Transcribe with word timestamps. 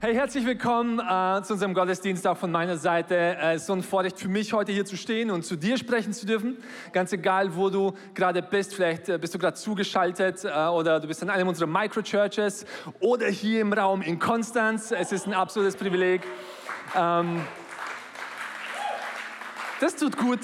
Hey, 0.00 0.14
herzlich 0.14 0.44
willkommen 0.44 0.98
äh, 0.98 1.42
zu 1.44 1.54
unserem 1.54 1.72
Gottesdienst 1.72 2.26
auch 2.26 2.36
von 2.36 2.50
meiner 2.50 2.76
Seite. 2.76 3.36
Es 3.40 3.62
ist 3.62 3.66
so 3.68 3.72
ein 3.72 3.82
Vorrecht 3.82 4.18
für 4.18 4.28
mich, 4.28 4.52
heute 4.52 4.70
hier 4.70 4.84
zu 4.84 4.98
stehen 4.98 5.30
und 5.30 5.44
zu 5.46 5.56
dir 5.56 5.78
sprechen 5.78 6.12
zu 6.12 6.26
dürfen. 6.26 6.58
Ganz 6.92 7.12
egal, 7.12 7.56
wo 7.56 7.70
du 7.70 7.94
gerade 8.12 8.42
bist. 8.42 8.74
Vielleicht 8.74 9.08
äh, 9.08 9.16
bist 9.16 9.34
du 9.34 9.38
gerade 9.38 9.56
zugeschaltet 9.56 10.44
äh, 10.44 10.66
oder 10.66 11.00
du 11.00 11.06
bist 11.06 11.22
in 11.22 11.30
einem 11.30 11.48
unserer 11.48 11.68
Microchurches 11.68 12.66
oder 13.00 13.28
hier 13.28 13.62
im 13.62 13.72
Raum 13.72 14.02
in 14.02 14.18
Konstanz. 14.18 14.90
Es 14.90 15.10
ist 15.10 15.26
ein 15.26 15.32
absolutes 15.32 15.76
Privileg. 15.76 16.20
Ähm, 16.94 17.40
das 19.80 19.96
tut 19.96 20.18
gut, 20.18 20.40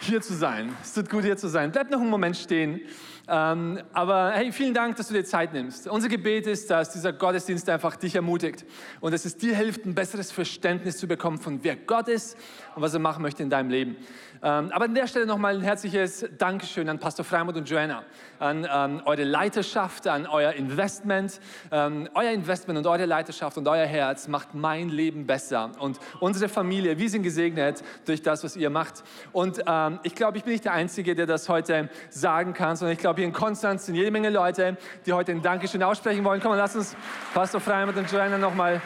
hier 0.00 0.22
zu 0.22 0.32
sein. 0.32 0.74
Es 0.80 0.94
tut 0.94 1.10
gut, 1.10 1.24
hier 1.24 1.36
zu 1.36 1.48
sein. 1.48 1.70
Bleib 1.70 1.90
noch 1.90 2.00
einen 2.00 2.10
Moment 2.10 2.36
stehen. 2.36 2.80
Ähm, 3.28 3.80
aber 3.92 4.30
hey, 4.32 4.52
vielen 4.52 4.72
Dank, 4.72 4.96
dass 4.96 5.08
du 5.08 5.14
dir 5.14 5.24
Zeit 5.24 5.52
nimmst. 5.52 5.88
Unser 5.88 6.08
Gebet 6.08 6.46
ist, 6.46 6.70
dass 6.70 6.92
dieser 6.92 7.12
Gottesdienst 7.12 7.68
einfach 7.68 7.96
dich 7.96 8.14
ermutigt 8.14 8.64
und 9.00 9.12
dass 9.12 9.24
es 9.24 9.36
dir 9.36 9.56
hilft, 9.56 9.84
ein 9.84 9.96
besseres 9.96 10.30
Verständnis 10.30 10.98
zu 10.98 11.08
bekommen 11.08 11.38
von 11.38 11.64
wer 11.64 11.74
Gott 11.74 12.06
ist 12.06 12.36
und 12.76 12.82
was 12.82 12.94
er 12.94 13.00
machen 13.00 13.22
möchte 13.22 13.42
in 13.42 13.50
deinem 13.50 13.70
Leben. 13.70 13.96
Ähm, 14.42 14.70
aber 14.70 14.84
an 14.84 14.94
der 14.94 15.08
Stelle 15.08 15.26
nochmal 15.26 15.56
ein 15.56 15.62
herzliches 15.62 16.24
Dankeschön 16.38 16.88
an 16.88 17.00
Pastor 17.00 17.24
Freimund 17.24 17.56
und 17.56 17.68
Joanna, 17.68 18.04
an 18.38 18.66
ähm, 18.70 19.02
eure 19.04 19.24
Leiterschaft, 19.24 20.06
an 20.06 20.26
euer 20.26 20.52
Investment. 20.52 21.40
Ähm, 21.72 22.08
euer 22.14 22.30
Investment 22.30 22.78
und 22.78 22.86
eure 22.86 23.06
Leiterschaft 23.06 23.58
und 23.58 23.66
euer 23.66 23.86
Herz 23.86 24.28
macht 24.28 24.54
mein 24.54 24.88
Leben 24.88 25.26
besser. 25.26 25.72
Und 25.80 25.98
unsere 26.20 26.48
Familie, 26.48 26.96
wir 26.98 27.10
sind 27.10 27.22
gesegnet 27.22 27.82
durch 28.04 28.22
das, 28.22 28.44
was 28.44 28.56
ihr 28.56 28.70
macht. 28.70 29.02
Und 29.32 29.62
ähm, 29.66 29.98
ich 30.04 30.14
glaube, 30.14 30.38
ich 30.38 30.44
bin 30.44 30.52
nicht 30.52 30.64
der 30.64 30.74
Einzige, 30.74 31.16
der 31.16 31.26
das 31.26 31.48
heute 31.48 31.88
sagen 32.10 32.52
kann, 32.52 32.76
sondern 32.76 32.92
ich 32.92 33.00
glaube, 33.00 33.15
hier 33.16 33.26
in 33.26 33.32
Konstanz 33.32 33.86
sind 33.86 33.94
jede 33.94 34.10
Menge 34.10 34.30
Leute, 34.30 34.76
die 35.04 35.12
heute 35.12 35.32
ein 35.32 35.42
Dankeschön 35.42 35.82
aussprechen 35.82 36.24
wollen. 36.24 36.40
Komm, 36.40 36.54
lass 36.54 36.76
uns 36.76 36.96
Pastor 37.34 37.60
Freimund 37.60 37.96
und 37.96 38.10
Joanna 38.10 38.38
nochmal 38.38 38.80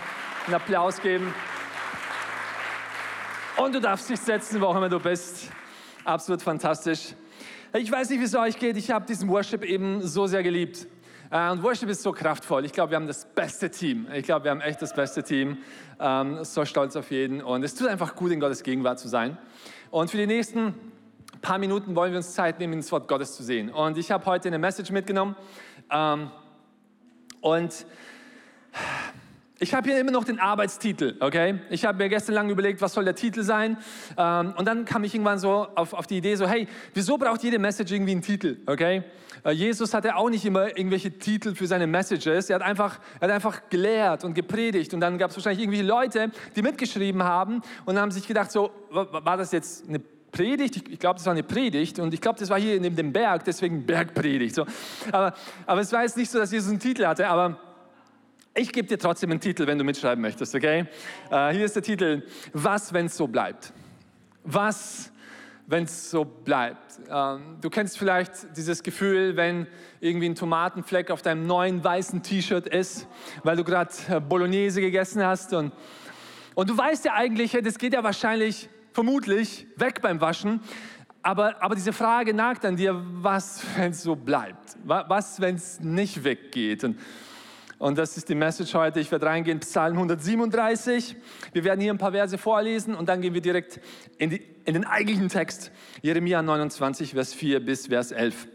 einen 0.47 0.55
Applaus 0.55 1.01
geben. 1.01 1.35
Und 3.57 3.75
du 3.75 3.81
darfst 3.81 4.09
dich 4.09 4.21
setzen, 4.21 4.61
wo 4.61 4.67
auch 4.67 4.77
immer 4.77 4.89
du 4.89 4.99
bist. 4.99 5.51
Absolut 6.05 6.43
fantastisch. 6.43 7.15
Ich 7.75 7.93
weiß 7.93 8.11
nicht, 8.11 8.21
wie 8.21 8.25
es 8.25 8.35
euch 8.35 8.59
geht. 8.59 8.77
Ich 8.77 8.91
habe 8.91 9.07
diesen 9.07 9.29
Worship 9.29 9.65
eben 9.65 10.07
so 10.07 10.27
sehr 10.27 10.43
geliebt. 10.43 10.87
Äh, 11.31 11.51
und 11.51 11.63
Worship 11.63 11.89
ist 11.89 12.03
so 12.03 12.13
kraftvoll. 12.13 12.65
Ich 12.65 12.73
glaube, 12.73 12.91
wir 12.93 12.97
haben 12.97 13.07
das 13.07 13.25
beste 13.25 13.71
Team. 13.71 14.09
Ich 14.13 14.25
glaube, 14.25 14.45
wir 14.45 14.51
haben 14.51 14.61
echt 14.61 14.83
das 14.83 14.95
beste 14.95 15.23
Team. 15.23 15.59
Ähm, 16.01 16.43
so 16.43 16.65
stolz 16.65 16.97
auf 16.97 17.11
jeden. 17.11 17.43
Und 17.43 17.63
es 17.63 17.75
tut 17.75 17.89
einfach 17.89 18.17
gut, 18.17 18.33
in 18.33 18.41
Gottes 18.41 18.63
Gegenwart 18.63 18.99
zu 18.99 19.09
sein. 19.09 19.39
Und 19.91 20.11
für 20.11 20.17
die 20.17 20.27
nächsten 20.27 20.75
paar 21.41 21.59
Minuten 21.59 21.95
wollen 21.97 22.13
wir 22.13 22.19
uns 22.19 22.35
Zeit 22.35 22.59
nehmen, 22.59 22.75
ins 22.75 22.91
Wort 22.93 23.09
Gottes 23.09 23.37
zu 23.37 23.43
sehen. 23.43 23.71
Und 23.71 23.99
ich 23.99 24.11
habe 24.11 24.25
heute 24.27 24.49
eine 24.49 24.59
Message 24.59 24.91
mitgenommen. 24.91 25.37
Ähm, 25.91 26.31
und 27.41 27.87
ich 29.63 29.75
habe 29.75 29.91
hier 29.91 30.01
immer 30.01 30.11
noch 30.11 30.25
den 30.25 30.41
Arbeitstitel, 30.41 31.17
okay? 31.21 31.61
Ich 31.69 31.85
habe 31.85 31.99
mir 31.99 32.09
gestern 32.09 32.35
lang 32.35 32.49
überlegt, 32.49 32.81
was 32.81 32.95
soll 32.95 33.05
der 33.05 33.15
Titel 33.15 33.43
sein? 33.43 33.77
Ähm, 34.17 34.55
und 34.57 34.67
dann 34.67 34.87
kam 34.87 35.05
ich 35.05 35.15
irgendwann 35.15 35.39
so 35.39 35.67
auf, 35.75 35.93
auf 35.93 36.07
die 36.07 36.17
Idee, 36.17 36.35
so, 36.35 36.49
hey, 36.49 36.67
wieso 36.95 37.19
braucht 37.19 37.43
jede 37.43 37.59
Message 37.59 37.93
irgendwie 37.93 38.13
einen 38.13 38.23
Titel, 38.23 38.57
okay? 38.65 39.03
Äh, 39.45 39.51
Jesus 39.51 39.93
hatte 39.93 40.17
auch 40.17 40.31
nicht 40.31 40.47
immer 40.47 40.69
irgendwelche 40.69 41.11
Titel 41.19 41.55
für 41.55 41.67
seine 41.67 41.87
Messages. 41.87 42.49
Er 42.49 42.57
hat 42.57 42.63
einfach, 42.63 43.01
er 43.21 43.29
hat 43.29 43.35
einfach 43.35 43.69
gelehrt 43.69 44.25
und 44.25 44.33
gepredigt. 44.33 44.95
Und 44.95 45.01
dann 45.01 45.19
gab 45.19 45.31
es 45.31 45.37
wahrscheinlich 45.37 45.63
irgendwelche 45.63 45.87
Leute, 45.87 46.31
die 46.57 46.63
mitgeschrieben 46.63 47.23
haben 47.23 47.61
und 47.85 47.99
haben 47.99 48.13
sich 48.13 48.27
gedacht, 48.27 48.51
so, 48.51 48.71
war 48.91 49.37
das 49.37 49.53
jetzt 49.53 49.87
eine 49.89 50.01
Predigt, 50.33 50.89
ich, 50.89 50.99
glaube, 50.99 51.17
das 51.17 51.27
war 51.27 51.33
eine 51.33 51.43
Predigt 51.43 51.99
und 51.99 52.15
ich 52.15 52.21
glaube, 52.21 52.39
das 52.39 52.49
war 52.51 52.59
hier 52.59 52.81
neben 52.81 52.97
dem 52.97 53.13
Berg, 53.13 53.45
deswegen 53.45 53.85
Bergpredigt. 53.85 54.55
So. 54.55 54.65
Aber, 55.11 55.35
aber 55.67 55.81
es 55.81 55.93
war 55.93 56.03
jetzt 56.03 56.17
nicht 56.17 56.31
so, 56.31 56.39
dass 56.39 56.53
Jesus 56.53 56.71
einen 56.71 56.79
Titel 56.79 57.07
hatte, 57.07 57.29
aber 57.29 57.59
ich 58.55 58.73
gebe 58.73 58.89
dir 58.89 58.99
trotzdem 58.99 59.31
einen 59.31 59.41
Titel, 59.41 59.67
wenn 59.67 59.79
du 59.79 59.85
mitschreiben 59.85 60.21
möchtest, 60.21 60.55
okay? 60.55 60.87
Uh, 61.31 61.49
hier 61.49 61.65
ist 61.65 61.77
der 61.77 61.83
Titel, 61.83 62.23
Was, 62.53 62.93
wenn 62.93 63.07
es 63.07 63.17
so 63.17 63.29
bleibt? 63.29 63.73
Was, 64.43 65.13
wenn 65.67 65.85
es 65.85 66.11
so 66.11 66.25
bleibt? 66.25 66.99
Uh, 67.09 67.39
du 67.61 67.71
kennst 67.71 67.97
vielleicht 67.97 68.57
dieses 68.57 68.83
Gefühl, 68.83 69.37
wenn 69.37 69.69
irgendwie 70.01 70.27
ein 70.27 70.35
Tomatenfleck 70.35 71.11
auf 71.13 71.23
deinem 71.23 71.47
neuen 71.47 71.83
weißen 71.83 72.23
T-Shirt 72.23 72.67
ist, 72.67 73.07
weil 73.45 73.57
du 73.57 73.63
gerade 73.63 73.93
äh, 74.09 74.21
Bolognese 74.21 74.81
gegessen 74.81 75.25
hast 75.25 75.53
und, 75.53 75.73
und 76.57 76.69
du 76.69 76.77
weißt 76.77 77.05
ja 77.05 77.15
eigentlich, 77.15 77.57
das 77.63 77.79
geht 77.79 77.95
ja 77.95 78.03
wahrscheinlich, 78.03 78.69
vermutlich, 78.93 79.67
weg 79.77 80.01
beim 80.03 80.21
Waschen, 80.21 80.61
aber, 81.23 81.63
aber 81.63 81.75
diese 81.75 81.93
Frage 81.93 82.33
nagt 82.33 82.65
an 82.65 82.77
dir, 82.77 83.03
was, 83.23 83.63
wenn 83.77 83.91
es 83.91 84.03
so 84.03 84.17
bleibt? 84.17 84.77
Was, 84.85 85.41
wenn 85.41 85.57
es 85.57 85.81
nicht 85.81 86.25
weggeht? 86.25 86.85
Und, 86.85 86.99
und 87.79 87.99
das 87.99 88.17
ist 88.17 88.29
die 88.29 88.35
Message 88.35 88.75
heute. 88.75 89.01
Ich 89.01 89.11
werde 89.11 89.27
reingehen, 89.27 89.61
Psalm 89.61 89.95
137. 89.95 91.17
Wir 91.53 91.65
werden 91.65 91.81
hier 91.81 91.93
ein 91.93 91.99
paar 91.99 92.13
Verse 92.13 92.39
vorlesen 92.39 92.95
und 92.95 93.09
dann 93.09 93.21
gehen 93.21 93.35
wir 93.35 93.43
direkt 93.43 93.81
in, 94.19 94.31
die, 94.31 94.43
in 94.65 94.75
den 94.75 94.87
eigentlichen 94.87 95.29
Text. 95.29 95.73
Jeremia 96.01 96.41
29, 96.41 97.13
Vers 97.13 97.35
4 97.35 97.61
bis 97.61 97.89
Vers 97.89 98.13
11. 98.13 98.49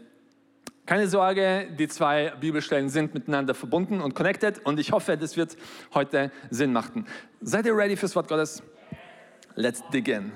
Keine 0.86 1.08
Sorge, 1.08 1.68
die 1.76 1.88
zwei 1.88 2.30
Bibelstellen 2.40 2.88
sind 2.88 3.12
miteinander 3.12 3.54
verbunden 3.54 4.00
und 4.00 4.14
connected 4.14 4.64
und 4.64 4.78
ich 4.78 4.92
hoffe, 4.92 5.16
das 5.16 5.36
wird 5.36 5.56
heute 5.94 6.30
Sinn 6.50 6.72
machen. 6.72 7.06
Seid 7.40 7.66
ihr 7.66 7.76
ready 7.76 7.96
fürs 7.96 8.14
Wort 8.14 8.28
Gottes? 8.28 8.62
Let's 9.58 9.82
dig 9.90 10.06
in. 10.08 10.32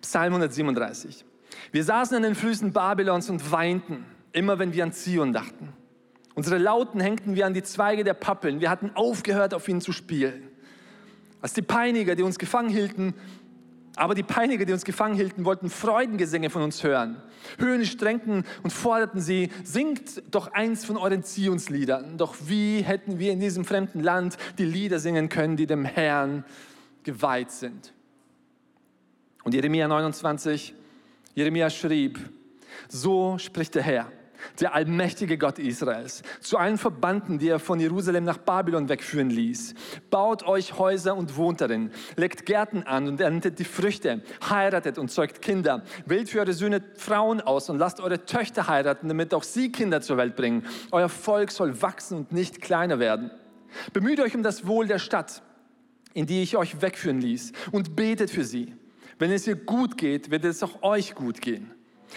Psalm 0.00 0.32
137. 0.32 1.24
Wir 1.70 1.84
saßen 1.84 2.16
an 2.16 2.22
den 2.22 2.34
Füßen 2.34 2.72
Babylons 2.72 3.28
und 3.28 3.52
weinten, 3.52 4.06
immer 4.32 4.58
wenn 4.58 4.72
wir 4.72 4.84
an 4.84 4.92
Zion 4.92 5.34
dachten. 5.34 5.68
Unsere 6.34 6.56
Lauten 6.56 6.98
hängten 6.98 7.34
wir 7.34 7.44
an 7.44 7.52
die 7.52 7.62
Zweige 7.62 8.04
der 8.04 8.14
Pappeln. 8.14 8.60
Wir 8.60 8.70
hatten 8.70 8.90
aufgehört, 8.94 9.52
auf 9.52 9.68
ihnen 9.68 9.82
zu 9.82 9.92
spielen. 9.92 10.48
Als 11.42 11.52
die 11.52 11.60
Peiniger, 11.60 12.14
die 12.14 12.22
uns 12.22 12.38
gefangen 12.38 12.70
hielten, 12.70 13.12
aber 13.96 14.14
die 14.14 14.22
Peiniger, 14.22 14.64
die 14.64 14.72
uns 14.72 14.86
gefangen 14.86 15.14
hielten, 15.14 15.44
wollten 15.44 15.68
Freudengesänge 15.68 16.48
von 16.48 16.62
uns 16.62 16.82
hören. 16.82 17.22
Höhnisch 17.58 17.98
drängten 17.98 18.44
und 18.62 18.70
forderten 18.72 19.20
sie, 19.20 19.50
singt 19.62 20.22
doch 20.34 20.52
eins 20.52 20.86
von 20.86 20.96
euren 20.96 21.22
Zionsliedern. 21.22 22.16
Doch 22.16 22.34
wie 22.46 22.80
hätten 22.80 23.18
wir 23.18 23.32
in 23.32 23.40
diesem 23.40 23.66
fremden 23.66 24.00
Land 24.00 24.38
die 24.56 24.64
Lieder 24.64 24.98
singen 25.00 25.28
können, 25.28 25.58
die 25.58 25.66
dem 25.66 25.84
Herrn 25.84 26.46
geweiht 27.02 27.50
sind? 27.50 27.92
Und 29.44 29.54
Jeremia 29.54 29.88
29, 29.88 30.74
Jeremia 31.34 31.70
schrieb, 31.70 32.18
so 32.88 33.38
spricht 33.38 33.74
der 33.74 33.82
Herr 33.82 34.12
der 34.60 34.74
allmächtige 34.74 35.38
Gott 35.38 35.58
Israels, 35.58 36.22
zu 36.40 36.58
allen 36.58 36.78
Verbannten, 36.78 37.38
die 37.38 37.48
er 37.48 37.58
von 37.58 37.80
Jerusalem 37.80 38.24
nach 38.24 38.38
Babylon 38.38 38.88
wegführen 38.88 39.30
ließ. 39.30 39.74
Baut 40.10 40.42
euch 40.44 40.78
Häuser 40.78 41.16
und 41.16 41.36
wohnt 41.36 41.60
darin, 41.60 41.90
legt 42.16 42.46
Gärten 42.46 42.82
an 42.82 43.08
und 43.08 43.20
erntet 43.20 43.58
die 43.58 43.64
Früchte, 43.64 44.22
heiratet 44.48 44.98
und 44.98 45.10
zeugt 45.10 45.42
Kinder, 45.42 45.82
wählt 46.06 46.28
für 46.28 46.40
eure 46.40 46.52
Söhne 46.52 46.82
Frauen 46.96 47.40
aus 47.40 47.70
und 47.70 47.78
lasst 47.78 48.00
eure 48.00 48.24
Töchter 48.24 48.68
heiraten, 48.68 49.08
damit 49.08 49.34
auch 49.34 49.44
sie 49.44 49.72
Kinder 49.72 50.00
zur 50.00 50.16
Welt 50.16 50.36
bringen. 50.36 50.66
Euer 50.90 51.08
Volk 51.08 51.50
soll 51.50 51.80
wachsen 51.82 52.18
und 52.18 52.32
nicht 52.32 52.60
kleiner 52.60 52.98
werden. 52.98 53.30
Bemüht 53.92 54.20
euch 54.20 54.34
um 54.34 54.42
das 54.42 54.66
Wohl 54.66 54.86
der 54.86 54.98
Stadt, 54.98 55.42
in 56.14 56.26
die 56.26 56.42
ich 56.42 56.56
euch 56.56 56.82
wegführen 56.82 57.20
ließ, 57.20 57.52
und 57.70 57.96
betet 57.96 58.30
für 58.30 58.44
sie. 58.44 58.74
Wenn 59.18 59.30
es 59.30 59.46
ihr 59.46 59.56
gut 59.56 59.96
geht, 59.96 60.30
wird 60.30 60.44
es 60.44 60.62
auch 60.62 60.82
euch 60.82 61.14
gut 61.14 61.40
gehen. 61.40 61.70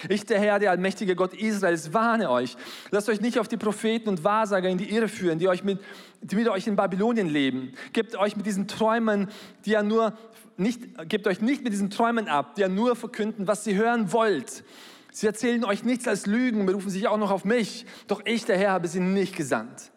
Ich, 0.09 0.25
der 0.25 0.39
Herr, 0.39 0.59
der 0.59 0.71
allmächtige 0.71 1.15
Gott 1.15 1.33
Israels, 1.33 1.93
warne 1.93 2.29
euch. 2.29 2.57
Lasst 2.91 3.09
euch 3.09 3.21
nicht 3.21 3.39
auf 3.39 3.47
die 3.47 3.57
Propheten 3.57 4.09
und 4.09 4.23
Wahrsager 4.23 4.69
in 4.69 4.77
die 4.77 4.89
Irre 4.89 5.07
führen, 5.07 5.39
die, 5.39 5.47
euch 5.47 5.63
mit, 5.63 5.79
die 6.21 6.35
mit 6.35 6.49
euch 6.49 6.67
in 6.67 6.75
Babylonien 6.75 7.29
leben. 7.29 7.73
Gebt 7.93 8.15
euch 8.15 8.35
mit 8.35 8.45
diesen 8.45 8.67
Träumen, 8.67 9.29
die 9.65 9.71
ja 9.71 9.83
nur 9.83 10.17
nicht, 10.57 11.09
gebt 11.09 11.27
euch 11.27 11.41
nicht 11.41 11.63
mit 11.63 11.73
diesen 11.73 11.89
Träumen 11.89 12.27
ab, 12.27 12.55
die 12.55 12.61
ja 12.61 12.69
nur 12.69 12.95
verkünden, 12.95 13.47
was 13.47 13.65
ihr 13.67 13.75
hören 13.75 14.11
wollt. 14.11 14.63
Sie 15.11 15.27
erzählen 15.27 15.63
euch 15.63 15.83
nichts 15.83 16.07
als 16.07 16.25
Lügen, 16.25 16.65
berufen 16.65 16.89
sich 16.89 17.07
auch 17.07 17.17
noch 17.17 17.31
auf 17.31 17.45
mich. 17.45 17.85
Doch 18.07 18.21
ich, 18.25 18.45
der 18.45 18.57
Herr, 18.57 18.71
habe 18.71 18.87
sie 18.87 18.99
nicht 18.99 19.35
gesandt. 19.35 19.91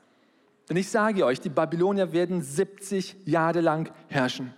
Denn 0.69 0.77
ich 0.77 0.91
sage 0.91 1.25
euch, 1.25 1.41
die 1.41 1.49
Babylonier 1.49 2.13
werden 2.13 2.43
70 2.43 3.17
Jahre 3.25 3.61
lang 3.61 3.91
herrschen. 4.09 4.53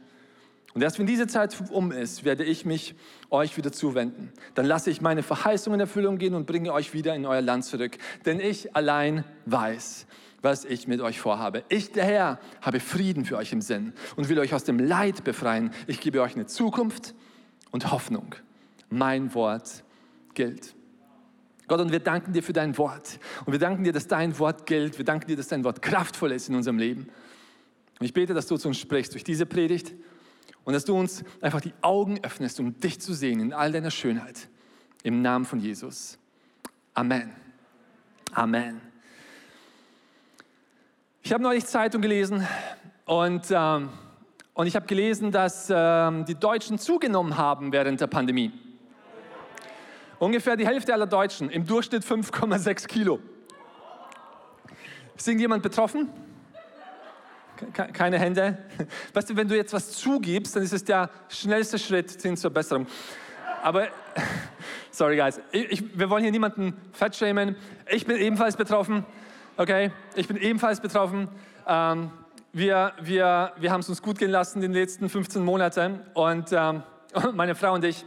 Und 0.72 0.82
erst 0.82 0.98
wenn 0.98 1.06
diese 1.06 1.26
Zeit 1.26 1.56
um 1.70 1.90
ist, 1.90 2.24
werde 2.24 2.44
ich 2.44 2.64
mich 2.64 2.94
euch 3.30 3.56
wieder 3.56 3.72
zuwenden. 3.72 4.32
Dann 4.54 4.66
lasse 4.66 4.90
ich 4.90 5.00
meine 5.00 5.22
Verheißung 5.22 5.74
in 5.74 5.80
Erfüllung 5.80 6.18
gehen 6.18 6.34
und 6.34 6.46
bringe 6.46 6.72
euch 6.72 6.94
wieder 6.94 7.14
in 7.14 7.26
euer 7.26 7.40
Land 7.40 7.64
zurück. 7.64 7.98
Denn 8.24 8.38
ich 8.38 8.76
allein 8.76 9.24
weiß, 9.46 10.06
was 10.42 10.64
ich 10.64 10.86
mit 10.86 11.00
euch 11.00 11.20
vorhabe. 11.20 11.64
Ich, 11.68 11.92
der 11.92 12.04
Herr, 12.04 12.38
habe 12.62 12.80
Frieden 12.80 13.24
für 13.24 13.36
euch 13.36 13.52
im 13.52 13.60
Sinn 13.60 13.92
und 14.16 14.28
will 14.28 14.38
euch 14.38 14.54
aus 14.54 14.64
dem 14.64 14.78
Leid 14.78 15.24
befreien. 15.24 15.72
Ich 15.86 16.00
gebe 16.00 16.22
euch 16.22 16.34
eine 16.34 16.46
Zukunft 16.46 17.14
und 17.72 17.90
Hoffnung. 17.90 18.34
Mein 18.90 19.34
Wort 19.34 19.84
gilt. 20.34 20.74
Gott, 21.66 21.80
und 21.80 21.92
wir 21.92 22.00
danken 22.00 22.32
dir 22.32 22.42
für 22.42 22.52
dein 22.52 22.76
Wort. 22.78 23.20
Und 23.44 23.52
wir 23.52 23.60
danken 23.60 23.84
dir, 23.84 23.92
dass 23.92 24.08
dein 24.08 24.38
Wort 24.38 24.66
gilt. 24.66 24.98
Wir 24.98 25.04
danken 25.04 25.28
dir, 25.28 25.36
dass 25.36 25.48
dein 25.48 25.62
Wort 25.62 25.82
kraftvoll 25.82 26.32
ist 26.32 26.48
in 26.48 26.54
unserem 26.54 26.78
Leben. 26.78 27.08
Und 28.00 28.06
ich 28.06 28.12
bete, 28.12 28.34
dass 28.34 28.46
du 28.46 28.56
zu 28.56 28.68
uns 28.68 28.78
sprichst 28.78 29.12
durch 29.12 29.24
diese 29.24 29.46
Predigt 29.46 29.94
und 30.70 30.74
dass 30.74 30.84
du 30.84 30.96
uns 30.96 31.24
einfach 31.40 31.60
die 31.60 31.74
Augen 31.80 32.20
öffnest, 32.22 32.60
um 32.60 32.78
dich 32.78 33.00
zu 33.00 33.12
sehen 33.12 33.40
in 33.40 33.52
all 33.52 33.72
deiner 33.72 33.90
Schönheit. 33.90 34.48
Im 35.02 35.20
Namen 35.20 35.44
von 35.44 35.58
Jesus. 35.58 36.16
Amen. 36.94 37.32
Amen. 38.32 38.80
Ich 41.24 41.32
habe 41.32 41.42
neulich 41.42 41.66
Zeitung 41.66 42.02
gelesen 42.02 42.46
und, 43.04 43.46
ähm, 43.50 43.88
und 44.54 44.68
ich 44.68 44.76
habe 44.76 44.86
gelesen, 44.86 45.32
dass 45.32 45.66
ähm, 45.74 46.24
die 46.24 46.36
Deutschen 46.36 46.78
zugenommen 46.78 47.36
haben 47.36 47.72
während 47.72 48.00
der 48.00 48.06
Pandemie. 48.06 48.52
Ungefähr 50.20 50.56
die 50.56 50.68
Hälfte 50.68 50.94
aller 50.94 51.08
Deutschen, 51.08 51.50
im 51.50 51.66
Durchschnitt 51.66 52.04
5,6 52.04 52.86
Kilo. 52.86 53.18
Ist 55.16 55.26
irgendjemand 55.26 55.64
betroffen? 55.64 56.10
Keine 57.72 58.18
Hände? 58.18 58.58
Weißt 59.12 59.30
du, 59.30 59.36
wenn 59.36 59.48
du 59.48 59.56
jetzt 59.56 59.72
was 59.72 59.92
zugibst, 59.92 60.56
dann 60.56 60.62
ist 60.62 60.72
es 60.72 60.84
der 60.84 61.10
schnellste 61.28 61.78
Schritt 61.78 62.20
hin 62.20 62.36
zur 62.36 62.50
Besserung. 62.50 62.86
Aber, 63.62 63.88
sorry 64.90 65.16
guys, 65.16 65.40
ich, 65.52 65.98
wir 65.98 66.08
wollen 66.10 66.22
hier 66.22 66.32
niemanden 66.32 66.74
fettschämen. 66.92 67.56
Ich 67.90 68.06
bin 68.06 68.16
ebenfalls 68.16 68.56
betroffen. 68.56 69.04
Okay, 69.56 69.90
ich 70.14 70.26
bin 70.26 70.36
ebenfalls 70.36 70.80
betroffen. 70.80 71.28
Ähm, 71.66 72.10
wir 72.52 72.92
wir, 73.00 73.52
wir 73.58 73.70
haben 73.70 73.80
es 73.80 73.88
uns 73.88 74.02
gut 74.02 74.18
gehen 74.18 74.30
lassen 74.30 74.62
in 74.62 74.72
den 74.72 74.80
letzten 74.80 75.08
15 75.08 75.44
Monaten 75.44 76.00
und 76.14 76.52
ähm, 76.52 76.82
meine 77.34 77.54
Frau 77.54 77.74
und 77.74 77.84
ich, 77.84 78.04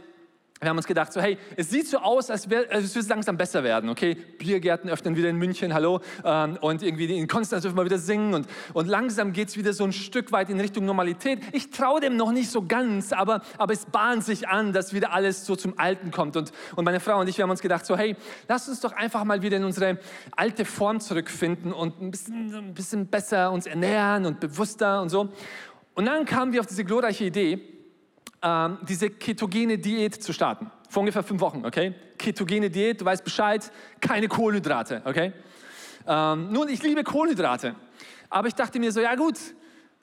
wir 0.64 0.70
haben 0.70 0.76
uns 0.76 0.86
gedacht, 0.86 1.12
so 1.12 1.20
hey, 1.20 1.38
es 1.56 1.70
sieht 1.70 1.86
so 1.86 1.98
aus, 1.98 2.30
als, 2.30 2.50
würde 2.50 2.68
es 2.74 3.08
langsam 3.08 3.36
besser 3.36 3.62
werden, 3.62 3.90
okay? 3.90 4.14
Biergärten 4.14 4.90
öffnen 4.90 5.16
wieder 5.16 5.28
in 5.28 5.36
München, 5.36 5.74
hallo, 5.74 6.00
ähm, 6.24 6.58
und 6.60 6.82
irgendwie 6.82 7.16
in 7.16 7.28
Konstanz 7.28 7.62
dürfen 7.62 7.76
wir 7.76 7.84
wieder 7.84 7.98
singen 7.98 8.34
und, 8.34 8.46
und 8.72 8.88
langsam 8.88 9.32
geht 9.32 9.48
es 9.48 9.56
wieder 9.56 9.72
so 9.72 9.84
ein 9.84 9.92
Stück 9.92 10.32
weit 10.32 10.50
in 10.50 10.60
Richtung 10.60 10.84
Normalität. 10.84 11.40
Ich 11.52 11.70
traue 11.70 12.00
dem 12.00 12.16
noch 12.16 12.32
nicht 12.32 12.50
so 12.50 12.62
ganz, 12.62 13.12
aber, 13.12 13.42
aber 13.58 13.72
es 13.72 13.86
bahnt 13.86 14.24
sich 14.24 14.48
an, 14.48 14.72
dass 14.72 14.94
wieder 14.94 15.12
alles 15.12 15.44
so 15.46 15.56
zum 15.56 15.78
Alten 15.78 16.10
kommt. 16.10 16.36
Und, 16.36 16.52
und 16.76 16.84
meine 16.84 17.00
Frau 17.00 17.20
und 17.20 17.28
ich, 17.28 17.36
wir 17.36 17.42
haben 17.42 17.50
uns 17.50 17.62
gedacht, 17.62 17.84
so 17.86 17.96
hey, 17.96 18.16
lass 18.48 18.68
uns 18.68 18.80
doch 18.80 18.92
einfach 18.92 19.24
mal 19.24 19.42
wieder 19.42 19.58
in 19.58 19.64
unsere 19.64 19.98
alte 20.36 20.64
Form 20.64 21.00
zurückfinden 21.00 21.72
und 21.72 22.00
ein 22.00 22.10
bisschen, 22.10 22.54
ein 22.54 22.74
bisschen 22.74 23.06
besser 23.06 23.52
uns 23.52 23.66
ernähren 23.66 24.26
und 24.26 24.40
bewusster 24.40 25.02
und 25.02 25.10
so. 25.10 25.28
Und 25.94 26.06
dann 26.06 26.24
kamen 26.24 26.52
wir 26.52 26.60
auf 26.60 26.66
diese 26.66 26.84
glorreiche 26.84 27.24
Idee, 27.24 27.73
ähm, 28.44 28.78
diese 28.82 29.10
ketogene 29.10 29.78
Diät 29.78 30.22
zu 30.22 30.32
starten. 30.32 30.70
Vor 30.90 31.00
ungefähr 31.00 31.22
fünf 31.22 31.40
Wochen, 31.40 31.64
okay? 31.64 31.94
Ketogene 32.18 32.70
Diät, 32.70 33.00
du 33.00 33.04
weißt 33.06 33.24
Bescheid, 33.24 33.72
keine 34.00 34.28
Kohlenhydrate, 34.28 35.02
okay? 35.04 35.32
Ähm, 36.06 36.52
nun, 36.52 36.68
ich 36.68 36.82
liebe 36.82 37.02
Kohlenhydrate. 37.02 37.74
Aber 38.28 38.46
ich 38.46 38.54
dachte 38.54 38.78
mir 38.78 38.92
so, 38.92 39.00
ja 39.00 39.14
gut, 39.14 39.38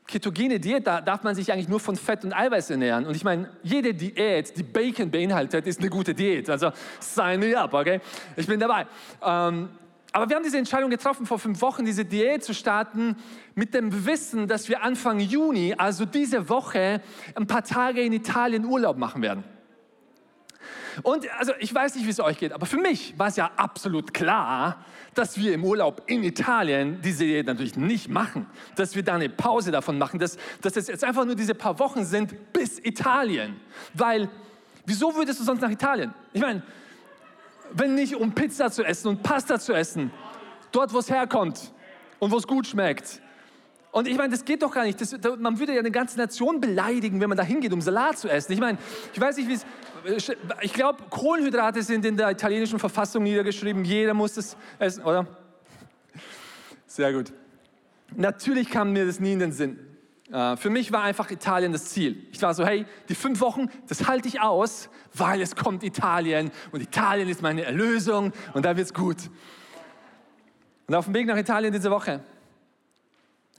ketogene 0.07 0.59
Diät, 0.59 0.88
da 0.88 1.01
darf 1.01 1.23
man 1.23 1.35
sich 1.35 1.51
eigentlich 1.53 1.69
nur 1.69 1.79
von 1.79 1.95
Fett 1.95 2.25
und 2.25 2.33
Eiweiß 2.33 2.71
ernähren. 2.71 3.05
Und 3.05 3.15
ich 3.15 3.23
meine, 3.23 3.49
jede 3.61 3.93
Diät, 3.93 4.57
die 4.57 4.63
Bacon 4.63 5.11
beinhaltet, 5.11 5.67
ist 5.67 5.79
eine 5.79 5.89
gute 5.89 6.13
Diät. 6.15 6.49
Also 6.49 6.71
sign 6.99 7.39
me 7.39 7.57
up, 7.57 7.73
okay? 7.73 8.01
Ich 8.35 8.47
bin 8.47 8.59
dabei. 8.59 8.88
Ähm, 9.23 9.69
aber 10.12 10.30
wir 10.30 10.36
haben 10.36 10.44
diese 10.44 10.58
Entscheidung 10.58 10.90
getroffen, 10.90 11.25
vor 11.25 11.40
fünf 11.40 11.62
Wochen 11.62 11.86
diese 11.86 12.04
Diät 12.04 12.44
zu 12.44 12.54
starten, 12.54 13.16
mit 13.56 13.74
dem 13.74 14.06
Wissen, 14.06 14.48
dass 14.48 14.68
wir 14.68 14.84
Anfang 14.84 15.19
Juni, 15.19 15.74
also 15.78 16.06
diese 16.06 16.50
Woche, 16.50 17.02
ein 17.36 17.48
paar 17.48 17.63
Tage 17.63 18.02
in 18.02 18.12
Italien 18.12 18.66
Urlaub 18.66 18.98
machen 18.98 19.22
werden. 19.22 19.44
Und 21.04 21.25
also 21.40 21.54
ich 21.60 21.74
weiß 21.74 21.96
nicht, 21.96 22.06
wie 22.06 22.10
es 22.10 22.19
euch 22.19 22.38
geht, 22.38 22.52
aber 22.52 22.66
für 22.66 22.78
mich 22.78 23.18
war 23.18 23.28
es 23.28 23.38
ja 23.38 23.52
absolut 23.56 24.13
klar, 24.13 24.84
dass 25.13 25.38
wir 25.38 25.54
im 25.54 25.63
Urlaub 25.63 26.04
in 26.08 26.24
Italien 26.24 27.00
diese 27.02 27.24
Diät 27.24 27.48
natürlich 27.48 27.78
nicht 27.78 28.10
machen, 28.10 28.46
dass 28.75 28.96
wir 28.96 29.04
da 29.04 29.16
eine 29.16 29.30
Pause 29.30 29.72
davon 29.72 29.98
machen, 29.98 30.19
dass, 30.19 30.38
dass 30.62 30.75
es 30.75 30.88
jetzt 30.88 31.04
einfach 31.04 31.25
nur 31.25 31.36
diese 31.36 31.56
paar 31.56 31.80
Wochen 31.80 32.04
sind 32.04 32.54
bis 32.54 32.80
Italien. 32.80 33.56
Weil, 33.94 34.30
wieso 34.86 35.16
würdest 35.16 35.40
du 35.40 35.44
sonst 35.46 35.62
nach 35.62 35.72
Italien? 35.72 36.13
Ich 36.34 36.42
meine, 36.42 36.62
wenn 37.73 37.95
nicht 37.95 38.15
um 38.15 38.33
Pizza 38.33 38.71
zu 38.71 38.83
essen 38.83 39.07
und 39.07 39.23
Pasta 39.23 39.59
zu 39.59 39.73
essen, 39.73 40.12
dort 40.71 40.94
wo 40.94 41.00
es 41.00 41.09
herkommt 41.09 41.73
und 42.19 42.31
wo 42.31 42.38
es 42.38 42.47
gut 42.47 42.68
schmeckt. 42.68 43.21
Und 43.91 44.07
ich 44.07 44.18
meine, 44.18 44.29
das 44.29 44.45
geht 44.45 44.63
doch 44.63 44.71
gar 44.71 44.85
nicht. 44.85 45.01
Das, 45.01 45.15
man 45.39 45.59
würde 45.59 45.73
ja 45.73 45.79
eine 45.79 45.91
ganze 45.91 46.18
Nation 46.18 46.62
beleidigen, 46.62 47.19
wenn 47.19 47.27
man 47.27 47.38
da 47.38 47.44
hingeht, 47.44 47.73
um 47.73 47.81
Salat 47.81 48.18
zu 48.18 48.29
essen. 48.29 48.53
Ich 48.53 48.59
meine, 48.59 48.77
ich 49.13 49.19
weiß 49.19 49.35
nicht, 49.38 49.50
wie 49.50 49.53
es. 49.53 49.65
Ich 50.62 50.73
glaube, 50.73 51.03
Kohlenhydrate 51.09 51.83
sind 51.83 52.06
in 52.06 52.18
der 52.18 52.31
italienischen 52.31 52.79
Verfassung 52.79 53.23
niedergeschrieben. 53.23 53.83
Jeder 53.83 54.13
muss 54.13 54.33
das 54.33 54.56
essen, 54.79 55.03
oder? 55.03 55.27
Sehr 56.88 57.13
gut. 57.13 57.33
Natürlich 58.15 58.69
kam 58.69 58.94
mir 58.94 59.06
das 59.06 59.19
nie 59.19 59.33
in 59.33 59.39
den 59.39 59.51
Sinn. 59.51 59.90
Äh, 60.31 60.56
für 60.56 60.69
mich 60.69 60.92
war 60.92 61.04
einfach 61.04 61.30
Italien 61.30 61.72
das 61.72 61.86
Ziel. 61.86 62.28
Ich 62.31 62.42
war 62.42 62.54
so, 62.54 62.66
hey, 62.66 62.86
die 63.10 63.16
fünf 63.16 63.42
Wochen, 63.42 63.69
das 63.88 64.07
halte 64.07 64.28
ich 64.28 64.39
aus, 64.39 64.89
weil 65.13 65.42
es 65.42 65.56
kommt 65.56 65.83
Italien 65.83 66.51
und 66.72 66.81
Italien 66.81 67.28
ist 67.28 67.42
meine 67.42 67.63
Erlösung 67.63 68.31
und 68.54 68.66
da 68.66 68.78
wird 68.78 68.88
es 68.88 68.94
gut. 68.94 69.18
Und 70.88 70.95
auf 70.95 71.06
dem 71.06 71.13
Weg 71.13 71.28
nach 71.28 71.38
Italien 71.38 71.74
diese 71.74 71.92
Woche 71.92 72.24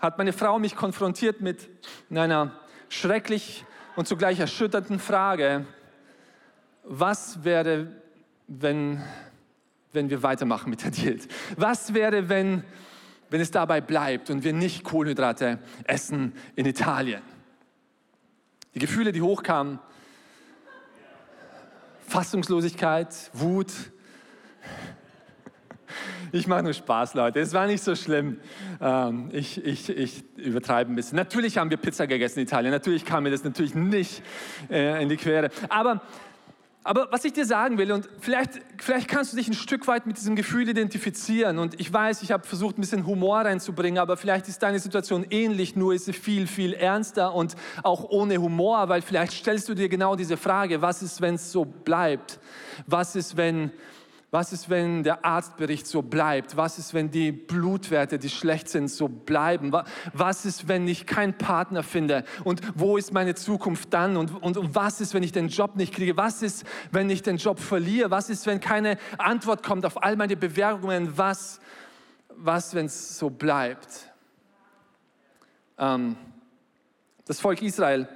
hat 0.01 0.19
meine 0.19 0.33
Frau 0.33 0.59
mich 0.59 0.75
konfrontiert 0.75 1.41
mit 1.41 1.69
einer 2.11 2.59
schrecklich 2.89 3.65
und 3.95 4.09
zugleich 4.09 4.41
erschütternden 4.41 4.99
Frage, 4.99 5.67
was 6.85 7.45
wäre, 7.45 7.93
wenn, 8.49 9.03
wenn 9.93 10.11
wir 10.11 10.23
weitermachen 10.23 10.71
mit 10.71 10.83
der 10.83 10.91
Diät? 10.91 11.29
Was 11.57 11.95
wäre, 11.95 12.29
wenn 12.29 12.65
wenn 13.33 13.41
es 13.41 13.51
dabei 13.51 13.81
bleibt 13.81 14.29
und 14.29 14.45
wir 14.45 14.53
nicht 14.53 14.85
Kohlenhydrate 14.85 15.59
essen 15.85 16.35
in 16.55 16.67
Italien. 16.67 17.23
Die 18.75 18.79
Gefühle, 18.79 19.11
die 19.11 19.23
hochkamen, 19.23 19.79
Fassungslosigkeit, 22.07 23.31
Wut. 23.33 23.73
Ich 26.31 26.47
mache 26.47 26.63
nur 26.63 26.75
Spaß, 26.75 27.15
Leute. 27.15 27.41
Es 27.41 27.55
war 27.55 27.67
nicht 27.67 27.83
so 27.83 27.95
schlimm. 27.95 28.39
Ähm, 28.81 29.31
ich, 29.33 29.65
ich, 29.65 29.89
ich 29.89 30.25
übertreibe 30.37 30.93
ein 30.93 30.95
bisschen. 30.95 31.17
Natürlich 31.17 31.57
haben 31.57 31.71
wir 31.71 31.79
Pizza 31.79 32.07
gegessen 32.07 32.41
in 32.41 32.47
Italien. 32.47 32.71
Natürlich 32.71 33.07
kam 33.07 33.23
mir 33.23 33.31
das 33.31 33.45
natürlich 33.45 33.75
nicht 33.75 34.23
äh, 34.71 35.03
in 35.03 35.09
die 35.09 35.17
Quere. 35.17 35.51
Aber 35.71 36.03
aber 36.85 37.09
was 37.13 37.25
ich 37.25 37.33
dir 37.33 37.47
sagen 37.47 37.79
will, 37.79 37.93
und 37.93 38.09
vielleicht, 38.19 38.61
vielleicht 38.79 39.09
kannst 39.09 39.33
du 39.33 39.37
dich 39.37 39.47
ein 39.47 39.55
Stück 39.55 39.87
weit 39.87 40.07
mit 40.07 40.17
diesem 40.17 40.35
Gefühl 40.35 40.69
identifizieren. 40.69 41.59
Und 41.59 41.79
ich 41.81 41.93
weiß, 41.93 42.23
ich 42.23 42.33
habe 42.33 42.45
versucht, 42.45 42.77
ein 42.77 42.81
bisschen 42.81 43.07
Humor 43.07 43.41
reinzubringen, 43.41 43.99
aber 43.99 44.17
vielleicht 44.17 44.49
ist 44.49 44.63
deine 44.63 44.81
Situation 44.81 45.25
ähnlich, 45.31 45.77
nur 45.77 45.95
ist 45.95 46.07
sie 46.07 46.13
viel, 46.13 46.49
viel 46.49 46.73
ernster 46.73 47.35
und 47.35 47.55
auch 47.85 48.11
ohne 48.11 48.39
Humor, 48.39 48.89
weil 48.89 49.01
vielleicht 49.01 49.33
stellst 49.33 49.69
du 49.69 49.75
dir 49.75 49.89
genau 49.89 50.17
diese 50.17 50.37
Frage, 50.37 50.83
was 50.83 51.03
ist, 51.03 51.21
wenn 51.21 51.37
es 51.37 51.53
so 51.53 51.65
bleibt? 51.65 52.41
Was 52.87 53.15
ist, 53.15 53.37
wenn 53.37 53.71
was 54.33 54.51
ist, 54.51 54.71
wenn 54.71 55.03
der 55.03 55.27
Arztbericht 55.27 55.87
so 55.87 56.01
bleibt? 56.01 56.57
Was 56.57 56.79
ist, 56.79 56.95
wenn 56.95 57.11
die 57.11 57.33
Blutwerte, 57.33 58.19
die 58.19 58.31
schlecht 58.31 58.67
sind, 58.71 58.89
so 58.89 59.07
bleiben? 59.07 59.71
Was 60.15 60.47
ist, 60.47 60.69
wenn 60.69 60.89
ich 60.89 61.05
keinen 61.05 61.37
Partner 61.37 61.83
finde? 61.83 62.25
Und 62.43 62.63
wo 62.75 62.97
ist 62.97 63.13
meine 63.13 63.35
Zukunft 63.35 63.93
dann? 63.93 64.17
Und, 64.17 64.43
und, 64.43 64.57
und 64.57 64.75
was 64.75 65.03
ist, 65.03 65.13
wenn 65.13 65.23
ich 65.23 65.33
den 65.33 65.49
Job 65.49 65.77
nicht 65.77 65.93
kriege? 65.93 66.17
Was 66.17 66.41
ist, 66.41 66.65
wenn 66.91 67.11
ich 67.11 67.21
den 67.21 67.37
Job 67.37 67.61
verliere? 67.61 68.11
Was 68.11 68.31
ist, 68.31 68.47
wenn 68.47 68.59
keine 68.59 68.97
Antwort 69.19 69.63
kommt 69.63 69.85
auf 69.85 70.03
all 70.03 70.17
meine 70.17 70.35
Bewerbungen? 70.35 71.13
Was, 71.19 71.61
was 72.31 72.75
wenn 72.75 72.87
es 72.87 73.19
so 73.19 73.29
bleibt? 73.29 74.11
Ähm, 75.77 76.17
das 77.27 77.39
Volk 77.39 77.61
Israel 77.61 78.09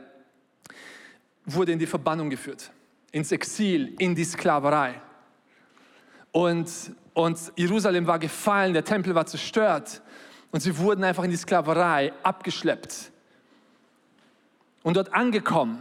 wurde 1.44 1.73
in 1.73 1.78
die 1.78 1.87
Verbannung 1.87 2.30
geführt, 2.30 2.70
ins 3.12 3.32
Exil, 3.32 3.94
in 3.99 4.14
die 4.14 4.25
Sklaverei. 4.25 5.02
Und, 6.37 6.71
und 7.14 7.38
Jerusalem 7.57 8.07
war 8.07 8.19
gefallen, 8.19 8.75
der 8.75 8.85
Tempel 8.85 9.14
war 9.14 9.25
zerstört 9.25 10.02
und 10.50 10.61
sie 10.61 10.76
wurden 10.76 11.02
einfach 11.02 11.25
in 11.25 11.31
die 11.31 11.37
Sklaverei 11.38 12.12
abgeschleppt. 12.23 13.11
Und 14.83 14.99
dort 14.99 15.14
angekommen, 15.14 15.78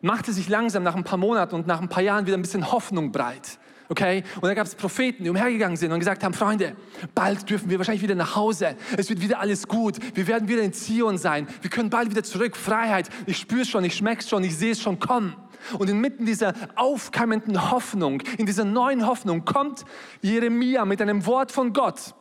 machte 0.00 0.32
sich 0.32 0.48
langsam 0.48 0.82
nach 0.82 0.94
ein 0.94 1.04
paar 1.04 1.18
Monaten 1.18 1.56
und 1.56 1.66
nach 1.66 1.82
ein 1.82 1.90
paar 1.90 2.02
Jahren 2.02 2.24
wieder 2.24 2.38
ein 2.38 2.40
bisschen 2.40 2.72
Hoffnung 2.72 3.12
breit. 3.12 3.58
Okay? 3.90 4.24
Und 4.36 4.44
da 4.44 4.54
gab 4.54 4.66
es 4.66 4.74
Propheten, 4.74 5.24
die 5.24 5.28
umhergegangen 5.28 5.76
sind 5.76 5.92
und 5.92 5.98
gesagt 5.98 6.24
haben, 6.24 6.32
Freunde, 6.32 6.74
bald 7.14 7.50
dürfen 7.50 7.68
wir 7.68 7.76
wahrscheinlich 7.76 8.02
wieder 8.02 8.14
nach 8.14 8.34
Hause. 8.34 8.76
Es 8.96 9.10
wird 9.10 9.20
wieder 9.20 9.40
alles 9.40 9.68
gut. 9.68 9.98
Wir 10.16 10.26
werden 10.26 10.48
wieder 10.48 10.62
in 10.62 10.72
Zion 10.72 11.18
sein. 11.18 11.46
Wir 11.60 11.68
können 11.68 11.90
bald 11.90 12.10
wieder 12.10 12.24
zurück. 12.24 12.56
Freiheit. 12.56 13.10
Ich 13.26 13.36
spüre 13.36 13.60
es 13.60 13.68
schon, 13.68 13.84
ich 13.84 13.94
schmecke 13.94 14.22
es 14.22 14.30
schon, 14.30 14.42
ich 14.42 14.56
sehe 14.56 14.72
es 14.72 14.80
schon 14.80 14.98
kommen. 14.98 15.36
Und 15.78 15.88
inmitten 15.88 16.26
dieser 16.26 16.54
aufkeimenden 16.74 17.70
Hoffnung, 17.70 18.20
in 18.38 18.46
dieser 18.46 18.64
neuen 18.64 19.06
Hoffnung, 19.06 19.44
kommt 19.44 19.84
Jeremia 20.20 20.84
mit 20.84 21.00
einem 21.00 21.24
Wort 21.26 21.52
von 21.52 21.72
Gott. 21.72 22.14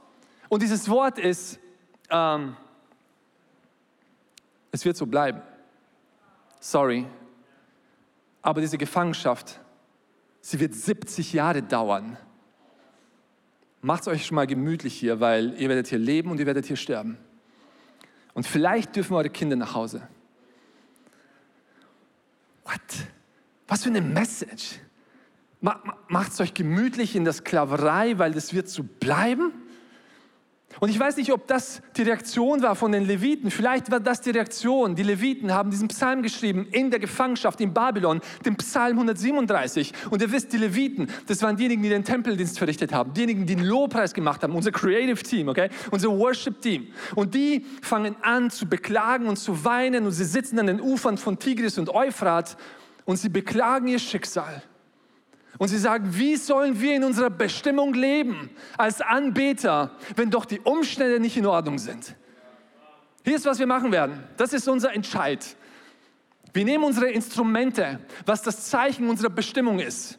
Und 0.49 0.61
dieses 0.61 0.89
Wort 0.89 1.17
ist, 1.17 1.59
ähm, 2.09 2.55
es 4.71 4.85
wird 4.85 4.97
so 4.97 5.05
bleiben. 5.05 5.41
Sorry. 6.59 7.05
Aber 8.41 8.61
diese 8.61 8.77
Gefangenschaft, 8.77 9.59
sie 10.41 10.59
wird 10.59 10.73
70 10.73 11.33
Jahre 11.33 11.61
dauern. 11.61 12.17
macht 13.81 14.01
es 14.01 14.07
euch 14.07 14.25
schon 14.25 14.35
mal 14.35 14.47
gemütlich 14.47 14.93
hier, 14.93 15.19
weil 15.19 15.59
ihr 15.59 15.67
werdet 15.67 15.87
hier 15.87 15.97
leben 15.97 16.31
und 16.31 16.39
ihr 16.39 16.45
werdet 16.45 16.65
hier 16.65 16.75
sterben. 16.75 17.17
Und 18.33 18.45
vielleicht 18.45 18.95
dürfen 18.95 19.15
eure 19.15 19.29
Kinder 19.29 19.55
nach 19.55 19.73
Hause. 19.73 20.07
What? 22.63 22.81
Was 23.71 23.83
für 23.83 23.89
eine 23.89 24.01
Message. 24.01 24.81
Macht 25.61 26.33
es 26.33 26.41
euch 26.41 26.53
gemütlich 26.53 27.15
in 27.15 27.23
der 27.23 27.31
Sklaverei, 27.31 28.17
weil 28.17 28.33
das 28.33 28.53
wird 28.53 28.67
so 28.67 28.83
bleiben? 28.83 29.53
Und 30.81 30.89
ich 30.89 30.99
weiß 30.99 31.15
nicht, 31.15 31.31
ob 31.31 31.47
das 31.47 31.81
die 31.95 32.01
Reaktion 32.01 32.61
war 32.63 32.75
von 32.75 32.91
den 32.91 33.05
Leviten. 33.05 33.49
Vielleicht 33.49 33.89
war 33.89 34.01
das 34.01 34.19
die 34.19 34.31
Reaktion. 34.31 34.95
Die 34.95 35.03
Leviten 35.03 35.53
haben 35.53 35.71
diesen 35.71 35.87
Psalm 35.87 36.21
geschrieben 36.21 36.67
in 36.69 36.91
der 36.91 36.99
Gefangenschaft 36.99 37.61
in 37.61 37.73
Babylon, 37.73 38.19
den 38.43 38.57
Psalm 38.57 38.97
137. 38.97 39.93
Und 40.09 40.21
ihr 40.21 40.29
wisst, 40.33 40.51
die 40.51 40.57
Leviten, 40.57 41.07
das 41.27 41.41
waren 41.41 41.55
diejenigen, 41.55 41.81
die 41.81 41.89
den 41.89 42.03
Tempeldienst 42.03 42.57
verrichtet 42.57 42.91
haben, 42.91 43.13
diejenigen, 43.13 43.45
die 43.45 43.55
den 43.55 43.63
Lobpreis 43.63 44.13
gemacht 44.13 44.43
haben, 44.43 44.53
unser 44.53 44.73
Creative 44.73 45.23
Team, 45.23 45.47
okay, 45.47 45.69
unser 45.91 46.09
Worship 46.09 46.59
Team. 46.61 46.87
Und 47.15 47.33
die 47.35 47.65
fangen 47.81 48.17
an 48.21 48.49
zu 48.49 48.65
beklagen 48.65 49.27
und 49.27 49.37
zu 49.37 49.63
weinen 49.63 50.05
und 50.05 50.11
sie 50.11 50.25
sitzen 50.25 50.59
an 50.59 50.67
den 50.67 50.81
Ufern 50.81 51.17
von 51.17 51.39
Tigris 51.39 51.77
und 51.77 51.89
Euphrat 51.89 52.57
und 53.05 53.17
sie 53.17 53.29
beklagen 53.29 53.87
ihr 53.87 53.99
Schicksal. 53.99 54.63
Und 55.57 55.67
sie 55.67 55.77
sagen, 55.77 56.07
wie 56.11 56.37
sollen 56.37 56.79
wir 56.79 56.95
in 56.95 57.03
unserer 57.03 57.29
Bestimmung 57.29 57.93
leben 57.93 58.49
als 58.77 59.01
Anbeter, 59.01 59.91
wenn 60.15 60.31
doch 60.31 60.45
die 60.45 60.59
Umstände 60.59 61.19
nicht 61.19 61.37
in 61.37 61.45
Ordnung 61.45 61.77
sind? 61.77 62.15
Hier 63.23 63.35
ist, 63.35 63.45
was 63.45 63.59
wir 63.59 63.67
machen 63.67 63.91
werden. 63.91 64.23
Das 64.37 64.53
ist 64.53 64.67
unser 64.67 64.93
Entscheid. 64.93 65.55
Wir 66.53 66.65
nehmen 66.65 66.83
unsere 66.83 67.09
Instrumente, 67.09 67.99
was 68.25 68.41
das 68.41 68.69
Zeichen 68.69 69.07
unserer 69.09 69.29
Bestimmung 69.29 69.79
ist, 69.79 70.17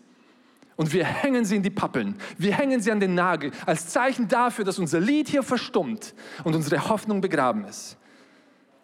und 0.76 0.92
wir 0.92 1.04
hängen 1.04 1.44
sie 1.44 1.56
in 1.56 1.62
die 1.62 1.70
Pappeln. 1.70 2.16
Wir 2.38 2.56
hängen 2.56 2.80
sie 2.80 2.90
an 2.90 2.98
den 2.98 3.14
Nagel 3.14 3.52
als 3.66 3.88
Zeichen 3.88 4.26
dafür, 4.28 4.64
dass 4.64 4.78
unser 4.78 5.00
Lied 5.00 5.28
hier 5.28 5.42
verstummt 5.42 6.14
und 6.44 6.54
unsere 6.54 6.88
Hoffnung 6.88 7.20
begraben 7.20 7.64
ist, 7.64 7.98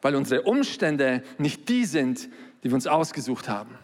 weil 0.02 0.14
unsere 0.14 0.43
Umstände 0.43 1.23
nicht 1.38 1.69
die 1.69 1.85
sind, 1.85 2.28
die 2.62 2.69
wir 2.69 2.75
uns 2.75 2.87
ausgesucht 2.87 3.49
haben. 3.49 3.78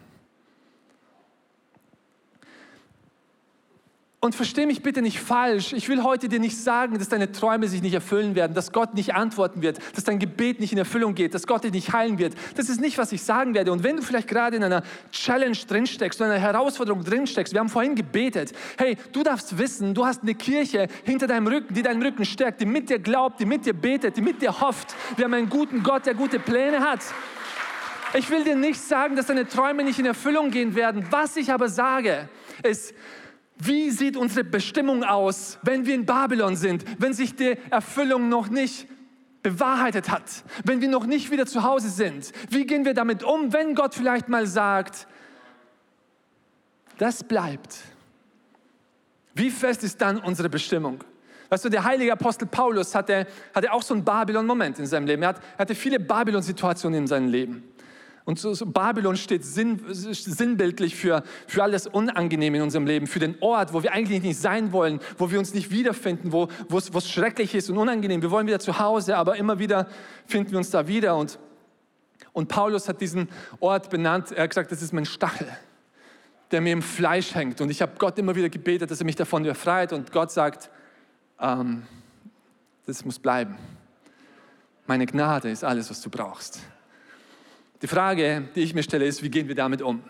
Und 4.25 4.33
verstehe 4.33 4.65
mich 4.65 4.81
bitte 4.81 5.03
nicht 5.03 5.19
falsch. 5.19 5.71
Ich 5.71 5.87
will 5.87 6.01
heute 6.01 6.27
dir 6.27 6.39
nicht 6.39 6.57
sagen, 6.57 6.97
dass 6.97 7.09
deine 7.09 7.31
Träume 7.31 7.67
sich 7.67 7.83
nicht 7.83 7.93
erfüllen 7.93 8.33
werden, 8.33 8.55
dass 8.55 8.71
Gott 8.71 8.95
nicht 8.95 9.13
antworten 9.13 9.61
wird, 9.61 9.77
dass 9.95 10.03
dein 10.03 10.17
Gebet 10.17 10.59
nicht 10.59 10.71
in 10.71 10.79
Erfüllung 10.79 11.13
geht, 11.13 11.35
dass 11.35 11.45
Gott 11.45 11.63
dich 11.63 11.71
nicht 11.71 11.93
heilen 11.93 12.17
wird. 12.17 12.33
Das 12.57 12.67
ist 12.67 12.81
nicht, 12.81 12.97
was 12.97 13.11
ich 13.11 13.21
sagen 13.21 13.53
werde. 13.53 13.71
Und 13.71 13.83
wenn 13.83 13.97
du 13.97 14.01
vielleicht 14.01 14.27
gerade 14.27 14.57
in 14.57 14.63
einer 14.63 14.81
Challenge 15.11 15.55
drinsteckst, 15.67 16.19
in 16.21 16.25
einer 16.25 16.39
Herausforderung 16.39 17.03
drinsteckst, 17.03 17.53
wir 17.53 17.59
haben 17.59 17.69
vorhin 17.69 17.93
gebetet, 17.93 18.53
hey, 18.79 18.97
du 19.11 19.21
darfst 19.21 19.59
wissen, 19.59 19.93
du 19.93 20.07
hast 20.07 20.23
eine 20.23 20.33
Kirche 20.33 20.87
hinter 21.03 21.27
deinem 21.27 21.45
Rücken, 21.45 21.75
die 21.75 21.83
deinen 21.83 22.01
Rücken 22.01 22.25
stärkt, 22.25 22.61
die 22.61 22.65
mit 22.65 22.89
dir 22.89 22.97
glaubt, 22.97 23.39
die 23.39 23.45
mit 23.45 23.67
dir 23.67 23.75
betet, 23.75 24.17
die 24.17 24.21
mit 24.21 24.41
dir 24.41 24.59
hofft. 24.59 24.95
Wir 25.17 25.25
haben 25.25 25.35
einen 25.35 25.49
guten 25.49 25.83
Gott, 25.83 26.07
der 26.07 26.15
gute 26.15 26.39
Pläne 26.39 26.79
hat. 26.79 27.01
Ich 28.15 28.27
will 28.31 28.43
dir 28.43 28.55
nicht 28.55 28.81
sagen, 28.81 29.15
dass 29.15 29.27
deine 29.27 29.47
Träume 29.47 29.83
nicht 29.83 29.99
in 29.99 30.07
Erfüllung 30.07 30.49
gehen 30.49 30.73
werden. 30.73 31.05
Was 31.11 31.37
ich 31.37 31.51
aber 31.51 31.69
sage, 31.69 32.27
ist, 32.63 32.95
wie 33.57 33.89
sieht 33.89 34.17
unsere 34.17 34.43
Bestimmung 34.43 35.03
aus, 35.03 35.57
wenn 35.63 35.85
wir 35.85 35.95
in 35.95 36.05
Babylon 36.05 36.55
sind, 36.55 36.83
wenn 36.99 37.13
sich 37.13 37.35
die 37.35 37.57
Erfüllung 37.69 38.27
noch 38.27 38.49
nicht 38.49 38.87
bewahrheitet 39.43 40.09
hat, 40.09 40.23
wenn 40.65 40.81
wir 40.81 40.89
noch 40.89 41.05
nicht 41.05 41.31
wieder 41.31 41.45
zu 41.45 41.63
Hause 41.63 41.89
sind? 41.89 42.31
Wie 42.49 42.65
gehen 42.65 42.83
wir 42.83 42.93
damit 42.93 43.23
um, 43.23 43.53
wenn 43.53 43.75
Gott 43.75 43.95
vielleicht 43.95 44.27
mal 44.27 44.45
sagt, 44.45 45.07
das 46.97 47.23
bleibt? 47.23 47.77
Wie 49.33 49.51
fest 49.51 49.83
ist 49.83 50.01
dann 50.01 50.17
unsere 50.17 50.49
Bestimmung? 50.49 51.03
Weißt 51.49 51.63
du, 51.63 51.69
der 51.69 51.83
heilige 51.83 52.11
Apostel 52.13 52.47
Paulus 52.47 52.95
hatte, 52.95 53.27
hatte 53.53 53.71
auch 53.71 53.83
so 53.83 53.93
einen 53.93 54.03
Babylon-Moment 54.03 54.79
in 54.79 54.85
seinem 54.85 55.05
Leben. 55.05 55.21
Er, 55.21 55.29
hat, 55.29 55.41
er 55.57 55.59
hatte 55.59 55.75
viele 55.75 55.99
Babylon-Situationen 55.99 57.01
in 57.01 57.07
seinem 57.07 57.29
Leben. 57.29 57.63
Und 58.25 58.39
so, 58.39 58.55
so 58.55 58.65
Babylon 58.65 59.15
steht 59.17 59.45
sinn, 59.45 59.79
sinnbildlich 59.91 60.95
für, 60.95 61.23
für 61.47 61.61
alles 61.61 61.85
Unangenehme 61.85 62.57
in 62.57 62.63
unserem 62.63 62.87
Leben, 62.87 63.05
für 63.05 63.19
den 63.19 63.37
Ort, 63.39 63.71
wo 63.71 63.83
wir 63.83 63.93
eigentlich 63.93 64.23
nicht 64.23 64.39
sein 64.39 64.71
wollen, 64.71 64.99
wo 65.19 65.29
wir 65.29 65.37
uns 65.37 65.53
nicht 65.53 65.69
wiederfinden, 65.69 66.31
wo 66.31 66.49
es 66.71 67.09
schrecklich 67.09 67.53
ist 67.53 67.69
und 67.69 67.77
unangenehm. 67.77 68.23
Wir 68.23 68.31
wollen 68.31 68.47
wieder 68.47 68.59
zu 68.59 68.79
Hause, 68.79 69.15
aber 69.15 69.35
immer 69.35 69.59
wieder 69.59 69.87
finden 70.25 70.51
wir 70.51 70.57
uns 70.57 70.71
da 70.71 70.87
wieder. 70.87 71.15
Und, 71.15 71.37
und 72.33 72.47
Paulus 72.47 72.89
hat 72.89 72.99
diesen 72.99 73.29
Ort 73.59 73.91
benannt. 73.91 74.31
Er 74.31 74.43
hat 74.43 74.49
gesagt, 74.49 74.71
das 74.71 74.81
ist 74.81 74.91
mein 74.91 75.05
Stachel, 75.05 75.47
der 76.49 76.61
mir 76.61 76.73
im 76.73 76.81
Fleisch 76.81 77.35
hängt. 77.35 77.61
Und 77.61 77.69
ich 77.69 77.83
habe 77.83 77.91
Gott 77.99 78.17
immer 78.17 78.35
wieder 78.35 78.49
gebetet, 78.49 78.89
dass 78.89 78.99
er 78.99 79.05
mich 79.05 79.15
davon 79.15 79.43
befreit. 79.43 79.93
Und 79.93 80.11
Gott 80.11 80.31
sagt, 80.31 80.71
ähm, 81.39 81.83
das 82.87 83.05
muss 83.05 83.19
bleiben. 83.19 83.55
Meine 84.87 85.05
Gnade 85.05 85.51
ist 85.51 85.63
alles, 85.63 85.91
was 85.91 86.01
du 86.01 86.09
brauchst. 86.09 86.59
Die 87.81 87.87
Frage, 87.87 88.47
die 88.55 88.61
ich 88.61 88.73
mir 88.73 88.83
stelle, 88.83 89.05
ist, 89.05 89.21
wie 89.21 89.29
gehen 89.29 89.47
wir 89.47 89.55
damit 89.55 89.81
um? 89.81 90.01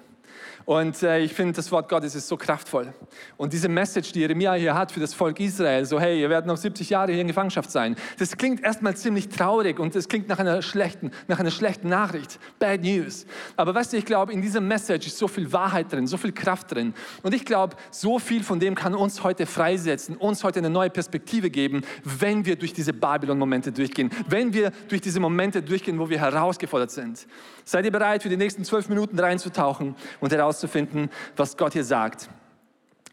Und 0.66 1.04
äh, 1.04 1.20
ich 1.20 1.34
finde, 1.34 1.54
das 1.54 1.72
Wort 1.72 1.90
Gottes 1.90 2.16
ist 2.16 2.28
so 2.28 2.38
kraftvoll. 2.38 2.94
Und 3.38 3.54
diese 3.54 3.70
Message, 3.70 4.12
die 4.12 4.22
Jeremia 4.22 4.54
hier 4.54 4.74
hat 4.74 4.92
für 4.92 5.00
das 5.00 5.14
Volk 5.14 5.40
Israel, 5.40 5.86
so 5.86 6.00
hey, 6.00 6.20
ihr 6.20 6.30
werdet 6.30 6.48
noch 6.48 6.58
70 6.58 6.90
Jahre 6.90 7.12
hier 7.12 7.22
in 7.22 7.28
Gefangenschaft 7.28 7.70
sein, 7.70 7.96
das 8.18 8.36
klingt 8.36 8.64
erstmal 8.64 8.96
ziemlich 8.96 9.30
traurig 9.30 9.80
und 9.80 9.94
das 9.94 10.08
klingt 10.08 10.28
nach 10.28 10.40
einer 10.40 10.64
schlechten, 10.64 11.12
nach 11.28 11.40
einer 11.40 11.52
schlechten 11.52 11.88
Nachricht. 11.88 12.40
Bad 12.58 12.82
News. 12.82 13.28
Aber 13.56 13.76
weißt 13.76 13.94
du, 13.94 13.98
ich 13.98 14.06
glaube, 14.06 14.34
in 14.34 14.42
dieser 14.42 14.62
Message 14.62 15.08
ist 15.08 15.18
so 15.18 15.28
viel 15.28 15.52
Wahrheit 15.54 15.92
drin, 15.92 16.08
so 16.08 16.18
viel 16.18 16.32
Kraft 16.32 16.74
drin. 16.74 16.94
Und 17.22 17.36
ich 17.36 17.46
glaube, 17.46 17.76
so 17.92 18.18
viel 18.18 18.44
von 18.44 18.60
dem 18.60 18.74
kann 18.74 18.96
uns 18.96 19.24
heute 19.24 19.46
freisetzen, 19.46 20.18
uns 20.18 20.44
heute 20.44 20.60
eine 20.60 20.72
neue 20.72 20.90
Perspektive 20.90 21.52
geben, 21.52 21.84
wenn 22.04 22.46
wir 22.46 22.56
durch 22.56 22.74
diese 22.74 22.94
Babylon-Momente 22.94 23.72
durchgehen, 23.72 24.10
wenn 24.28 24.54
wir 24.54 24.72
durch 24.88 25.02
diese 25.02 25.20
Momente 25.20 25.62
durchgehen, 25.62 26.00
wo 26.00 26.10
wir 26.10 26.20
herausgefordert 26.20 26.90
sind. 26.90 27.28
Seid 27.64 27.86
ihr 27.86 27.92
bereit, 27.92 28.24
für 28.24 28.30
die 28.30 28.38
nächsten 28.38 28.64
zwölf 28.64 28.90
Minuten 28.90 29.20
reinzutauchen 29.20 29.96
und 30.26 30.32
heraus 30.32 30.56
herauszufinden, 30.56 31.12
was 31.36 31.56
Gott 31.56 31.74
hier 31.74 31.84
sagt. 31.84 32.30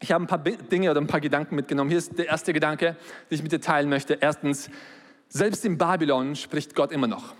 Ich 0.01 0.11
habe 0.11 0.23
ein 0.23 0.27
paar 0.27 0.39
Dinge 0.39 0.89
oder 0.89 0.99
ein 0.99 1.05
paar 1.05 1.21
Gedanken 1.21 1.55
mitgenommen. 1.55 1.91
Hier 1.91 1.99
ist 1.99 2.17
der 2.17 2.27
erste 2.27 2.53
Gedanke, 2.53 2.97
den 3.29 3.35
ich 3.35 3.43
mit 3.43 3.51
dir 3.51 3.61
teilen 3.61 3.87
möchte. 3.87 4.17
Erstens, 4.19 4.69
selbst 5.29 5.63
in 5.63 5.77
Babylon 5.77 6.35
spricht 6.35 6.73
Gott 6.73 6.91
immer 6.91 7.05
noch. 7.05 7.35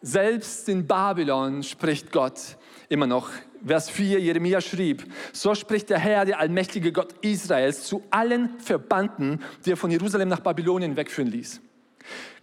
Selbst 0.00 0.66
in 0.68 0.86
Babylon 0.86 1.62
spricht 1.62 2.10
Gott 2.10 2.56
immer 2.88 3.06
noch. 3.06 3.28
Vers 3.64 3.90
4, 3.90 4.18
Jeremia 4.18 4.62
schrieb, 4.62 5.04
so 5.32 5.54
spricht 5.54 5.90
der 5.90 5.98
Herr, 5.98 6.24
der 6.24 6.38
allmächtige 6.38 6.90
Gott 6.90 7.12
Israels, 7.20 7.84
zu 7.84 8.02
allen 8.10 8.58
Verbannten, 8.60 9.42
die 9.66 9.72
er 9.72 9.76
von 9.76 9.90
Jerusalem 9.90 10.28
nach 10.28 10.40
Babylonien 10.40 10.96
wegführen 10.96 11.30
ließ. 11.30 11.60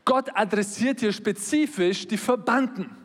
Gott 0.04 0.30
adressiert 0.36 1.00
hier 1.00 1.12
spezifisch 1.12 2.08
die 2.08 2.18
Verbannten 2.18 2.96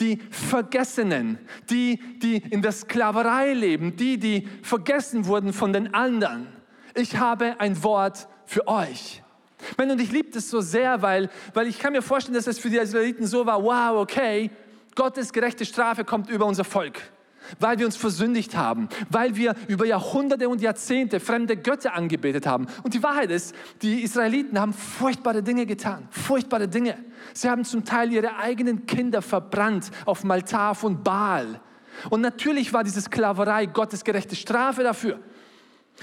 die 0.00 0.18
Vergessenen, 0.30 1.38
die, 1.68 2.00
die 2.18 2.36
in 2.36 2.62
der 2.62 2.72
Sklaverei 2.72 3.52
leben, 3.52 3.96
die, 3.96 4.18
die 4.18 4.48
vergessen 4.62 5.26
wurden 5.26 5.52
von 5.52 5.72
den 5.72 5.94
anderen. 5.94 6.46
Ich 6.94 7.16
habe 7.16 7.60
ein 7.60 7.82
Wort 7.82 8.26
für 8.46 8.66
euch. 8.66 9.22
und 9.76 10.00
ich 10.00 10.10
liebe 10.10 10.30
das 10.30 10.48
so 10.48 10.60
sehr, 10.60 11.02
weil, 11.02 11.30
weil 11.54 11.66
ich 11.66 11.78
kann 11.78 11.92
mir 11.92 12.02
vorstellen, 12.02 12.34
dass 12.34 12.46
es 12.46 12.58
für 12.58 12.70
die 12.70 12.78
Israeliten 12.78 13.26
so 13.26 13.46
war, 13.46 13.62
wow, 13.62 14.00
okay, 14.00 14.50
Gottes 14.94 15.32
gerechte 15.32 15.64
Strafe 15.64 16.04
kommt 16.04 16.28
über 16.30 16.46
unser 16.46 16.64
Volk 16.64 17.00
weil 17.58 17.78
wir 17.78 17.86
uns 17.86 17.96
versündigt 17.96 18.56
haben, 18.56 18.88
weil 19.08 19.36
wir 19.36 19.54
über 19.68 19.86
Jahrhunderte 19.86 20.48
und 20.48 20.60
Jahrzehnte 20.60 21.20
fremde 21.20 21.56
Götter 21.56 21.94
angebetet 21.94 22.46
haben. 22.46 22.66
Und 22.82 22.94
die 22.94 23.02
Wahrheit 23.02 23.30
ist, 23.30 23.54
die 23.82 24.02
Israeliten 24.02 24.60
haben 24.60 24.72
furchtbare 24.72 25.42
Dinge 25.42 25.66
getan, 25.66 26.08
furchtbare 26.10 26.68
Dinge. 26.68 26.96
Sie 27.34 27.48
haben 27.48 27.64
zum 27.64 27.84
Teil 27.84 28.12
ihre 28.12 28.36
eigenen 28.36 28.86
Kinder 28.86 29.22
verbrannt 29.22 29.90
auf 30.06 30.20
dem 30.20 30.30
Altar 30.30 30.74
von 30.74 31.02
Baal. 31.02 31.60
Und 32.08 32.20
natürlich 32.20 32.72
war 32.72 32.84
diese 32.84 33.00
Sklaverei 33.00 33.66
Gottes 33.66 34.04
gerechte 34.04 34.36
Strafe 34.36 34.82
dafür. 34.82 35.18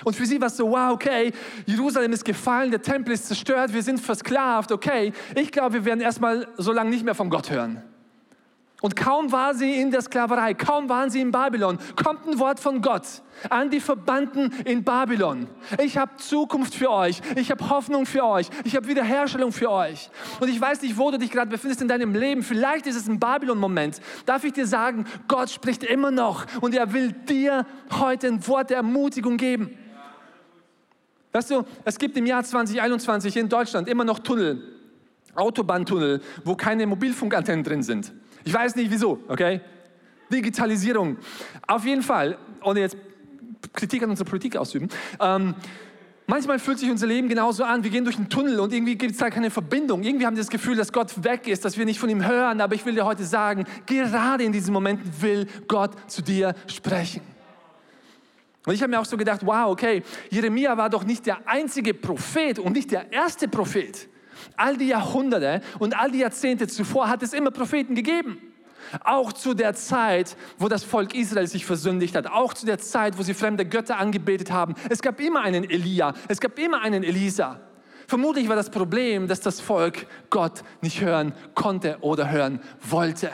Und 0.04 0.16
für 0.16 0.25
sie 0.25 0.39
war 0.39 0.48
es 0.48 0.58
so, 0.58 0.70
wow, 0.70 0.92
okay, 0.92 1.32
Jerusalem 1.66 2.12
ist 2.13 2.24
gefallen, 2.24 2.70
der 2.70 2.82
Tempel 2.82 3.13
ist 3.13 3.27
zerstört, 3.27 3.74
wir 3.74 3.82
sind 3.82 4.00
versklavt, 4.00 4.72
okay. 4.72 5.12
Ich 5.36 5.51
glaube, 5.51 5.75
wir 5.75 5.86
werden 5.86 6.01
erstmal 6.01 6.48
so 6.58 6.72
lange 6.72 6.92
nicht 6.92 7.04
mehr 7.04 7.16
von 7.16 7.30
Gott 7.30 7.50
hören. 7.50 7.82
Und 8.81 8.96
kaum 8.96 9.31
war 9.31 9.55
sie 9.55 9.81
in 9.81 9.89
der 9.89 10.01
Sklaverei, 10.01 10.53
kaum 10.53 10.88
waren 10.88 11.10
sie 11.10 11.19
in 11.19 11.31
Babylon, 11.31 11.79
kommt 11.96 12.27
ein 12.27 12.38
Wort 12.38 12.60
von 12.60 12.79
Gott 12.79 13.24
an 13.50 13.72
die 13.72 13.79
Verbannten 13.79 14.53
in 14.65 14.84
Babylon. 14.84 15.48
Ich 15.81 15.98
habe 15.98 16.15
Zukunft 16.17 16.75
für 16.75 16.91
euch, 16.91 17.19
ich 17.36 17.50
habe 17.50 17.67
Hoffnung 17.69 18.05
für 18.05 18.24
euch, 18.24 18.50
ich 18.65 18.75
habe 18.75 18.88
Wiederherstellung 18.88 19.51
für 19.51 19.72
euch. 19.72 20.12
Und 20.39 20.50
ich 20.50 20.62
weiß 20.62 20.84
nicht, 20.84 20.96
wo 20.96 21.10
du 21.10 21.17
dich 21.17 21.31
gerade 21.31 21.50
befindest 21.50 21.81
in 21.81 21.88
deinem 21.88 22.13
Leben. 22.13 22.43
Vielleicht 22.43 22.86
ist 22.86 22.96
es 22.96 23.07
ein 23.07 23.19
Babylon-Moment. 23.19 24.00
Darf 24.27 24.43
ich 24.43 24.53
dir 24.53 24.67
sagen, 24.67 25.05
Gott 25.27 25.50
spricht 25.50 25.84
immer 25.84 26.12
noch 26.12 26.46
und 26.62 26.75
er 26.75 26.93
will 26.93 27.13
dir 27.13 27.65
heute 28.00 28.27
ein 28.27 28.48
Wort 28.48 28.69
der 28.69 28.77
Ermutigung 28.77 29.38
geben. 29.38 29.75
Weißt 31.31 31.50
du, 31.50 31.63
es 31.84 31.98
gibt 31.98 32.15
im 32.15 32.27
Jahr 32.27 32.43
2021 32.43 33.38
in 33.38 33.50
Deutschland 33.50 33.88
immer 33.88 34.03
noch 34.03 34.19
Tunnel, 34.19 34.62
Autobahntunnel, 35.34 36.22
wo 36.43 36.55
keine 36.55 36.86
Mobilfunkantennen 36.86 37.63
drin 37.63 37.81
sind. 37.81 38.13
Ich 38.48 38.54
weiß 38.54 38.77
nicht 38.77 38.89
wieso, 38.89 39.20
okay? 39.27 39.60
Digitalisierung. 40.32 41.18
Auf 41.68 41.84
jeden 41.84 42.01
Fall, 42.01 42.38
ohne 42.63 42.80
jetzt 42.80 42.96
Kritik 43.74 44.04
an 44.04 44.10
unserer 44.10 44.30
Politik 44.30 44.56
auszuüben. 44.56 44.88
Ähm, 45.20 45.54
Manchmal 46.30 46.60
fühlt 46.60 46.80
sich 46.80 46.89
unser 46.92 47.08
Leben 47.08 47.30
genauso 47.30 47.63
an. 47.63 47.86
Wir 47.86 47.89
gehen 47.89 48.04
durch 48.04 48.18
einen 48.18 48.27
Tunnel 48.27 48.60
und 48.60 48.74
irgendwie 48.74 48.98
gibt 48.98 49.13
es 49.13 49.18
da 49.18 49.30
keine 49.30 49.50
Verbindung. 49.50 50.04
Irgendwie 50.04 50.25
haben 50.25 50.36
wir 50.36 50.42
das 50.42 50.50
Gefühl, 50.50 50.75
dass 50.75 50.92
Gott 50.92 51.24
weg 51.24 51.48
ist, 51.48 51.63
dass 51.63 51.77
wir 51.77 51.86
nicht 51.86 52.00
von 52.00 52.10
ihm 52.10 52.25
hören. 52.25 52.60
Aber 52.60 52.75
ich 52.75 52.86
will 52.86 52.96
dir 52.96 53.06
heute 53.06 53.24
sagen, 53.24 53.63
gerade 53.86 54.44
in 54.44 54.51
diesen 54.51 54.74
Momenten 54.74 55.10
will 55.22 55.48
Gott 55.70 55.92
zu 56.10 56.22
dir 56.22 56.54
sprechen. 56.68 57.22
Und 58.66 58.74
ich 58.74 58.82
habe 58.82 58.92
mir 58.92 59.00
auch 59.00 59.06
so 59.06 59.16
gedacht, 59.16 59.46
wow, 59.46 59.72
okay, 59.72 60.04
Jeremia 60.30 60.75
war 60.75 60.89
doch 60.89 61.06
nicht 61.06 61.25
der 61.25 61.48
einzige 61.48 61.94
Prophet 61.94 62.60
und 62.60 62.74
nicht 62.74 62.92
der 62.92 63.10
erste 63.10 63.48
Prophet. 63.48 64.10
All 64.56 64.77
die 64.77 64.88
Jahrhunderte 64.88 65.62
und 65.79 65.98
all 65.98 66.12
die 66.12 66.20
Jahrzehnte 66.20 66.67
zuvor 66.67 67.10
hat 67.10 67.24
es 67.24 67.34
immer 67.34 67.51
Propheten 67.51 67.96
gegeben. 67.96 68.39
Auch 69.03 69.34
zu 69.34 69.53
der 69.53 69.74
Zeit, 69.74 70.38
wo 70.58 70.67
das 70.67 70.84
Volk 70.84 71.13
Israel 71.13 71.48
sich 71.48 71.65
versündigt 71.65 72.15
hat, 72.15 72.27
auch 72.27 72.53
zu 72.53 72.65
der 72.65 72.79
Zeit, 72.79 73.17
wo 73.17 73.24
sie 73.24 73.34
fremde 73.34 73.65
Götter 73.65 73.98
angebetet 73.98 74.51
haben. 74.51 74.75
Es 74.89 75.01
gab 75.01 75.20
immer 75.20 75.41
einen 75.41 75.70
Elia, 75.70 76.13
es 76.27 76.39
gab 76.39 76.58
immer 76.58 76.82
einen 76.82 77.03
Elisa. 77.03 77.60
Vermutlich 78.08 78.48
war 78.48 78.56
das 78.56 78.70
Problem, 78.70 79.27
dass 79.27 79.41
das 79.41 79.60
Volk 79.60 80.08
Gott 80.29 80.63
nicht 80.82 81.01
hören 81.01 81.34
konnte 81.53 81.98
oder 82.00 82.32
hören 82.32 82.62
wollte. 82.82 83.32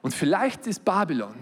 Und 0.00 0.14
vielleicht 0.14 0.66
ist 0.66 0.82
Babylon, 0.84 1.34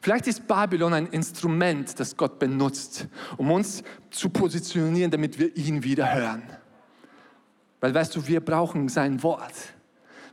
vielleicht 0.00 0.26
ist 0.26 0.46
Babylon 0.46 0.92
ein 0.92 1.06
Instrument, 1.06 1.98
das 1.98 2.16
Gott 2.16 2.38
benutzt, 2.38 3.08
um 3.38 3.50
uns 3.50 3.82
zu 4.10 4.28
positionieren, 4.28 5.10
damit 5.10 5.38
wir 5.38 5.56
ihn 5.56 5.82
wieder 5.82 6.12
hören. 6.12 6.42
Weil 7.80 7.94
weißt 7.94 8.16
du, 8.16 8.26
wir 8.26 8.40
brauchen 8.40 8.88
sein 8.88 9.22
Wort 9.22 9.54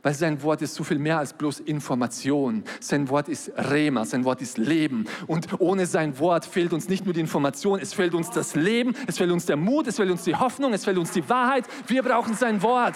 weil 0.06 0.14
sein 0.14 0.40
Wort 0.44 0.62
ist 0.62 0.76
so 0.76 0.84
viel 0.84 1.00
mehr 1.00 1.18
als 1.18 1.32
bloß 1.32 1.58
Information. 1.58 2.62
Sein 2.78 3.08
Wort 3.08 3.28
ist 3.28 3.50
Rema, 3.56 4.04
sein 4.04 4.24
Wort 4.24 4.40
ist 4.40 4.56
Leben. 4.56 5.04
Und 5.26 5.60
ohne 5.60 5.84
sein 5.84 6.16
Wort 6.20 6.44
fehlt 6.44 6.72
uns 6.72 6.88
nicht 6.88 7.04
nur 7.04 7.12
die 7.12 7.18
Information, 7.18 7.80
es 7.80 7.92
fehlt 7.92 8.14
uns 8.14 8.30
das 8.30 8.54
Leben, 8.54 8.94
es 9.08 9.18
fehlt 9.18 9.32
uns 9.32 9.46
der 9.46 9.56
Mut, 9.56 9.88
es 9.88 9.96
fehlt 9.96 10.12
uns 10.12 10.22
die 10.22 10.36
Hoffnung, 10.36 10.72
es 10.74 10.84
fehlt 10.84 10.96
uns 10.96 11.10
die 11.10 11.28
Wahrheit. 11.28 11.64
Wir 11.88 12.04
brauchen 12.04 12.34
sein 12.34 12.62
Wort. 12.62 12.94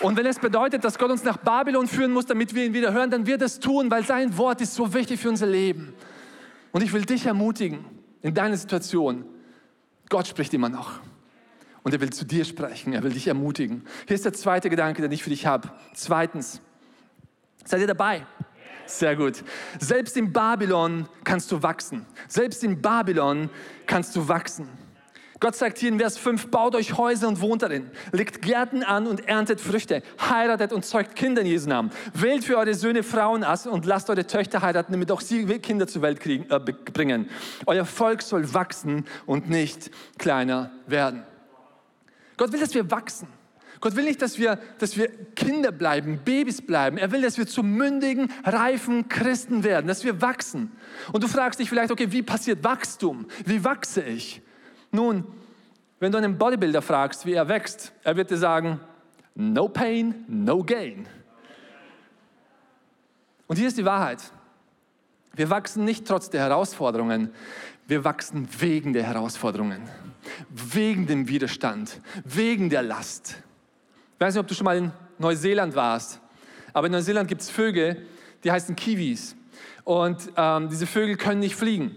Und 0.00 0.16
wenn 0.16 0.24
es 0.24 0.38
bedeutet, 0.38 0.82
dass 0.82 0.96
Gott 0.96 1.10
uns 1.10 1.24
nach 1.24 1.36
Babylon 1.36 1.88
führen 1.88 2.14
muss, 2.14 2.24
damit 2.24 2.54
wir 2.54 2.64
ihn 2.64 2.72
wieder 2.72 2.94
hören, 2.94 3.10
dann 3.10 3.26
wird 3.26 3.42
es 3.42 3.60
tun, 3.60 3.90
weil 3.90 4.06
sein 4.06 4.38
Wort 4.38 4.62
ist 4.62 4.74
so 4.74 4.94
wichtig 4.94 5.20
für 5.20 5.28
unser 5.28 5.46
Leben. 5.46 5.92
Und 6.72 6.82
ich 6.82 6.94
will 6.94 7.04
dich 7.04 7.26
ermutigen 7.26 7.84
in 8.22 8.32
deiner 8.32 8.56
Situation. 8.56 9.26
Gott 10.08 10.26
spricht 10.26 10.54
immer 10.54 10.70
noch. 10.70 11.00
Und 11.84 11.92
er 11.92 12.00
will 12.00 12.10
zu 12.10 12.24
dir 12.24 12.44
sprechen, 12.44 12.94
er 12.94 13.02
will 13.02 13.12
dich 13.12 13.28
ermutigen. 13.28 13.84
Hier 14.08 14.16
ist 14.16 14.24
der 14.24 14.32
zweite 14.32 14.70
Gedanke, 14.70 15.02
den 15.02 15.12
ich 15.12 15.22
für 15.22 15.30
dich 15.30 15.46
habe. 15.46 15.70
Zweitens, 15.92 16.60
seid 17.64 17.80
ihr 17.80 17.86
dabei? 17.86 18.26
Sehr 18.86 19.14
gut. 19.16 19.44
Selbst 19.78 20.16
in 20.16 20.32
Babylon 20.32 21.08
kannst 21.24 21.52
du 21.52 21.62
wachsen. 21.62 22.06
Selbst 22.26 22.64
in 22.64 22.80
Babylon 22.80 23.50
kannst 23.86 24.16
du 24.16 24.26
wachsen. 24.26 24.68
Gott 25.40 25.56
sagt 25.56 25.76
hier 25.76 25.90
in 25.90 25.98
Vers 25.98 26.16
5, 26.16 26.50
baut 26.50 26.74
euch 26.74 26.96
Häuser 26.96 27.28
und 27.28 27.40
wohnt 27.42 27.60
darin, 27.60 27.90
legt 28.12 28.40
Gärten 28.40 28.82
an 28.82 29.06
und 29.06 29.28
erntet 29.28 29.60
Früchte, 29.60 30.02
heiratet 30.18 30.72
und 30.72 30.86
zeugt 30.86 31.16
Kinder 31.16 31.42
in 31.42 31.48
Jesu 31.48 31.68
Namen, 31.68 31.90
wählt 32.14 32.44
für 32.44 32.56
eure 32.56 32.72
Söhne 32.72 33.02
Frauen 33.02 33.44
aus 33.44 33.66
und 33.66 33.84
lasst 33.84 34.08
eure 34.08 34.26
Töchter 34.26 34.62
heiraten, 34.62 34.92
damit 34.92 35.10
auch 35.12 35.20
sie 35.20 35.44
Kinder 35.58 35.86
zur 35.86 36.00
Welt 36.00 36.20
kriegen, 36.20 36.46
äh, 36.48 36.60
bringen. 36.60 37.28
Euer 37.66 37.84
Volk 37.84 38.22
soll 38.22 38.54
wachsen 38.54 39.04
und 39.26 39.50
nicht 39.50 39.90
kleiner 40.16 40.70
werden. 40.86 41.24
Gott 42.36 42.52
will, 42.52 42.60
dass 42.60 42.74
wir 42.74 42.90
wachsen. 42.90 43.28
Gott 43.80 43.96
will 43.96 44.04
nicht, 44.04 44.22
dass 44.22 44.38
wir, 44.38 44.58
dass 44.78 44.96
wir 44.96 45.08
Kinder 45.34 45.70
bleiben, 45.70 46.20
Babys 46.24 46.62
bleiben. 46.62 46.96
Er 46.96 47.12
will, 47.12 47.22
dass 47.22 47.36
wir 47.36 47.46
zu 47.46 47.62
mündigen, 47.62 48.32
reifen 48.44 49.08
Christen 49.08 49.62
werden, 49.62 49.86
dass 49.86 50.04
wir 50.04 50.22
wachsen. 50.22 50.72
Und 51.12 51.22
du 51.22 51.28
fragst 51.28 51.60
dich 51.60 51.68
vielleicht, 51.68 51.90
okay, 51.90 52.10
wie 52.10 52.22
passiert 52.22 52.64
Wachstum? 52.64 53.26
Wie 53.44 53.62
wachse 53.62 54.02
ich? 54.02 54.40
Nun, 54.90 55.24
wenn 56.00 56.12
du 56.12 56.18
einen 56.18 56.38
Bodybuilder 56.38 56.82
fragst, 56.82 57.26
wie 57.26 57.34
er 57.34 57.48
wächst, 57.48 57.92
er 58.04 58.16
wird 58.16 58.30
dir 58.30 58.36
sagen, 58.36 58.80
no 59.34 59.68
pain, 59.68 60.24
no 60.28 60.62
gain. 60.62 61.06
Und 63.46 63.56
hier 63.56 63.68
ist 63.68 63.76
die 63.76 63.84
Wahrheit. 63.84 64.20
Wir 65.34 65.50
wachsen 65.50 65.84
nicht 65.84 66.06
trotz 66.06 66.30
der 66.30 66.40
Herausforderungen, 66.40 67.30
wir 67.86 68.04
wachsen 68.04 68.48
wegen 68.58 68.92
der 68.92 69.04
Herausforderungen, 69.04 69.82
wegen 70.50 71.06
dem 71.06 71.28
Widerstand, 71.28 72.00
wegen 72.24 72.70
der 72.70 72.82
Last. 72.82 73.42
Ich 74.14 74.20
weiß 74.20 74.34
nicht, 74.34 74.40
ob 74.40 74.48
du 74.48 74.54
schon 74.54 74.64
mal 74.64 74.78
in 74.78 74.92
Neuseeland 75.18 75.74
warst, 75.74 76.20
aber 76.72 76.86
in 76.86 76.92
Neuseeland 76.92 77.28
gibt 77.28 77.42
es 77.42 77.50
Vögel, 77.50 78.06
die 78.42 78.50
heißen 78.50 78.74
Kiwis. 78.74 79.36
Und 79.84 80.30
ähm, 80.36 80.68
diese 80.70 80.86
Vögel 80.86 81.16
können 81.16 81.40
nicht 81.40 81.56
fliegen, 81.56 81.96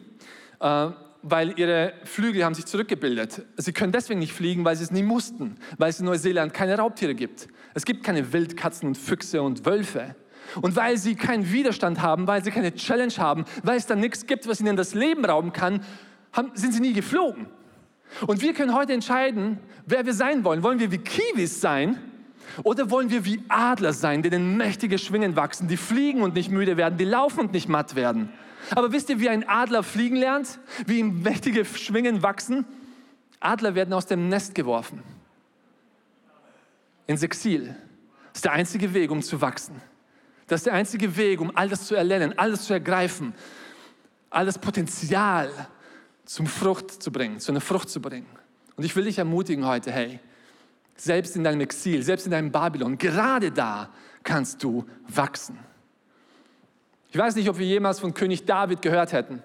äh, 0.60 0.90
weil 1.22 1.58
ihre 1.58 1.94
Flügel 2.04 2.44
haben 2.44 2.54
sich 2.54 2.66
zurückgebildet. 2.66 3.46
Sie 3.56 3.74
können 3.74 3.92
deswegen 3.92 4.20
nicht 4.20 4.34
fliegen, 4.34 4.66
weil 4.66 4.76
sie 4.76 4.84
es 4.84 4.92
nie 4.92 5.04
mussten, 5.04 5.56
weil 5.78 5.90
es 5.90 6.00
in 6.00 6.06
Neuseeland 6.06 6.54
keine 6.54 6.78
Raubtiere 6.78 7.16
gibt. 7.16 7.48
Es 7.74 7.86
gibt 7.86 8.04
keine 8.04 8.34
Wildkatzen 8.34 8.90
und 8.90 8.98
Füchse 8.98 9.42
und 9.42 9.66
Wölfe. 9.66 10.16
Und 10.62 10.76
weil 10.76 10.98
sie 10.98 11.16
keinen 11.16 11.52
Widerstand 11.52 12.02
haben, 12.02 12.28
weil 12.28 12.44
sie 12.44 12.52
keine 12.52 12.74
Challenge 12.74 13.14
haben, 13.18 13.46
weil 13.64 13.78
es 13.78 13.86
da 13.86 13.96
nichts 13.96 14.26
gibt, 14.26 14.48
was 14.48 14.60
ihnen 14.60 14.76
das 14.76 14.94
Leben 14.94 15.26
rauben 15.26 15.54
kann, 15.54 15.84
haben, 16.34 16.52
sind 16.54 16.74
sie 16.74 16.80
nie 16.80 16.94
geflogen. 16.94 17.48
Und 18.26 18.42
wir 18.42 18.54
können 18.54 18.74
heute 18.74 18.94
entscheiden, 18.94 19.60
wer 19.86 20.06
wir 20.06 20.14
sein 20.14 20.44
wollen. 20.44 20.64
Wollen 20.64 20.80
wir 20.80 20.92
wie 20.92 20.98
Kiwis 20.98 21.60
sein 21.60 22.00
oder 22.64 22.90
wollen 22.90 23.10
wir 23.10 23.26
wie 23.26 23.44
Adler 23.50 23.94
sein, 23.94 24.24
denen 24.24 24.58
mächtige 24.58 24.98
Schwingen 24.98 25.36
wachsen, 25.36 25.68
die 25.68 25.78
fliegen 25.78 26.22
und 26.22 26.34
nicht 26.34 26.50
müde 26.50 26.78
werden, 26.78 26.98
die 26.98 27.06
laufen 27.06 27.42
und 27.42 27.54
nicht 27.54 27.70
matt 27.70 27.96
werden? 27.96 28.30
Aber 28.72 28.92
wisst 28.92 29.10
ihr, 29.10 29.20
wie 29.20 29.30
ein 29.30 29.48
Adler 29.48 29.84
fliegen 29.84 30.16
lernt? 30.16 30.60
Wie 30.86 31.00
ihm 31.00 31.22
mächtige 31.22 31.64
Schwingen 31.66 32.24
wachsen? 32.24 32.66
Adler 33.40 33.76
werden 33.76 33.94
aus 33.94 34.06
dem 34.06 34.30
Nest 34.30 34.56
geworfen. 34.56 35.04
Ins 37.06 37.24
Exil. 37.24 37.76
Das 38.34 38.40
ist 38.40 38.46
der 38.46 38.52
einzige 38.52 38.94
Weg, 38.94 39.12
um 39.12 39.22
zu 39.22 39.40
wachsen. 39.40 39.76
Das 40.48 40.62
ist 40.62 40.66
der 40.66 40.74
einzige 40.74 41.16
Weg, 41.18 41.42
um 41.42 41.56
all 41.56 41.70
das 41.70 41.86
zu 41.86 41.96
erlernen, 41.96 42.38
alles 42.38 42.64
zu 42.64 42.74
ergreifen, 42.74 43.34
all 44.30 44.46
das 44.46 44.58
Potenzial 44.58 45.50
zum 46.26 46.48
Frucht 46.48 47.04
zu 47.04 47.12
bringen, 47.12 47.40
zu 47.40 47.52
einer 47.52 47.62
Frucht 47.62 47.90
zu 47.90 48.02
bringen. 48.02 48.28
Und 48.76 48.84
ich 48.84 48.96
will 48.96 49.04
dich 49.04 49.18
ermutigen 49.18 49.66
heute, 49.66 49.92
hey, 49.92 50.20
selbst 50.96 51.36
in 51.36 51.44
deinem 51.44 51.62
Exil, 51.62 52.02
selbst 52.02 52.26
in 52.26 52.32
deinem 52.32 52.52
Babylon, 52.52 52.98
gerade 52.98 53.52
da 53.52 53.90
kannst 54.24 54.64
du 54.64 54.86
wachsen. 55.08 55.60
Ich 57.12 57.18
weiß 57.18 57.36
nicht, 57.36 57.50
ob 57.50 57.58
wir 57.58 57.66
jemals 57.66 58.00
von 58.00 58.14
König 58.14 58.46
David 58.46 58.82
gehört 58.82 59.14
hätten, 59.14 59.42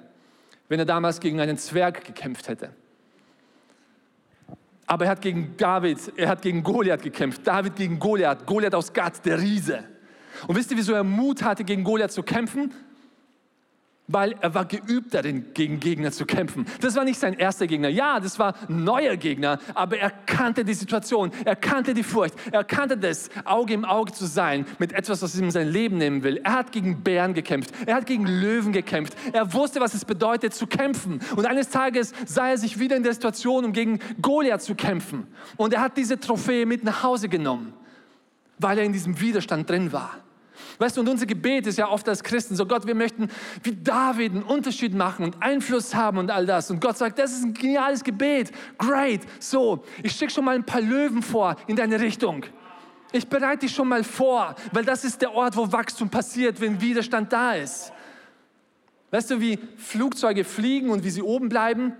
wenn 0.69 0.79
er 0.79 0.87
damals 0.87 1.21
gegen 1.21 1.41
einen 1.41 1.59
Zwerg 1.59 2.05
gekämpft 2.05 2.49
hätte. 2.49 2.75
Aber 4.87 5.05
er 5.05 5.13
hat 5.13 5.21
gegen 5.21 5.57
David, 5.57 6.13
er 6.17 6.29
hat 6.29 6.43
gegen 6.43 6.63
Goliath 6.63 7.03
gekämpft. 7.03 7.47
David 7.47 7.77
gegen 7.77 7.99
Goliath, 7.99 8.47
Goliath 8.47 8.75
aus 8.75 8.93
Gad, 8.93 9.25
der 9.25 9.41
Riese. 9.41 9.85
Und 10.47 10.57
wisst 10.57 10.71
ihr, 10.71 10.77
wieso 10.77 10.93
er 10.93 11.05
Mut 11.05 11.43
hatte, 11.43 11.65
gegen 11.65 11.85
Goliath 11.85 12.13
zu 12.13 12.23
kämpfen? 12.23 12.73
Weil 14.09 14.35
er 14.41 14.53
war 14.53 14.65
geübt 14.65 15.15
darin, 15.15 15.55
gegen 15.55 15.79
Gegner 15.79 16.11
zu 16.11 16.27
kämpfen. 16.27 16.67
Das 16.81 16.97
war 16.97 17.05
nicht 17.05 17.21
sein 17.21 17.35
erster 17.35 17.69
Gegner. 17.69 17.89
Ja, 17.89 18.19
das 18.19 18.37
war 18.39 18.55
ein 18.69 18.83
neuer 18.83 19.17
Gegner, 19.17 19.61
aber 19.75 19.97
er 19.97 20.11
kannte 20.11 20.65
die 20.65 20.75
Situation, 20.75 21.31
er 21.45 21.55
kannte 21.55 21.95
die 21.95 22.03
Furcht, 22.03 22.35
er 22.51 22.65
kannte 22.65 22.99
das, 22.99 23.31
Auge 23.45 23.73
im 23.73 23.85
Auge 23.85 24.13
zu 24.13 24.27
sein 24.27 24.67
mit 24.79 24.93
etwas, 24.93 25.23
was 25.23 25.39
ihm 25.39 25.53
sein 25.53 25.69
Leben 25.69 25.99
nehmen 25.99 26.25
will. 26.25 26.39
Er 26.43 26.53
hat 26.55 26.73
gegen 26.73 27.03
Bären 27.03 27.33
gekämpft, 27.33 27.73
er 27.87 27.95
hat 27.95 28.07
gegen 28.07 28.27
Löwen 28.27 28.73
gekämpft, 28.73 29.17
er 29.33 29.55
wusste, 29.55 29.81
was 29.81 29.95
es 29.95 30.05
bedeutet 30.05 30.53
zu 30.53 30.67
kämpfen. 30.67 31.21
Und 31.37 31.47
eines 31.47 31.69
Tages 31.69 32.13
sah 32.27 32.49
er 32.49 32.59
sich 32.59 32.81
wieder 32.81 32.97
in 32.97 33.05
der 33.05 33.15
Situation, 33.15 33.65
um 33.65 33.73
gegen 33.73 34.01
Goliath 34.21 34.63
zu 34.63 34.75
kämpfen. 34.75 35.29
Und 35.57 35.73
er 35.73 35.81
hat 35.81 35.97
diese 35.97 36.19
Trophäe 36.19 36.67
mit 36.67 36.83
nach 36.83 37.05
Hause 37.05 37.29
genommen, 37.29 37.73
weil 38.63 38.79
er 38.79 38.85
in 38.85 38.93
diesem 38.93 39.21
Widerstand 39.21 39.69
drin 39.69 39.93
war. 39.93 40.17
Weißt 40.79 40.97
du, 40.97 41.01
und 41.01 41.09
unser 41.09 41.27
Gebet 41.27 41.67
ist 41.67 41.79
ja 41.79 41.89
oft 41.89 42.09
als 42.09 42.23
Christen 42.23 42.57
so, 42.57 42.67
Gott, 42.67 42.87
wir 42.87 42.95
möchten 42.95 43.29
wie 43.63 43.75
David 43.75 44.33
einen 44.33 44.43
Unterschied 44.43 44.95
machen 44.95 45.25
und 45.25 45.43
Einfluss 45.43 45.95
haben 45.95 46.19
und 46.19 46.31
all 46.31 46.47
das. 46.47 46.71
Und 46.71 46.81
Gott 46.81 46.99
sagt, 46.99 47.19
das 47.19 47.33
ist 47.33 47.45
ein 47.45 47.55
geniales 47.55 48.03
Gebet. 48.03 48.51
Great. 48.79 49.21
So, 49.39 49.85
ich 50.03 50.13
schicke 50.13 50.33
schon 50.33 50.45
mal 50.45 50.55
ein 50.55 50.65
paar 50.65 50.81
Löwen 50.81 51.23
vor 51.23 51.57
in 51.67 51.77
deine 51.77 52.01
Richtung. 52.01 52.45
Ich 53.13 53.29
bereite 53.29 53.67
dich 53.67 53.75
schon 53.75 53.89
mal 53.89 54.05
vor, 54.05 54.55
weil 54.73 54.85
das 54.85 55.05
ist 55.05 55.21
der 55.21 55.33
Ort, 55.35 55.57
wo 55.57 55.71
Wachstum 55.71 56.09
passiert, 56.09 56.61
wenn 56.61 56.81
Widerstand 56.81 57.33
da 57.33 57.53
ist. 57.53 57.93
Weißt 59.11 59.31
du, 59.31 59.41
wie 59.41 59.59
Flugzeuge 59.77 60.43
fliegen 60.45 60.89
und 60.89 61.05
wie 61.05 61.11
sie 61.11 61.23
oben 61.23 61.51
bleiben? 61.51 61.93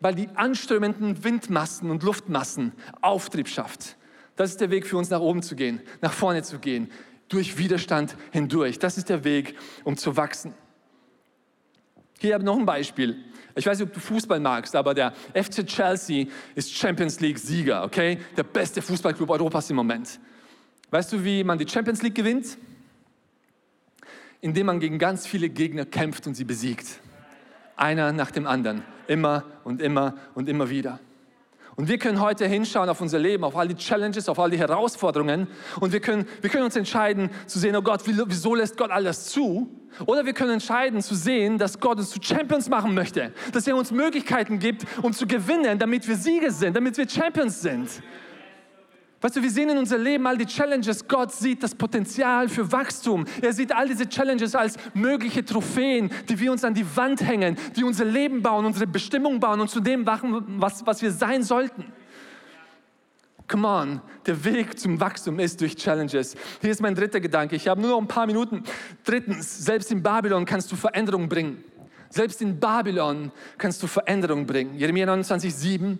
Weil 0.00 0.14
die 0.14 0.28
anströmenden 0.34 1.24
Windmassen 1.24 1.90
und 1.90 2.02
Luftmassen 2.02 2.72
Auftrieb 3.00 3.48
schafft. 3.48 3.96
Das 4.40 4.52
ist 4.52 4.60
der 4.62 4.70
Weg 4.70 4.86
für 4.86 4.96
uns, 4.96 5.10
nach 5.10 5.20
oben 5.20 5.42
zu 5.42 5.54
gehen, 5.54 5.82
nach 6.00 6.14
vorne 6.14 6.42
zu 6.42 6.58
gehen 6.58 6.90
durch 7.28 7.58
Widerstand 7.58 8.16
hindurch. 8.30 8.78
Das 8.78 8.96
ist 8.96 9.10
der 9.10 9.22
Weg, 9.22 9.54
um 9.84 9.98
zu 9.98 10.16
wachsen. 10.16 10.54
Hier 12.18 12.32
habe 12.32 12.42
ich 12.42 12.46
noch 12.46 12.56
ein 12.56 12.64
Beispiel. 12.64 13.22
Ich 13.54 13.66
weiß 13.66 13.78
nicht, 13.78 13.88
ob 13.88 13.92
du 13.92 14.00
Fußball 14.00 14.40
magst, 14.40 14.74
aber 14.74 14.94
der 14.94 15.12
FC 15.34 15.66
Chelsea 15.66 16.24
ist 16.54 16.74
Champions 16.74 17.20
League 17.20 17.38
Sieger, 17.38 17.84
okay? 17.84 18.18
Der 18.34 18.44
beste 18.44 18.80
Fußballclub 18.80 19.28
Europas 19.28 19.68
im 19.68 19.76
Moment. 19.76 20.18
Weißt 20.90 21.12
du, 21.12 21.22
wie 21.22 21.44
man 21.44 21.58
die 21.58 21.68
Champions 21.68 22.00
League 22.00 22.14
gewinnt? 22.14 22.56
Indem 24.40 24.64
man 24.64 24.80
gegen 24.80 24.98
ganz 24.98 25.26
viele 25.26 25.50
Gegner 25.50 25.84
kämpft 25.84 26.26
und 26.26 26.32
sie 26.32 26.44
besiegt. 26.44 26.86
Einer 27.76 28.10
nach 28.12 28.30
dem 28.30 28.46
anderen. 28.46 28.84
immer 29.06 29.44
und 29.64 29.82
immer 29.82 30.14
und 30.34 30.48
immer 30.48 30.70
wieder. 30.70 30.98
Und 31.80 31.88
wir 31.88 31.96
können 31.96 32.20
heute 32.20 32.46
hinschauen 32.46 32.90
auf 32.90 33.00
unser 33.00 33.18
Leben, 33.18 33.42
auf 33.42 33.56
all 33.56 33.66
die 33.66 33.74
Challenges, 33.74 34.28
auf 34.28 34.38
all 34.38 34.50
die 34.50 34.58
Herausforderungen. 34.58 35.46
Und 35.80 35.94
wir 35.94 36.00
können, 36.00 36.28
wir 36.42 36.50
können 36.50 36.64
uns 36.64 36.76
entscheiden 36.76 37.30
zu 37.46 37.58
sehen, 37.58 37.74
oh 37.74 37.80
Gott, 37.80 38.02
wieso 38.04 38.54
lässt 38.54 38.76
Gott 38.76 38.90
all 38.90 39.02
das 39.02 39.28
zu? 39.28 39.66
Oder 40.04 40.26
wir 40.26 40.34
können 40.34 40.50
entscheiden 40.50 41.00
zu 41.00 41.14
sehen, 41.14 41.56
dass 41.56 41.80
Gott 41.80 41.96
uns 41.96 42.10
zu 42.10 42.18
Champions 42.20 42.68
machen 42.68 42.92
möchte. 42.92 43.32
Dass 43.54 43.66
er 43.66 43.76
uns 43.76 43.92
Möglichkeiten 43.92 44.58
gibt, 44.58 44.84
um 45.00 45.14
zu 45.14 45.26
gewinnen, 45.26 45.78
damit 45.78 46.06
wir 46.06 46.16
Sieger 46.16 46.50
sind, 46.50 46.76
damit 46.76 46.98
wir 46.98 47.08
Champions 47.08 47.62
sind. 47.62 47.88
Weißt 49.22 49.36
du, 49.36 49.42
wir 49.42 49.50
sehen 49.50 49.68
in 49.68 49.76
unser 49.76 49.98
Leben 49.98 50.26
all 50.26 50.38
die 50.38 50.46
Challenges. 50.46 51.06
Gott 51.06 51.30
sieht 51.32 51.62
das 51.62 51.74
Potenzial 51.74 52.48
für 52.48 52.72
Wachstum. 52.72 53.26
Er 53.42 53.52
sieht 53.52 53.70
all 53.70 53.86
diese 53.86 54.08
Challenges 54.08 54.54
als 54.54 54.76
mögliche 54.94 55.44
Trophäen, 55.44 56.10
die 56.28 56.40
wir 56.40 56.50
uns 56.50 56.64
an 56.64 56.72
die 56.72 56.86
Wand 56.96 57.20
hängen, 57.20 57.58
die 57.76 57.84
unser 57.84 58.06
Leben 58.06 58.40
bauen, 58.40 58.64
unsere 58.64 58.86
Bestimmung 58.86 59.38
bauen 59.38 59.60
und 59.60 59.68
zu 59.68 59.80
dem 59.80 60.04
machen, 60.04 60.42
was, 60.58 60.86
was 60.86 61.02
wir 61.02 61.12
sein 61.12 61.42
sollten. 61.42 61.84
Come 63.46 63.68
on, 63.68 64.00
der 64.24 64.42
Weg 64.42 64.78
zum 64.78 64.98
Wachstum 65.00 65.38
ist 65.38 65.60
durch 65.60 65.76
Challenges. 65.76 66.34
Hier 66.62 66.70
ist 66.70 66.80
mein 66.80 66.94
dritter 66.94 67.20
Gedanke. 67.20 67.56
Ich 67.56 67.68
habe 67.68 67.80
nur 67.80 67.90
noch 67.90 68.00
ein 68.00 68.08
paar 68.08 68.26
Minuten. 68.26 68.62
Drittens, 69.04 69.64
selbst 69.64 69.92
in 69.92 70.02
Babylon 70.02 70.46
kannst 70.46 70.72
du 70.72 70.76
Veränderung 70.76 71.28
bringen. 71.28 71.62
Selbst 72.08 72.40
in 72.40 72.58
Babylon 72.58 73.32
kannst 73.58 73.82
du 73.82 73.86
Veränderung 73.86 74.46
bringen. 74.46 74.78
Jeremia 74.78 75.04
29, 75.04 75.54
7. 75.54 75.98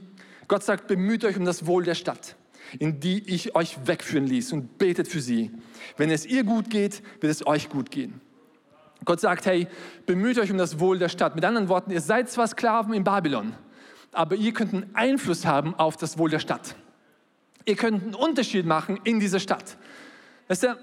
Gott 0.48 0.62
sagt, 0.62 0.86
bemüht 0.86 1.24
euch 1.24 1.36
um 1.36 1.44
das 1.44 1.66
Wohl 1.66 1.84
der 1.84 1.94
Stadt 1.94 2.36
in 2.78 3.00
die 3.00 3.22
ich 3.32 3.54
euch 3.54 3.78
wegführen 3.86 4.26
ließ 4.26 4.52
und 4.52 4.78
betet 4.78 5.08
für 5.08 5.20
sie. 5.20 5.50
Wenn 5.96 6.10
es 6.10 6.26
ihr 6.26 6.44
gut 6.44 6.70
geht, 6.70 7.02
wird 7.20 7.30
es 7.30 7.46
euch 7.46 7.68
gut 7.68 7.90
gehen. 7.90 8.20
Gott 9.04 9.20
sagt, 9.20 9.46
hey, 9.46 9.66
bemüht 10.06 10.38
euch 10.38 10.50
um 10.50 10.58
das 10.58 10.78
Wohl 10.78 10.98
der 10.98 11.08
Stadt. 11.08 11.34
Mit 11.34 11.44
anderen 11.44 11.68
Worten, 11.68 11.90
ihr 11.90 12.00
seid 12.00 12.30
zwar 12.30 12.46
Sklaven 12.46 12.92
in 12.92 13.04
Babylon, 13.04 13.54
aber 14.12 14.36
ihr 14.36 14.52
könnt 14.52 14.74
einen 14.74 14.90
Einfluss 14.94 15.46
haben 15.46 15.74
auf 15.74 15.96
das 15.96 16.18
Wohl 16.18 16.30
der 16.30 16.38
Stadt. 16.38 16.74
Ihr 17.64 17.76
könnt 17.76 18.02
einen 18.02 18.14
Unterschied 18.14 18.66
machen 18.66 19.00
in 19.04 19.20
dieser 19.20 19.40
Stadt. 19.40 19.76
Weißt 20.48 20.64
du, 20.64 20.78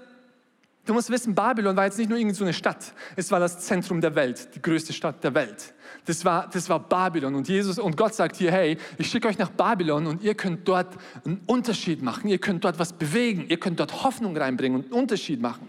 du 0.88 0.94
musst 0.94 1.10
wissen, 1.10 1.34
Babylon 1.34 1.76
war 1.76 1.84
jetzt 1.84 1.98
nicht 1.98 2.08
nur 2.08 2.18
irgendeine 2.18 2.52
Stadt, 2.52 2.94
es 3.14 3.30
war 3.30 3.38
das 3.38 3.60
Zentrum 3.60 4.00
der 4.00 4.14
Welt, 4.14 4.54
die 4.54 4.62
größte 4.62 4.92
Stadt 4.92 5.22
der 5.22 5.34
Welt. 5.34 5.74
Das 6.06 6.24
war, 6.24 6.48
das 6.48 6.68
war 6.70 6.80
Babylon. 6.80 7.34
Und 7.34 7.48
Jesus 7.48 7.78
und 7.78 7.96
Gott 7.96 8.14
sagt 8.14 8.36
hier, 8.36 8.50
hey, 8.50 8.78
ich 8.96 9.10
schicke 9.10 9.28
euch 9.28 9.36
nach 9.36 9.50
Babylon 9.50 10.06
und 10.06 10.22
ihr 10.22 10.34
könnt 10.34 10.66
dort 10.66 10.96
einen 11.24 11.42
Unterschied 11.46 12.02
machen. 12.02 12.28
Ihr 12.28 12.38
könnt 12.38 12.64
dort 12.64 12.78
was 12.78 12.94
bewegen. 12.94 13.44
Ihr 13.48 13.60
könnt 13.60 13.78
dort 13.78 14.02
Hoffnung 14.04 14.34
reinbringen 14.34 14.78
und 14.78 14.84
einen 14.86 15.02
Unterschied 15.02 15.42
machen. 15.42 15.68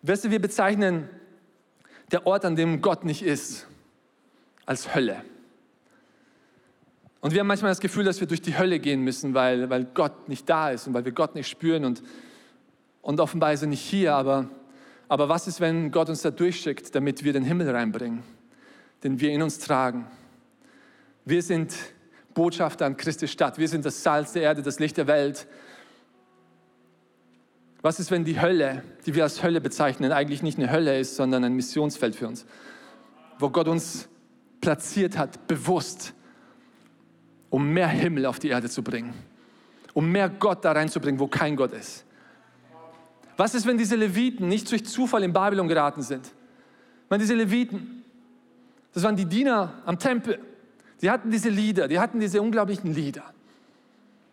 Weißt 0.00 0.24
du, 0.24 0.30
wir 0.30 0.40
bezeichnen 0.40 1.10
der 2.12 2.26
Ort, 2.26 2.46
an 2.46 2.56
dem 2.56 2.80
Gott 2.80 3.04
nicht 3.04 3.22
ist, 3.22 3.66
als 4.64 4.94
Hölle. 4.94 5.22
Und 7.20 7.32
wir 7.32 7.40
haben 7.40 7.46
manchmal 7.46 7.70
das 7.70 7.80
Gefühl, 7.80 8.04
dass 8.04 8.20
wir 8.20 8.26
durch 8.26 8.42
die 8.42 8.56
Hölle 8.56 8.78
gehen 8.78 9.02
müssen, 9.02 9.34
weil, 9.34 9.68
weil 9.68 9.84
Gott 9.84 10.28
nicht 10.28 10.48
da 10.48 10.70
ist 10.70 10.86
und 10.86 10.94
weil 10.94 11.04
wir 11.04 11.12
Gott 11.12 11.34
nicht 11.34 11.48
spüren 11.48 11.84
und, 11.84 12.02
und 13.04 13.20
offenbar 13.20 13.52
ist 13.52 13.62
er 13.62 13.68
nicht 13.68 13.82
hier, 13.82 14.14
aber 14.14 14.48
aber 15.08 15.28
was 15.28 15.46
ist, 15.46 15.60
wenn 15.60 15.90
Gott 15.90 16.08
uns 16.08 16.22
da 16.22 16.30
durchschickt, 16.30 16.94
damit 16.94 17.24
wir 17.24 17.32
den 17.32 17.44
Himmel 17.44 17.70
reinbringen, 17.70 18.22
den 19.02 19.20
wir 19.20 19.30
in 19.30 19.42
uns 19.42 19.58
tragen? 19.58 20.06
Wir 21.24 21.42
sind 21.42 21.74
Botschafter 22.32 22.86
an 22.86 22.96
Christi 22.96 23.28
Stadt. 23.28 23.58
Wir 23.58 23.68
sind 23.68 23.84
das 23.84 24.02
Salz 24.02 24.32
der 24.32 24.42
Erde, 24.42 24.62
das 24.62 24.78
Licht 24.78 24.96
der 24.96 25.06
Welt. 25.06 25.46
Was 27.82 28.00
ist, 28.00 28.10
wenn 28.10 28.24
die 28.24 28.40
Hölle, 28.40 28.82
die 29.04 29.14
wir 29.14 29.24
als 29.24 29.42
Hölle 29.42 29.60
bezeichnen, 29.60 30.10
eigentlich 30.10 30.42
nicht 30.42 30.58
eine 30.58 30.70
Hölle 30.70 30.98
ist, 30.98 31.16
sondern 31.16 31.44
ein 31.44 31.52
Missionsfeld 31.52 32.16
für 32.16 32.26
uns, 32.26 32.46
wo 33.38 33.50
Gott 33.50 33.68
uns 33.68 34.08
platziert 34.62 35.18
hat, 35.18 35.46
bewusst, 35.46 36.14
um 37.50 37.72
mehr 37.72 37.88
Himmel 37.88 38.24
auf 38.24 38.38
die 38.38 38.48
Erde 38.48 38.70
zu 38.70 38.82
bringen, 38.82 39.12
um 39.92 40.10
mehr 40.10 40.30
Gott 40.30 40.64
da 40.64 40.72
reinzubringen, 40.72 41.20
wo 41.20 41.26
kein 41.26 41.56
Gott 41.56 41.72
ist. 41.72 42.06
Was 43.36 43.54
ist, 43.54 43.66
wenn 43.66 43.78
diese 43.78 43.96
Leviten 43.96 44.48
nicht 44.48 44.70
durch 44.70 44.84
Zufall 44.84 45.22
in 45.24 45.32
Babylon 45.32 45.68
geraten 45.68 46.02
sind? 46.02 46.32
Meine, 47.08 47.22
diese 47.22 47.34
Leviten, 47.34 48.04
das 48.92 49.02
waren 49.02 49.16
die 49.16 49.26
Diener 49.26 49.72
am 49.84 49.98
Tempel. 49.98 50.38
Die 51.02 51.10
hatten 51.10 51.30
diese 51.30 51.48
Lieder, 51.48 51.88
die 51.88 51.98
hatten 51.98 52.20
diese 52.20 52.40
unglaublichen 52.40 52.94
Lieder. 52.94 53.24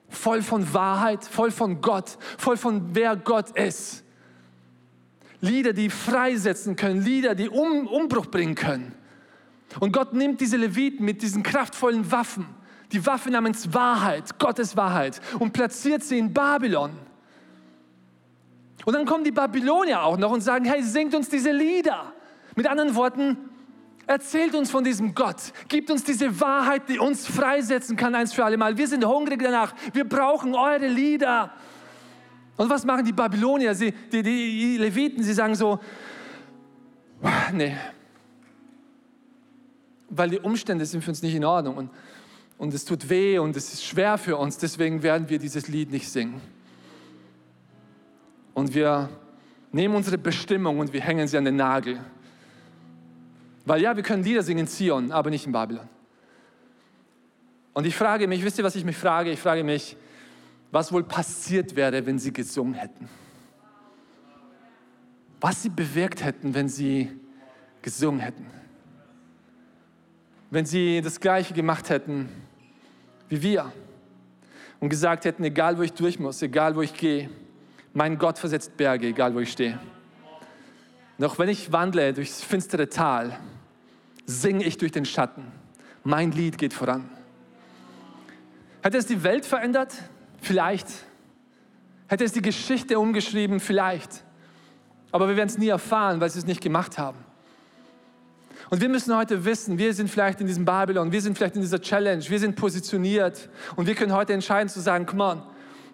Voll 0.10 0.42
von 0.42 0.74
Wahrheit, 0.74 1.24
voll 1.26 1.52
von 1.52 1.82
Gott, 1.82 2.18
voll 2.38 2.58
von 2.58 2.94
wer 2.94 3.16
Gott 3.16 3.52
ist. 3.58 4.04
Lieder, 5.42 5.74
die 5.74 5.90
freisetzen 5.90 6.76
können, 6.76 7.02
Lieder, 7.02 7.34
die 7.34 7.50
um, 7.50 7.88
Umbruch 7.88 8.28
bringen 8.28 8.56
können. 8.56 8.94
Und 9.80 9.92
Gott 9.94 10.14
nimmt 10.14 10.42
diese 10.42 10.58
Leviten 10.58 11.04
mit 11.06 11.22
diesen 11.22 11.44
kraftvollen 11.44 12.12
Waffen, 12.12 12.46
die 12.92 13.04
Waffe 13.06 13.32
namens 13.32 13.74
Wahrheit, 13.74 14.38
Gottes 14.38 14.78
Wahrheit, 14.78 15.22
und 15.40 15.54
platziert 15.54 16.04
sie 16.04 16.20
in 16.20 16.34
Babylon. 16.34 16.92
Und 18.86 18.94
dann 18.94 19.06
kommen 19.06 19.24
die 19.24 19.32
Babylonier 19.32 20.04
auch 20.04 20.17
noch 20.17 20.32
und 20.32 20.41
sagen, 20.41 20.65
hey, 20.65 20.82
singt 20.82 21.13
uns 21.13 21.30
diese 21.30 21.52
Lieder. 21.52 22.13
Mit 22.56 22.67
anderen 22.67 22.96
Worten, 22.96 23.38
erzählt 24.08 24.56
uns 24.56 24.72
von 24.72 24.84
diesem 24.84 25.13
Gott. 25.13 25.54
Gibt 25.67 25.89
uns 25.91 26.04
diese 26.04 26.39
Wahrheit, 26.39 26.89
die 26.89 27.00
uns 27.00 27.28
freisetzen 27.28 27.96
kann, 27.96 28.15
eins 28.15 28.34
für 28.34 28.44
alle 28.44 28.58
Mal. 28.58 28.78
Wir 28.78 28.88
sind 28.88 29.06
hungrig 29.06 29.41
danach. 29.41 29.74
Wir 29.94 30.08
brauchen 30.08 30.56
eure 30.56 30.88
Lieder. 30.88 31.52
Und 32.58 32.70
was 32.70 32.84
machen 32.86 33.06
die 33.06 33.13
Babylonier, 33.13 33.74
sie, 33.74 33.94
die, 34.12 34.22
die 34.22 34.78
Leviten? 34.78 35.24
Sie 35.24 35.34
sagen 35.34 35.56
so, 35.56 35.80
nee, 37.54 37.76
weil 40.10 40.30
die 40.30 40.39
Umstände 40.39 40.86
sind 40.86 41.04
für 41.04 41.12
uns 41.12 41.22
nicht 41.22 41.34
in 41.34 41.46
Ordnung 41.46 41.78
und, 41.78 41.89
und 42.58 42.74
es 42.74 42.84
tut 42.84 43.10
weh 43.10 43.39
und 43.39 43.56
es 43.56 43.74
ist 43.74 43.86
schwer 43.86 44.17
für 44.17 44.38
uns, 44.38 44.58
deswegen 44.58 45.02
werden 45.02 45.30
wir 45.30 45.39
dieses 45.39 45.70
Lied 45.70 45.91
nicht 45.91 46.10
singen 46.10 46.41
und 48.54 48.74
wir 48.74 49.10
nehmen 49.72 49.96
unsere 49.96 50.18
Bestimmung 50.18 50.80
und 50.80 50.94
wir 50.94 51.02
hängen 51.02 51.28
sie 51.28 51.38
an 51.38 51.46
den 51.46 51.56
Nagel. 51.56 52.00
Weil 53.66 53.82
ja, 53.82 53.96
wir 53.96 54.04
können 54.04 54.24
Lieder 54.24 54.44
singen 54.44 54.62
in 54.62 54.68
Zion, 54.68 55.12
aber 55.12 55.30
nicht 55.30 55.46
in 55.46 55.52
Babylon. 55.52 55.88
Und 57.74 57.86
ich 57.86 57.96
frage 57.96 58.28
mich, 58.28 58.44
wisst 58.44 58.58
ihr, 58.58 58.64
was 58.64 58.76
ich 58.76 58.84
mich 58.84 58.98
frage? 58.98 59.32
Ich 59.32 59.40
frage 59.40 59.64
mich, 59.64 59.96
was 60.72 60.92
wohl 60.92 61.04
passiert 61.04 61.76
wäre, 61.76 62.06
wenn 62.06 62.20
sie 62.20 62.34
gesungen 62.34 62.74
hätten. 62.74 63.08
Was 65.40 65.64
sie 65.64 65.70
bewirkt 65.70 66.24
hätten, 66.24 66.54
wenn 66.54 66.68
sie 66.68 67.10
gesungen 67.82 68.20
hätten. 68.20 68.46
Wenn 70.50 70.66
sie 70.66 71.02
das 71.02 71.20
Gleiche 71.20 71.54
gemacht 71.54 71.90
hätten 71.90 72.30
wie 73.32 73.42
wir 73.42 73.72
und 74.82 74.90
gesagt 74.90 75.24
hätten, 75.24 75.44
egal 75.46 75.78
wo 75.78 75.84
ich 75.84 75.94
durch 75.94 76.20
muss, 76.20 76.42
egal 76.42 76.76
wo 76.76 76.82
ich 76.82 76.94
gehe, 76.94 77.30
mein 77.93 78.17
Gott 78.17 78.38
versetzt 78.38 78.77
Berge, 78.77 79.08
egal 79.08 79.34
wo 79.34 79.39
ich 79.39 79.51
stehe. 79.51 79.80
Noch 81.17 81.38
wenn 81.39 81.49
ich 81.49 81.71
wandle 81.71 82.13
durchs 82.13 82.41
finstere 82.41 82.89
Tal, 82.89 83.38
singe 84.25 84.63
ich 84.63 84.77
durch 84.77 84.91
den 84.91 85.06
Schatten. 85.06 85.43
Mein 86.04 86.32
Lied 86.32 86.58
geht 86.58 86.73
voran. 86.73 87.10
Hätte 88.82 88.97
es 88.97 89.06
die 89.06 89.23
Welt 89.23 89.45
verändert? 89.45 89.93
Vielleicht. 90.41 90.88
Hätte 92.08 92.23
es 92.23 92.32
die 92.34 92.41
Geschichte 92.41 92.97
umgeschrieben? 92.99 93.60
Vielleicht. 93.60 94.23
Aber 95.12 95.27
wir 95.27 95.36
werden 95.36 95.49
es 95.49 95.58
nie 95.58 95.67
erfahren, 95.67 96.19
weil 96.19 96.30
sie 96.30 96.39
es 96.39 96.45
nicht 96.45 96.62
gemacht 96.62 96.97
haben. 96.97 97.17
Und 98.69 98.80
wir 98.80 98.89
müssen 98.89 99.15
heute 99.15 99.43
wissen, 99.43 99.77
wir 99.77 99.93
sind 99.93 100.10
vielleicht 100.10 100.39
in 100.39 100.47
diesem 100.47 100.63
Babylon, 100.63 101.12
wir 101.12 101.21
sind 101.21 101.38
vielleicht 101.38 101.56
in 101.56 101.62
dieser 101.62 101.82
Challenge, 101.82 102.23
wir 102.27 102.39
sind 102.39 102.56
positioniert 102.56 103.49
und 103.75 103.86
wir 103.86 103.95
können 103.95 104.13
heute 104.13 104.32
entscheiden 104.32 104.69
zu 104.69 104.80
sagen, 104.80 105.06
come 105.06 105.23
on, 105.23 105.43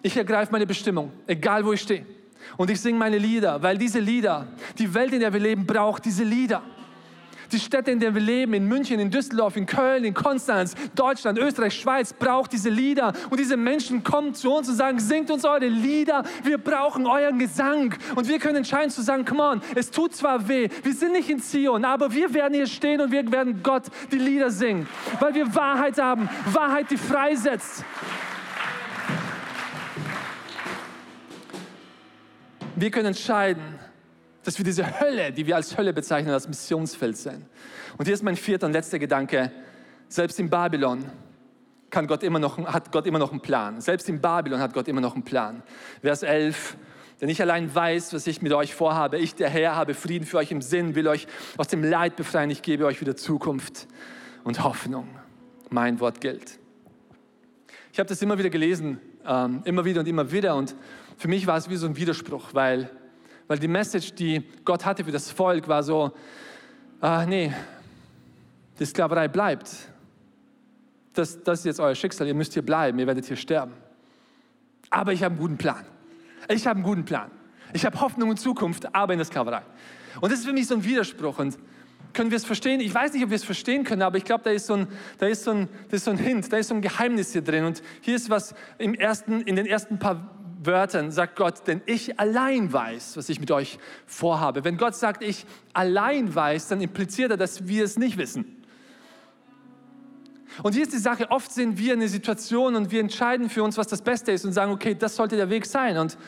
ich 0.02 0.16
ergreife 0.16 0.52
meine 0.52 0.66
Bestimmung, 0.66 1.12
egal 1.26 1.64
wo 1.64 1.72
ich 1.72 1.80
stehe. 1.80 2.06
Und 2.56 2.70
ich 2.70 2.80
singe 2.80 2.98
meine 2.98 3.18
Lieder, 3.18 3.62
weil 3.62 3.76
diese 3.78 4.00
Lieder, 4.00 4.46
die 4.78 4.92
Welt, 4.94 5.12
in 5.12 5.20
der 5.20 5.32
wir 5.32 5.40
leben, 5.40 5.66
braucht 5.66 6.04
diese 6.04 6.24
Lieder. 6.24 6.62
Die 7.52 7.58
Städte, 7.58 7.90
in 7.90 7.98
denen 7.98 8.14
wir 8.14 8.20
leben, 8.20 8.52
in 8.52 8.68
München, 8.68 9.00
in 9.00 9.10
Düsseldorf, 9.10 9.56
in 9.56 9.64
Köln, 9.64 10.04
in 10.04 10.12
Konstanz, 10.12 10.74
Deutschland, 10.94 11.38
Österreich, 11.38 11.80
Schweiz, 11.80 12.12
braucht 12.12 12.52
diese 12.52 12.68
Lieder. 12.68 13.14
Und 13.30 13.40
diese 13.40 13.56
Menschen 13.56 14.04
kommen 14.04 14.34
zu 14.34 14.52
uns 14.52 14.68
und 14.68 14.74
sagen, 14.74 14.98
singt 14.98 15.30
uns 15.30 15.46
eure 15.46 15.66
Lieder, 15.66 16.24
wir 16.42 16.58
brauchen 16.58 17.06
euren 17.06 17.38
Gesang. 17.38 17.94
Und 18.14 18.28
wir 18.28 18.38
können 18.38 18.56
entscheiden 18.56 18.90
zu 18.90 19.00
sagen, 19.00 19.24
come 19.24 19.42
on, 19.42 19.62
es 19.74 19.90
tut 19.90 20.14
zwar 20.14 20.46
weh, 20.46 20.68
wir 20.82 20.92
sind 20.92 21.12
nicht 21.12 21.30
in 21.30 21.40
Zion, 21.40 21.86
aber 21.86 22.12
wir 22.12 22.32
werden 22.34 22.52
hier 22.52 22.66
stehen 22.66 23.00
und 23.00 23.10
wir 23.10 23.30
werden 23.32 23.62
Gott 23.62 23.84
die 24.12 24.18
Lieder 24.18 24.50
singen, 24.50 24.86
weil 25.18 25.34
wir 25.34 25.54
Wahrheit 25.54 25.98
haben, 25.98 26.28
Wahrheit, 26.52 26.90
die 26.90 26.98
freisetzt. 26.98 27.82
Wir 32.80 32.92
können 32.92 33.06
entscheiden, 33.06 33.62
dass 34.44 34.56
wir 34.56 34.64
diese 34.64 35.00
Hölle, 35.00 35.32
die 35.32 35.46
wir 35.46 35.56
als 35.56 35.76
Hölle 35.76 35.92
bezeichnen, 35.92 36.32
als 36.32 36.46
Missionsfeld 36.46 37.16
sehen. 37.16 37.44
Und 37.96 38.04
hier 38.04 38.14
ist 38.14 38.22
mein 38.22 38.36
vierter 38.36 38.66
und 38.66 38.72
letzter 38.72 39.00
Gedanke. 39.00 39.50
Selbst 40.08 40.38
in 40.38 40.48
Babylon 40.48 41.04
kann 41.90 42.06
Gott 42.06 42.22
immer 42.22 42.38
noch, 42.38 42.56
hat 42.72 42.92
Gott 42.92 43.06
immer 43.06 43.18
noch 43.18 43.32
einen 43.32 43.40
Plan. 43.40 43.80
Selbst 43.80 44.08
in 44.08 44.20
Babylon 44.20 44.60
hat 44.60 44.74
Gott 44.74 44.86
immer 44.86 45.00
noch 45.00 45.14
einen 45.14 45.24
Plan. 45.24 45.62
Vers 46.02 46.22
11. 46.22 46.76
Denn 47.20 47.28
ich 47.28 47.42
allein 47.42 47.74
weiß, 47.74 48.12
was 48.12 48.28
ich 48.28 48.42
mit 48.42 48.52
euch 48.52 48.74
vorhabe. 48.74 49.18
Ich, 49.18 49.34
der 49.34 49.50
Herr, 49.50 49.74
habe 49.74 49.94
Frieden 49.94 50.24
für 50.24 50.38
euch 50.38 50.52
im 50.52 50.62
Sinn, 50.62 50.94
will 50.94 51.08
euch 51.08 51.26
aus 51.56 51.66
dem 51.66 51.82
Leid 51.82 52.14
befreien. 52.14 52.50
Ich 52.50 52.62
gebe 52.62 52.86
euch 52.86 53.00
wieder 53.00 53.16
Zukunft 53.16 53.88
und 54.44 54.62
Hoffnung. 54.62 55.08
Mein 55.68 55.98
Wort 55.98 56.20
gilt. 56.20 56.60
Ich 57.92 57.98
habe 57.98 58.08
das 58.08 58.22
immer 58.22 58.38
wieder 58.38 58.50
gelesen, 58.50 59.00
ähm, 59.26 59.62
immer 59.64 59.84
wieder 59.84 60.00
und 60.00 60.06
immer 60.06 60.30
wieder. 60.30 60.54
Und 60.54 60.76
für 61.18 61.28
mich 61.28 61.46
war 61.46 61.56
es 61.56 61.68
wie 61.68 61.76
so 61.76 61.86
ein 61.86 61.96
Widerspruch, 61.96 62.54
weil, 62.54 62.88
weil 63.48 63.58
die 63.58 63.68
Message, 63.68 64.14
die 64.14 64.42
Gott 64.64 64.86
hatte 64.86 65.04
für 65.04 65.10
das 65.10 65.30
Volk, 65.30 65.66
war 65.66 65.82
so, 65.82 66.12
ah, 67.00 67.26
nee, 67.26 67.52
die 68.78 68.84
Sklaverei 68.84 69.26
bleibt. 69.26 69.68
Das, 71.12 71.42
das 71.42 71.60
ist 71.60 71.64
jetzt 71.64 71.80
euer 71.80 71.96
Schicksal, 71.96 72.28
ihr 72.28 72.34
müsst 72.34 72.52
hier 72.52 72.62
bleiben, 72.62 72.98
ihr 73.00 73.06
werdet 73.08 73.26
hier 73.26 73.36
sterben. 73.36 73.72
Aber 74.90 75.12
ich 75.12 75.24
habe 75.24 75.32
einen 75.32 75.42
guten 75.42 75.58
Plan. 75.58 75.84
Ich 76.48 76.66
habe 76.66 76.76
einen 76.76 76.84
guten 76.84 77.04
Plan. 77.04 77.30
Ich 77.72 77.84
habe 77.84 78.00
Hoffnung 78.00 78.30
und 78.30 78.38
Zukunft, 78.38 78.94
aber 78.94 79.12
in 79.12 79.18
der 79.18 79.26
Sklaverei. 79.26 79.62
Und 80.20 80.30
das 80.32 80.38
ist 80.38 80.46
für 80.46 80.52
mich 80.52 80.68
so 80.68 80.74
ein 80.74 80.84
Widerspruch. 80.84 81.40
Und 81.40 81.58
können 82.12 82.30
wir 82.30 82.36
es 82.36 82.44
verstehen? 82.44 82.80
Ich 82.80 82.94
weiß 82.94 83.12
nicht, 83.12 83.24
ob 83.24 83.30
wir 83.30 83.36
es 83.36 83.44
verstehen 83.44 83.82
können, 83.82 84.02
aber 84.02 84.16
ich 84.16 84.24
glaube, 84.24 84.44
da 84.44 84.50
ist 84.50 84.66
so 84.66 84.74
ein, 84.74 84.86
da 85.18 85.34
so 85.34 85.52
das 85.54 85.68
ist 85.90 86.04
so 86.04 86.12
ein 86.12 86.18
Hint, 86.18 86.52
da 86.52 86.58
ist 86.58 86.68
so 86.68 86.74
ein 86.74 86.80
Geheimnis 86.80 87.32
hier 87.32 87.42
drin. 87.42 87.64
Und 87.64 87.82
hier 88.00 88.14
ist 88.14 88.30
was 88.30 88.54
im 88.78 88.94
ersten, 88.94 89.40
in 89.42 89.56
den 89.56 89.66
ersten 89.66 89.98
paar 89.98 90.37
Wörtern 90.60 91.10
sagt 91.12 91.36
Gott, 91.36 91.66
denn 91.66 91.82
ich 91.86 92.18
allein 92.18 92.72
weiß, 92.72 93.16
was 93.16 93.28
ich 93.28 93.40
mit 93.40 93.50
euch 93.50 93.78
vorhabe. 94.06 94.64
Wenn 94.64 94.76
Gott 94.76 94.96
sagt, 94.96 95.22
ich 95.22 95.46
allein 95.72 96.34
weiß, 96.34 96.68
dann 96.68 96.80
impliziert 96.80 97.30
er, 97.30 97.36
dass 97.36 97.68
wir 97.68 97.84
es 97.84 97.96
nicht 97.96 98.18
wissen. 98.18 98.56
Und 100.62 100.74
hier 100.74 100.82
ist 100.82 100.92
die 100.92 100.98
Sache, 100.98 101.30
oft 101.30 101.52
sind 101.52 101.78
wir 101.78 101.94
in 101.94 102.00
einer 102.00 102.08
Situation 102.08 102.74
und 102.74 102.90
wir 102.90 103.00
entscheiden 103.00 103.48
für 103.48 103.62
uns, 103.62 103.76
was 103.76 103.86
das 103.86 104.02
Beste 104.02 104.32
ist 104.32 104.44
und 104.44 104.52
sagen, 104.52 104.72
okay, 104.72 104.94
das 104.94 105.14
sollte 105.14 105.36
der 105.36 105.50
Weg 105.50 105.66
sein. 105.66 105.96
Und, 105.96 106.18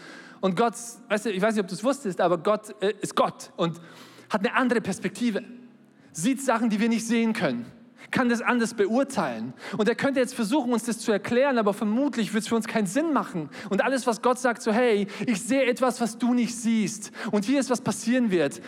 und 0.40 0.56
Gott, 0.56 0.74
weißt 1.08 1.26
du, 1.26 1.30
ich 1.30 1.42
weiß 1.42 1.54
nicht, 1.54 1.62
ob 1.62 1.68
du 1.68 1.74
es 1.74 1.82
wusstest, 1.82 2.20
aber 2.20 2.38
Gott 2.38 2.74
äh, 2.80 2.94
ist 3.00 3.16
Gott 3.16 3.50
und 3.56 3.80
hat 4.28 4.46
eine 4.46 4.54
andere 4.54 4.80
Perspektive, 4.80 5.42
sieht 6.12 6.40
Sachen, 6.40 6.70
die 6.70 6.78
wir 6.78 6.88
nicht 6.88 7.06
sehen 7.06 7.32
können, 7.32 7.66
kann 8.10 8.28
das 8.28 8.42
anders 8.42 8.74
beurteilen. 8.74 9.54
Und 9.76 9.88
er 9.88 9.94
könnte 9.94 10.20
jetzt 10.20 10.34
versuchen, 10.34 10.72
uns 10.72 10.84
das 10.84 10.98
zu 10.98 11.12
erklären, 11.12 11.58
aber 11.58 11.72
vermutlich 11.72 12.32
wird 12.32 12.42
es 12.42 12.48
für 12.48 12.56
uns 12.56 12.66
keinen 12.66 12.86
Sinn 12.86 13.12
machen. 13.12 13.48
Und 13.68 13.84
alles, 13.84 14.06
was 14.06 14.22
Gott 14.22 14.38
sagt, 14.38 14.62
so, 14.62 14.72
hey, 14.72 15.06
ich 15.26 15.42
sehe 15.42 15.64
etwas, 15.64 16.00
was 16.00 16.18
du 16.18 16.34
nicht 16.34 16.54
siehst. 16.54 17.12
Und 17.30 17.44
hier 17.44 17.60
ist, 17.60 17.70
was 17.70 17.80
passieren 17.80 18.30
wird. 18.30 18.60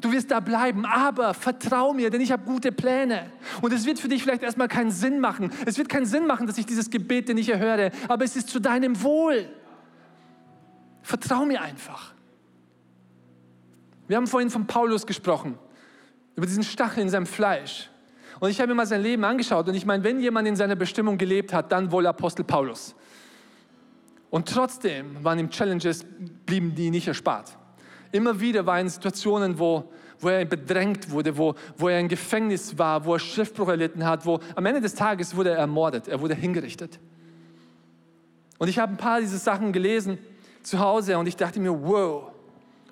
Du 0.00 0.12
wirst 0.12 0.30
da 0.30 0.38
bleiben, 0.40 0.84
aber 0.84 1.34
vertrau 1.34 1.92
mir, 1.92 2.10
denn 2.10 2.20
ich 2.20 2.30
habe 2.30 2.44
gute 2.44 2.70
Pläne. 2.70 3.32
Und 3.62 3.72
es 3.72 3.84
wird 3.84 3.98
für 3.98 4.08
dich 4.08 4.22
vielleicht 4.22 4.42
erstmal 4.42 4.68
keinen 4.68 4.92
Sinn 4.92 5.18
machen. 5.18 5.50
Es 5.66 5.76
wird 5.76 5.88
keinen 5.88 6.06
Sinn 6.06 6.26
machen, 6.26 6.46
dass 6.46 6.56
ich 6.56 6.66
dieses 6.66 6.90
Gebet 6.90 7.28
dir 7.28 7.34
nicht 7.34 7.48
erhöre, 7.48 7.90
aber 8.06 8.24
es 8.24 8.36
ist 8.36 8.48
zu 8.48 8.60
deinem 8.60 9.02
Wohl. 9.02 9.48
Vertrau 11.02 11.44
mir 11.44 11.62
einfach. 11.62 12.14
Wir 14.06 14.16
haben 14.16 14.26
vorhin 14.26 14.50
von 14.50 14.66
Paulus 14.66 15.06
gesprochen, 15.06 15.58
über 16.36 16.46
diesen 16.46 16.62
Stachel 16.62 17.02
in 17.02 17.08
seinem 17.08 17.26
Fleisch. 17.26 17.90
Und 18.40 18.50
ich 18.50 18.60
habe 18.60 18.68
mir 18.68 18.74
mal 18.74 18.86
sein 18.86 19.02
Leben 19.02 19.24
angeschaut 19.24 19.68
und 19.68 19.74
ich 19.74 19.84
meine, 19.84 20.04
wenn 20.04 20.20
jemand 20.20 20.46
in 20.46 20.56
seiner 20.56 20.76
Bestimmung 20.76 21.18
gelebt 21.18 21.52
hat, 21.52 21.72
dann 21.72 21.90
wohl 21.90 22.06
Apostel 22.06 22.44
Paulus. 22.44 22.94
Und 24.30 24.48
trotzdem 24.48 25.24
waren 25.24 25.38
ihm 25.38 25.50
Challenges, 25.50 26.04
blieben 26.46 26.74
die 26.74 26.90
nicht 26.90 27.08
erspart. 27.08 27.56
Immer 28.12 28.38
wieder 28.40 28.64
war 28.64 28.76
er 28.76 28.82
in 28.82 28.88
Situationen, 28.88 29.58
wo, 29.58 29.90
wo 30.20 30.28
er 30.28 30.44
bedrängt 30.44 31.10
wurde, 31.10 31.36
wo, 31.36 31.54
wo 31.76 31.88
er 31.88 31.98
im 31.98 32.08
Gefängnis 32.08 32.78
war, 32.78 33.04
wo 33.04 33.14
er 33.14 33.18
Schriftbruch 33.18 33.68
erlitten 33.68 34.04
hat, 34.04 34.24
wo 34.24 34.38
am 34.54 34.66
Ende 34.66 34.80
des 34.80 34.94
Tages 34.94 35.34
wurde 35.34 35.50
er 35.50 35.58
ermordet, 35.58 36.08
er 36.08 36.20
wurde 36.20 36.34
hingerichtet. 36.34 36.98
Und 38.58 38.68
ich 38.68 38.78
habe 38.78 38.92
ein 38.92 38.96
paar 38.96 39.20
dieser 39.20 39.38
Sachen 39.38 39.72
gelesen 39.72 40.18
zu 40.62 40.78
Hause 40.78 41.18
und 41.18 41.26
ich 41.26 41.36
dachte 41.36 41.60
mir, 41.60 41.72
wow. 41.72 42.30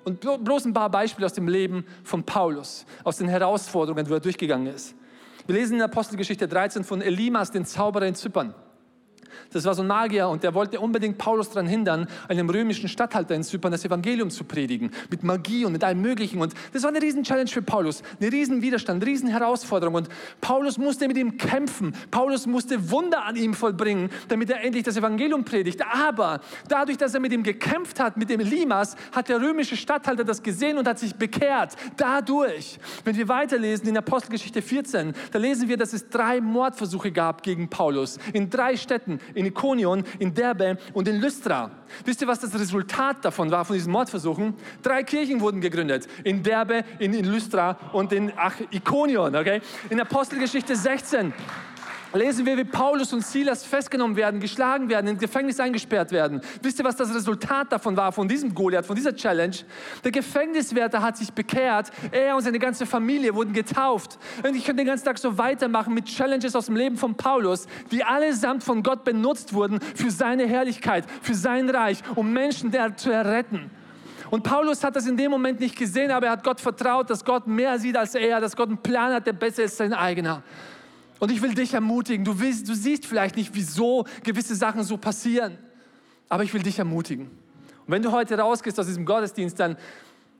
Und 0.03 0.21
bloß 0.21 0.65
ein 0.65 0.73
paar 0.73 0.89
Beispiele 0.89 1.25
aus 1.25 1.33
dem 1.33 1.47
Leben 1.47 1.85
von 2.03 2.23
Paulus, 2.23 2.85
aus 3.03 3.17
den 3.17 3.27
Herausforderungen, 3.27 4.09
wo 4.09 4.13
er 4.13 4.19
durchgegangen 4.21 4.73
ist. 4.73 4.95
Wir 5.47 5.55
lesen 5.55 5.75
in 5.75 5.81
Apostelgeschichte 5.81 6.45
13 6.45 6.83
von 6.83 7.01
Elimas, 7.01 7.51
den 7.51 7.65
Zauberer 7.65 8.05
in 8.05 8.15
Zypern. 8.15 8.53
Das 9.51 9.65
war 9.65 9.75
so 9.75 9.81
ein 9.81 9.87
Magier 9.87 10.27
und 10.27 10.43
der 10.43 10.53
wollte 10.53 10.79
unbedingt 10.79 11.17
Paulus 11.17 11.49
daran 11.49 11.67
hindern, 11.67 12.07
einem 12.27 12.49
römischen 12.49 12.89
Statthalter 12.89 13.35
in 13.35 13.43
Zypern 13.43 13.71
das 13.71 13.85
Evangelium 13.85 14.29
zu 14.29 14.43
predigen. 14.43 14.91
Mit 15.09 15.23
Magie 15.23 15.65
und 15.65 15.71
mit 15.71 15.83
allem 15.83 16.01
Möglichen. 16.01 16.41
Und 16.41 16.53
das 16.73 16.83
war 16.83 16.89
eine 16.89 17.01
riesen 17.01 17.23
Challenge 17.23 17.49
für 17.49 17.61
Paulus. 17.61 18.03
Eine 18.19 18.31
riesen 18.31 18.61
Widerstand, 18.61 19.03
eine 19.03 19.11
riesen 19.11 19.29
Herausforderung. 19.29 19.95
Und 19.95 20.09
Paulus 20.41 20.77
musste 20.77 21.07
mit 21.07 21.17
ihm 21.17 21.37
kämpfen. 21.37 21.93
Paulus 22.11 22.45
musste 22.45 22.91
Wunder 22.91 23.25
an 23.25 23.35
ihm 23.35 23.53
vollbringen, 23.53 24.09
damit 24.27 24.49
er 24.49 24.63
endlich 24.63 24.83
das 24.83 24.97
Evangelium 24.97 25.43
predigt. 25.43 25.81
Aber 25.91 26.41
dadurch, 26.67 26.97
dass 26.97 27.13
er 27.13 27.19
mit 27.19 27.33
ihm 27.33 27.43
gekämpft 27.43 27.99
hat, 27.99 28.17
mit 28.17 28.29
dem 28.29 28.39
Limas, 28.39 28.95
hat 29.11 29.29
der 29.29 29.41
römische 29.41 29.77
Statthalter 29.77 30.23
das 30.23 30.43
gesehen 30.43 30.77
und 30.77 30.87
hat 30.87 30.99
sich 30.99 31.15
bekehrt. 31.15 31.75
Dadurch. 31.97 32.79
Wenn 33.03 33.15
wir 33.15 33.27
weiterlesen 33.27 33.87
in 33.87 33.97
Apostelgeschichte 33.97 34.61
14, 34.61 35.13
da 35.31 35.39
lesen 35.39 35.67
wir, 35.69 35.77
dass 35.77 35.93
es 35.93 36.09
drei 36.09 36.41
Mordversuche 36.41 37.11
gab 37.11 37.43
gegen 37.43 37.69
Paulus. 37.69 38.17
In 38.33 38.49
drei 38.49 38.77
Städten 38.77 39.19
in 39.33 39.45
Ikonion, 39.45 40.03
in 40.19 40.33
Derbe 40.33 40.77
und 40.93 41.07
in 41.07 41.19
Lystra. 41.19 41.71
Wisst 42.05 42.21
ihr, 42.21 42.27
was 42.27 42.39
das 42.39 42.53
Resultat 42.53 43.23
davon 43.23 43.51
war, 43.51 43.65
von 43.65 43.75
diesen 43.75 43.91
Mordversuchen? 43.91 44.53
Drei 44.81 45.03
Kirchen 45.03 45.41
wurden 45.41 45.61
gegründet. 45.61 46.07
In 46.23 46.43
Derbe, 46.43 46.83
in, 46.99 47.13
in 47.13 47.25
Lystra 47.25 47.77
und 47.93 48.11
in 48.11 48.31
ach, 48.35 48.55
Ikonion. 48.71 49.35
Okay? 49.35 49.61
In 49.89 49.99
Apostelgeschichte 49.99 50.75
16 50.75 51.33
lesen 52.13 52.45
wir, 52.45 52.57
wie 52.57 52.63
Paulus 52.63 53.13
und 53.13 53.25
Silas 53.25 53.65
festgenommen 53.65 54.15
werden, 54.15 54.39
geschlagen 54.39 54.89
werden, 54.89 55.07
ins 55.07 55.19
Gefängnis 55.19 55.59
eingesperrt 55.59 56.11
werden. 56.11 56.41
Wisst 56.61 56.79
ihr, 56.79 56.85
was 56.85 56.95
das 56.95 57.13
Resultat 57.13 57.71
davon 57.71 57.97
war, 57.97 58.11
von 58.11 58.27
diesem 58.27 58.53
Goliath, 58.53 58.85
von 58.85 58.95
dieser 58.95 59.15
Challenge? 59.15 59.55
Der 60.03 60.11
Gefängniswärter 60.11 61.01
hat 61.01 61.17
sich 61.17 61.31
bekehrt, 61.31 61.91
er 62.11 62.35
und 62.35 62.43
seine 62.43 62.59
ganze 62.59 62.85
Familie 62.85 63.35
wurden 63.35 63.53
getauft. 63.53 64.17
Und 64.43 64.55
ich 64.55 64.65
könnte 64.65 64.83
den 64.83 64.87
ganzen 64.87 65.05
Tag 65.05 65.17
so 65.17 65.37
weitermachen 65.37 65.93
mit 65.93 66.05
Challenges 66.05 66.55
aus 66.55 66.67
dem 66.67 66.75
Leben 66.75 66.97
von 66.97 67.15
Paulus, 67.15 67.67
die 67.91 68.03
allesamt 68.03 68.63
von 68.63 68.83
Gott 68.83 69.03
benutzt 69.03 69.53
wurden 69.53 69.79
für 69.95 70.11
seine 70.11 70.47
Herrlichkeit, 70.47 71.05
für 71.21 71.35
sein 71.35 71.69
Reich, 71.69 71.99
um 72.15 72.31
Menschen 72.31 72.71
zu 72.95 73.11
erretten. 73.11 73.69
Und 74.29 74.43
Paulus 74.43 74.83
hat 74.83 74.95
das 74.95 75.07
in 75.07 75.15
dem 75.15 75.31
Moment 75.31 75.59
nicht 75.59 75.77
gesehen, 75.77 76.11
aber 76.11 76.27
er 76.27 76.31
hat 76.33 76.43
Gott 76.43 76.59
vertraut, 76.59 77.09
dass 77.09 77.23
Gott 77.23 77.47
mehr 77.47 77.79
sieht 77.79 77.95
als 77.95 78.15
er, 78.15 78.41
dass 78.41 78.55
Gott 78.55 78.67
einen 78.67 78.77
Plan 78.77 79.13
hat, 79.13 79.25
der 79.25 79.33
besser 79.33 79.63
ist 79.63 79.79
als 79.79 79.89
sein 79.89 79.93
eigener. 79.93 80.43
Und 81.19 81.31
ich 81.31 81.41
will 81.41 81.53
dich 81.53 81.73
ermutigen. 81.73 82.23
Du, 82.23 82.39
willst, 82.39 82.67
du 82.67 82.75
siehst 82.75 83.05
vielleicht 83.05 83.35
nicht, 83.35 83.51
wieso 83.53 84.05
gewisse 84.23 84.55
Sachen 84.55 84.83
so 84.83 84.97
passieren. 84.97 85.57
Aber 86.29 86.43
ich 86.43 86.53
will 86.53 86.61
dich 86.61 86.77
ermutigen. 86.79 87.25
Und 87.25 87.93
wenn 87.93 88.01
du 88.01 88.11
heute 88.11 88.37
rausgehst 88.37 88.79
aus 88.79 88.85
diesem 88.85 89.05
Gottesdienst, 89.05 89.59
dann 89.59 89.77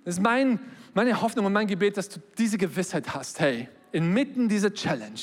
ist 0.05 0.21
mein, 0.21 0.59
meine 0.93 1.21
Hoffnung 1.21 1.45
und 1.45 1.53
mein 1.53 1.67
Gebet, 1.67 1.97
dass 1.97 2.09
du 2.09 2.19
diese 2.37 2.57
Gewissheit 2.57 3.13
hast. 3.13 3.39
Hey, 3.39 3.69
inmitten 3.91 4.49
dieser 4.49 4.73
Challenge 4.73 5.19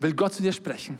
will 0.00 0.14
Gott 0.14 0.34
zu 0.34 0.42
dir 0.42 0.52
sprechen. 0.52 0.98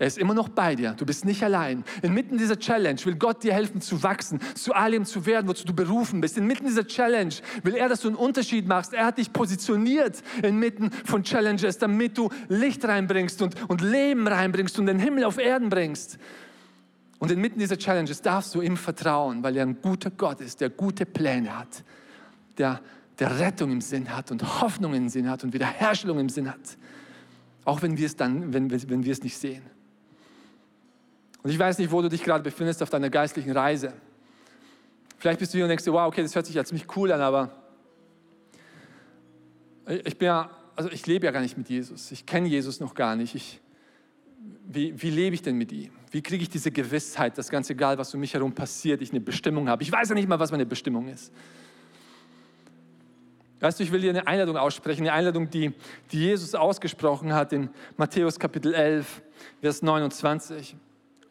Er 0.00 0.06
ist 0.06 0.16
immer 0.16 0.34
noch 0.34 0.48
bei 0.48 0.76
dir. 0.76 0.92
Du 0.92 1.04
bist 1.04 1.24
nicht 1.24 1.42
allein. 1.42 1.82
Inmitten 2.02 2.38
dieser 2.38 2.56
Challenge 2.56 3.00
will 3.04 3.16
Gott 3.16 3.42
dir 3.42 3.52
helfen 3.52 3.80
zu 3.80 4.00
wachsen, 4.02 4.38
zu 4.54 4.72
allem 4.72 5.04
zu 5.04 5.26
werden, 5.26 5.48
wozu 5.48 5.64
du 5.66 5.74
berufen 5.74 6.20
bist. 6.20 6.38
Inmitten 6.38 6.66
dieser 6.66 6.86
Challenge 6.86 7.34
will 7.64 7.74
er, 7.74 7.88
dass 7.88 8.02
du 8.02 8.08
einen 8.08 8.16
Unterschied 8.16 8.68
machst. 8.68 8.94
Er 8.94 9.06
hat 9.06 9.18
dich 9.18 9.32
positioniert 9.32 10.22
inmitten 10.42 10.92
von 10.92 11.24
Challenges, 11.24 11.78
damit 11.78 12.16
du 12.16 12.30
Licht 12.48 12.84
reinbringst 12.84 13.42
und, 13.42 13.56
und 13.68 13.80
Leben 13.80 14.28
reinbringst 14.28 14.78
und 14.78 14.86
den 14.86 15.00
Himmel 15.00 15.24
auf 15.24 15.38
Erden 15.38 15.68
bringst. 15.68 16.18
Und 17.18 17.32
inmitten 17.32 17.58
dieser 17.58 17.76
Challenges 17.76 18.22
darfst 18.22 18.54
du 18.54 18.60
ihm 18.60 18.76
vertrauen, 18.76 19.42
weil 19.42 19.56
er 19.56 19.66
ein 19.66 19.82
guter 19.82 20.10
Gott 20.10 20.40
ist, 20.40 20.60
der 20.60 20.70
gute 20.70 21.06
Pläne 21.06 21.58
hat, 21.58 21.82
der, 22.56 22.80
der 23.18 23.40
Rettung 23.40 23.72
im 23.72 23.80
Sinn 23.80 24.14
hat 24.14 24.30
und 24.30 24.60
Hoffnung 24.60 24.94
im 24.94 25.08
Sinn 25.08 25.28
hat 25.28 25.42
und 25.42 25.52
Wiederherstellung 25.52 26.20
im 26.20 26.28
Sinn 26.28 26.48
hat. 26.48 26.78
Auch 27.64 27.82
wenn 27.82 27.98
wir 27.98 28.06
es 28.06 28.14
dann, 28.14 28.54
wenn, 28.54 28.70
wenn 28.70 29.04
wir 29.04 29.12
es 29.12 29.24
nicht 29.24 29.36
sehen. 29.36 29.62
Und 31.48 31.54
ich 31.54 31.58
weiß 31.58 31.78
nicht, 31.78 31.90
wo 31.90 32.02
du 32.02 32.10
dich 32.10 32.22
gerade 32.22 32.44
befindest 32.44 32.82
auf 32.82 32.90
deiner 32.90 33.08
geistlichen 33.08 33.52
Reise. 33.52 33.94
Vielleicht 35.16 35.38
bist 35.38 35.54
du 35.54 35.56
hier 35.56 35.64
und 35.64 35.70
denkst 35.70 35.82
dir, 35.82 35.94
wow, 35.94 36.06
okay, 36.06 36.20
das 36.20 36.34
hört 36.34 36.44
sich 36.44 36.54
ja 36.54 36.62
ziemlich 36.62 36.94
cool 36.94 37.10
an, 37.10 37.22
aber 37.22 37.50
ich 39.86 40.18
bin 40.18 40.26
ja, 40.26 40.50
also 40.76 40.90
ich 40.90 41.06
lebe 41.06 41.24
ja 41.24 41.32
gar 41.32 41.40
nicht 41.40 41.56
mit 41.56 41.70
Jesus. 41.70 42.12
Ich 42.12 42.26
kenne 42.26 42.48
Jesus 42.48 42.80
noch 42.80 42.94
gar 42.94 43.16
nicht. 43.16 43.34
Ich, 43.34 43.62
wie, 44.66 45.00
wie 45.00 45.08
lebe 45.08 45.34
ich 45.34 45.40
denn 45.40 45.56
mit 45.56 45.72
ihm? 45.72 45.90
Wie 46.10 46.20
kriege 46.20 46.42
ich 46.42 46.50
diese 46.50 46.70
Gewissheit, 46.70 47.38
dass 47.38 47.48
ganz 47.48 47.70
egal, 47.70 47.96
was 47.96 48.12
um 48.12 48.20
mich 48.20 48.34
herum 48.34 48.52
passiert, 48.52 49.00
ich 49.00 49.12
eine 49.12 49.20
Bestimmung 49.20 49.70
habe? 49.70 49.82
Ich 49.82 49.90
weiß 49.90 50.10
ja 50.10 50.14
nicht 50.14 50.28
mal, 50.28 50.38
was 50.38 50.50
meine 50.50 50.66
Bestimmung 50.66 51.08
ist. 51.08 51.32
Weißt 53.60 53.78
du, 53.78 53.84
ich 53.84 53.90
will 53.90 54.02
dir 54.02 54.10
eine 54.10 54.26
Einladung 54.26 54.58
aussprechen, 54.58 55.00
eine 55.00 55.14
Einladung, 55.14 55.48
die, 55.48 55.72
die 56.12 56.18
Jesus 56.18 56.54
ausgesprochen 56.54 57.32
hat 57.32 57.54
in 57.54 57.70
Matthäus 57.96 58.38
Kapitel 58.38 58.74
11, 58.74 59.22
Vers 59.62 59.80
29. 59.80 60.76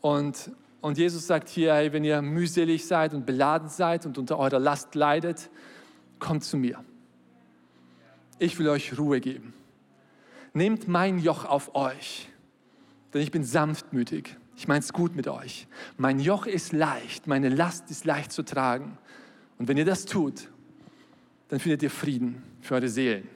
Und, 0.07 0.51
und 0.79 0.97
Jesus 0.97 1.27
sagt 1.27 1.49
hier, 1.49 1.73
hey, 1.73 1.91
wenn 1.91 2.05
ihr 2.05 2.21
mühselig 2.21 2.87
seid 2.87 3.13
und 3.13 3.25
beladen 3.25 3.67
seid 3.67 4.05
und 4.05 4.17
unter 4.17 4.39
eurer 4.39 4.57
Last 4.57 4.95
leidet, 4.95 5.49
kommt 6.17 6.45
zu 6.45 6.55
mir. 6.55 6.81
Ich 8.39 8.57
will 8.57 8.69
euch 8.69 8.97
Ruhe 8.97 9.19
geben. 9.19 9.53
Nehmt 10.53 10.87
mein 10.87 11.19
Joch 11.19 11.43
auf 11.43 11.75
euch, 11.75 12.29
denn 13.13 13.21
ich 13.21 13.31
bin 13.31 13.43
sanftmütig. 13.43 14.37
Ich 14.55 14.69
meine 14.69 14.79
es 14.79 14.93
gut 14.93 15.13
mit 15.13 15.27
euch. 15.27 15.67
Mein 15.97 16.21
Joch 16.21 16.45
ist 16.45 16.71
leicht, 16.71 17.27
meine 17.27 17.49
Last 17.49 17.91
ist 17.91 18.05
leicht 18.05 18.31
zu 18.31 18.43
tragen. 18.43 18.97
Und 19.57 19.67
wenn 19.67 19.75
ihr 19.75 19.83
das 19.83 20.05
tut, 20.05 20.47
dann 21.49 21.59
findet 21.59 21.83
ihr 21.83 21.91
Frieden 21.91 22.41
für 22.61 22.75
eure 22.75 22.87
Seelen. 22.87 23.27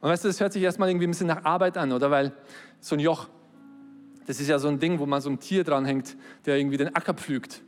Und 0.00 0.10
weißt 0.10 0.24
du, 0.24 0.28
das 0.28 0.40
hört 0.40 0.52
sich 0.52 0.62
erstmal 0.64 0.88
irgendwie 0.88 1.06
ein 1.06 1.12
bisschen 1.12 1.28
nach 1.28 1.44
Arbeit 1.44 1.76
an, 1.76 1.92
oder? 1.92 2.10
Weil 2.10 2.32
so 2.80 2.96
ein 2.96 3.00
Joch, 3.00 3.28
das 4.28 4.40
ist 4.40 4.48
ja 4.48 4.58
so 4.58 4.68
ein 4.68 4.78
Ding, 4.78 4.98
wo 4.98 5.06
man 5.06 5.22
so 5.22 5.30
ein 5.30 5.40
Tier 5.40 5.64
dranhängt, 5.64 6.14
der 6.44 6.58
irgendwie 6.58 6.76
den 6.76 6.94
Acker 6.94 7.14
pflügt. 7.14 7.62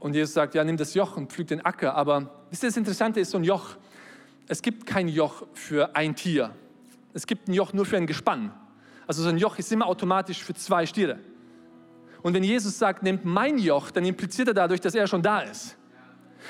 Und 0.00 0.14
Jesus 0.14 0.32
sagt, 0.32 0.54
ja, 0.54 0.64
nimm 0.64 0.78
das 0.78 0.94
Joch 0.94 1.18
und 1.18 1.30
pflüg 1.30 1.46
den 1.48 1.60
Acker. 1.60 1.94
Aber 1.94 2.30
wisst 2.48 2.62
ihr, 2.62 2.70
das 2.70 2.78
Interessante 2.78 3.20
ist, 3.20 3.32
so 3.32 3.36
ein 3.36 3.44
Joch, 3.44 3.76
es 4.46 4.62
gibt 4.62 4.86
kein 4.86 5.08
Joch 5.08 5.46
für 5.52 5.94
ein 5.94 6.16
Tier. 6.16 6.52
Es 7.12 7.26
gibt 7.26 7.48
ein 7.48 7.52
Joch 7.52 7.74
nur 7.74 7.84
für 7.84 7.98
ein 7.98 8.06
Gespann. 8.06 8.50
Also 9.06 9.22
so 9.22 9.28
ein 9.28 9.36
Joch 9.36 9.58
ist 9.58 9.70
immer 9.70 9.88
automatisch 9.88 10.42
für 10.42 10.54
zwei 10.54 10.86
Stiere. 10.86 11.18
Und 12.22 12.32
wenn 12.32 12.44
Jesus 12.44 12.78
sagt, 12.78 13.02
nehmt 13.02 13.26
mein 13.26 13.58
Joch, 13.58 13.90
dann 13.90 14.06
impliziert 14.06 14.48
er 14.48 14.54
dadurch, 14.54 14.80
dass 14.80 14.94
er 14.94 15.06
schon 15.06 15.20
da 15.20 15.40
ist. 15.40 15.76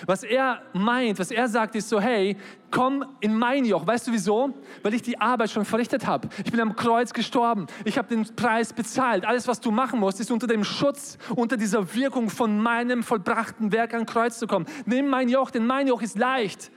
Was 0.07 0.23
er 0.23 0.63
meint, 0.73 1.19
was 1.19 1.31
er 1.31 1.49
sagt, 1.49 1.75
ist 1.75 1.89
so, 1.89 2.01
hey, 2.01 2.37
komm 2.71 3.05
in 3.21 3.37
mein 3.37 3.65
Joch. 3.65 3.87
Weißt 3.87 4.07
du 4.07 4.13
wieso? 4.13 4.55
Weil 4.83 4.95
ich 4.95 5.03
die 5.03 5.21
Arbeit 5.21 5.51
schon 5.51 5.65
verrichtet 5.65 6.07
habe. 6.07 6.29
Ich 6.45 6.51
bin 6.51 6.61
am 6.61 6.77
Kreuz 6.77 7.13
gestorben. 7.13 7.67
Ich 7.85 7.99
habe 7.99 8.09
den 8.09 8.25
Preis 8.37 8.73
bezahlt. 8.73 9.25
Alles, 9.25 9.49
was 9.49 9.61
du 9.61 9.71
machen 9.71 10.01
musst, 10.01 10.21
ist 10.21 10.31
unter 10.31 10.47
dem 10.47 10.65
Schutz, 10.65 11.19
unter 11.35 11.57
dieser 11.57 11.95
Wirkung 11.95 12.31
von 12.31 12.61
meinem 12.61 13.03
vollbrachten 13.03 13.73
Werk 13.73 13.95
an 13.95 14.07
Kreuz 14.07 14.39
zu 14.39 14.47
kommen. 14.47 14.67
Nimm 14.87 15.09
mein 15.09 15.29
Joch, 15.29 15.51
denn 15.51 15.67
mein 15.67 15.89
Joch 15.89 16.03
ist 16.03 16.19
leicht. 16.19 16.71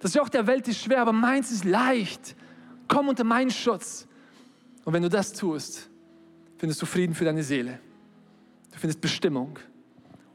Das 0.00 0.14
Joch 0.14 0.28
der 0.28 0.46
Welt 0.46 0.68
ist 0.68 0.80
schwer, 0.80 1.00
aber 1.00 1.12
meins 1.12 1.50
ist 1.50 1.64
leicht. 1.64 2.36
Komm 2.88 3.08
unter 3.08 3.24
meinen 3.24 3.50
Schutz. 3.50 4.06
Und 4.84 4.92
wenn 4.92 5.02
du 5.02 5.08
das 5.08 5.32
tust, 5.32 5.90
findest 6.58 6.80
du 6.80 6.86
Frieden 6.86 7.14
für 7.14 7.24
deine 7.24 7.42
Seele. 7.42 7.80
Du 8.72 8.78
findest 8.78 9.00
Bestimmung. 9.00 9.58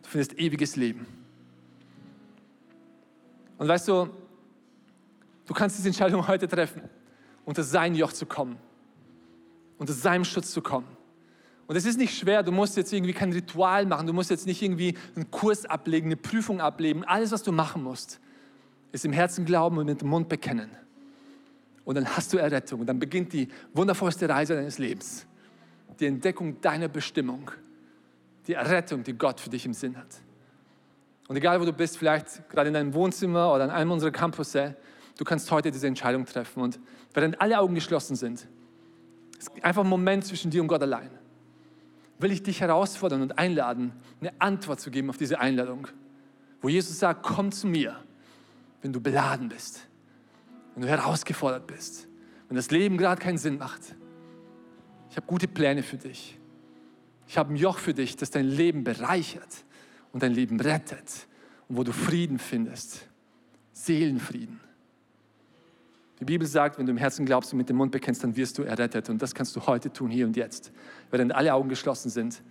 Du 0.03 0.09
findest 0.09 0.37
ewiges 0.37 0.75
Leben. 0.75 1.05
Und 3.61 3.67
weißt 3.67 3.89
du, 3.89 4.09
du 5.45 5.53
kannst 5.53 5.77
diese 5.77 5.87
Entscheidung 5.87 6.27
heute 6.27 6.47
treffen, 6.47 6.81
unter 7.45 7.61
sein 7.61 7.93
Joch 7.93 8.11
zu 8.11 8.25
kommen, 8.25 8.57
unter 9.77 9.93
seinem 9.93 10.25
Schutz 10.25 10.49
zu 10.49 10.63
kommen. 10.63 10.87
Und 11.67 11.75
es 11.75 11.85
ist 11.85 11.99
nicht 11.99 12.17
schwer, 12.17 12.41
du 12.41 12.51
musst 12.51 12.75
jetzt 12.75 12.91
irgendwie 12.91 13.13
kein 13.13 13.31
Ritual 13.31 13.85
machen, 13.85 14.07
du 14.07 14.13
musst 14.13 14.31
jetzt 14.31 14.47
nicht 14.47 14.63
irgendwie 14.63 14.97
einen 15.15 15.29
Kurs 15.29 15.65
ablegen, 15.65 16.07
eine 16.07 16.15
Prüfung 16.15 16.59
ablegen. 16.59 17.03
Alles, 17.03 17.31
was 17.31 17.43
du 17.43 17.51
machen 17.51 17.83
musst, 17.83 18.19
ist 18.93 19.05
im 19.05 19.13
Herzen 19.13 19.45
glauben 19.45 19.77
und 19.77 19.85
mit 19.85 20.01
dem 20.01 20.07
Mund 20.07 20.27
bekennen. 20.27 20.71
Und 21.85 21.93
dann 21.93 22.07
hast 22.07 22.33
du 22.33 22.39
Errettung 22.39 22.79
und 22.79 22.87
dann 22.87 22.97
beginnt 22.97 23.31
die 23.31 23.47
wundervollste 23.75 24.27
Reise 24.27 24.55
deines 24.55 24.79
Lebens. 24.79 25.27
Die 25.99 26.07
Entdeckung 26.07 26.59
deiner 26.61 26.87
Bestimmung, 26.87 27.51
die 28.47 28.53
Errettung, 28.53 29.03
die 29.03 29.13
Gott 29.13 29.39
für 29.39 29.51
dich 29.51 29.67
im 29.67 29.75
Sinn 29.75 29.97
hat. 29.97 30.19
Und 31.31 31.37
egal 31.37 31.61
wo 31.61 31.63
du 31.63 31.71
bist, 31.71 31.97
vielleicht 31.97 32.49
gerade 32.49 32.67
in 32.67 32.73
deinem 32.73 32.93
Wohnzimmer 32.93 33.53
oder 33.53 33.63
an 33.63 33.69
einem 33.69 33.91
unserer 33.91 34.11
Campusse, 34.11 34.75
du 35.17 35.23
kannst 35.23 35.49
heute 35.49 35.71
diese 35.71 35.87
Entscheidung 35.87 36.25
treffen. 36.25 36.61
Und 36.61 36.77
während 37.13 37.39
alle 37.39 37.57
Augen 37.57 37.73
geschlossen 37.73 38.17
sind, 38.17 38.49
ist 39.39 39.49
einfach 39.63 39.85
ein 39.85 39.89
Moment 39.89 40.25
zwischen 40.25 40.51
dir 40.51 40.61
und 40.61 40.67
Gott 40.67 40.81
allein. 40.81 41.09
Will 42.19 42.33
ich 42.33 42.43
dich 42.43 42.59
herausfordern 42.59 43.21
und 43.21 43.39
einladen, 43.39 43.93
eine 44.19 44.33
Antwort 44.39 44.81
zu 44.81 44.91
geben 44.91 45.09
auf 45.09 45.15
diese 45.15 45.39
Einladung. 45.39 45.87
Wo 46.59 46.67
Jesus 46.67 46.99
sagt, 46.99 47.23
komm 47.23 47.53
zu 47.53 47.65
mir, 47.65 47.95
wenn 48.81 48.91
du 48.91 48.99
beladen 48.99 49.47
bist, 49.47 49.87
wenn 50.75 50.83
du 50.83 50.89
herausgefordert 50.89 51.65
bist, 51.65 52.09
wenn 52.49 52.57
das 52.57 52.71
Leben 52.71 52.97
gerade 52.97 53.21
keinen 53.21 53.37
Sinn 53.37 53.57
macht. 53.57 53.95
Ich 55.09 55.15
habe 55.15 55.27
gute 55.27 55.47
Pläne 55.47 55.81
für 55.81 55.95
dich. 55.95 56.37
Ich 57.25 57.37
habe 57.37 57.53
ein 57.53 57.55
Joch 57.55 57.77
für 57.77 57.93
dich, 57.93 58.17
das 58.17 58.31
dein 58.31 58.47
Leben 58.47 58.83
bereichert 58.83 59.63
und 60.11 60.23
dein 60.23 60.33
Leben 60.33 60.59
rettet 60.59 61.27
und 61.67 61.77
wo 61.77 61.83
du 61.83 61.91
Frieden 61.91 62.39
findest. 62.39 63.07
Seelenfrieden. 63.73 64.59
Die 66.19 66.25
Bibel 66.25 66.47
sagt, 66.47 66.77
wenn 66.77 66.85
du 66.85 66.91
im 66.91 66.97
Herzen 66.97 67.25
glaubst 67.25 67.51
und 67.51 67.57
mit 67.57 67.69
dem 67.69 67.77
Mund 67.77 67.91
bekennst, 67.91 68.23
dann 68.23 68.35
wirst 68.35 68.57
du 68.57 68.63
errettet. 68.63 69.09
Und 69.09 69.21
das 69.21 69.33
kannst 69.33 69.55
du 69.55 69.65
heute 69.65 69.91
tun, 69.91 70.11
hier 70.11 70.27
und 70.27 70.37
jetzt. 70.37 70.71
Während 71.09 71.33
alle 71.33 71.53
Augen 71.53 71.67
geschlossen 71.67 72.11
sind, 72.11 72.43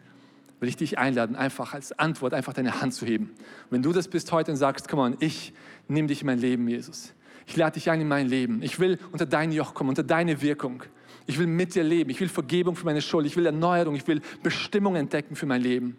will 0.58 0.68
ich 0.68 0.76
dich 0.76 0.98
einladen, 0.98 1.36
einfach 1.36 1.72
als 1.72 1.96
Antwort 1.96 2.34
einfach 2.34 2.52
deine 2.52 2.80
Hand 2.80 2.94
zu 2.94 3.06
heben. 3.06 3.26
Und 3.26 3.70
wenn 3.70 3.82
du 3.82 3.92
das 3.92 4.08
bist 4.08 4.32
heute 4.32 4.50
und 4.50 4.56
sagst, 4.56 4.88
komm 4.88 4.98
on, 4.98 5.16
ich 5.20 5.52
nehme 5.86 6.08
dich 6.08 6.22
in 6.22 6.26
mein 6.26 6.40
Leben, 6.40 6.66
Jesus. 6.66 7.14
Ich 7.46 7.56
lade 7.56 7.74
dich 7.74 7.90
ein 7.90 8.00
in 8.00 8.08
mein 8.08 8.26
Leben. 8.26 8.60
Ich 8.62 8.80
will 8.80 8.98
unter 9.12 9.26
dein 9.26 9.52
Joch 9.52 9.72
kommen, 9.72 9.90
unter 9.90 10.02
deine 10.02 10.42
Wirkung. 10.42 10.82
Ich 11.26 11.38
will 11.38 11.46
mit 11.46 11.76
dir 11.76 11.84
leben. 11.84 12.10
Ich 12.10 12.20
will 12.20 12.28
Vergebung 12.28 12.74
für 12.74 12.84
meine 12.84 13.02
Schuld. 13.02 13.24
Ich 13.24 13.36
will 13.36 13.46
Erneuerung. 13.46 13.94
Ich 13.94 14.06
will 14.08 14.20
Bestimmung 14.42 14.96
entdecken 14.96 15.36
für 15.36 15.46
mein 15.46 15.62
Leben 15.62 15.96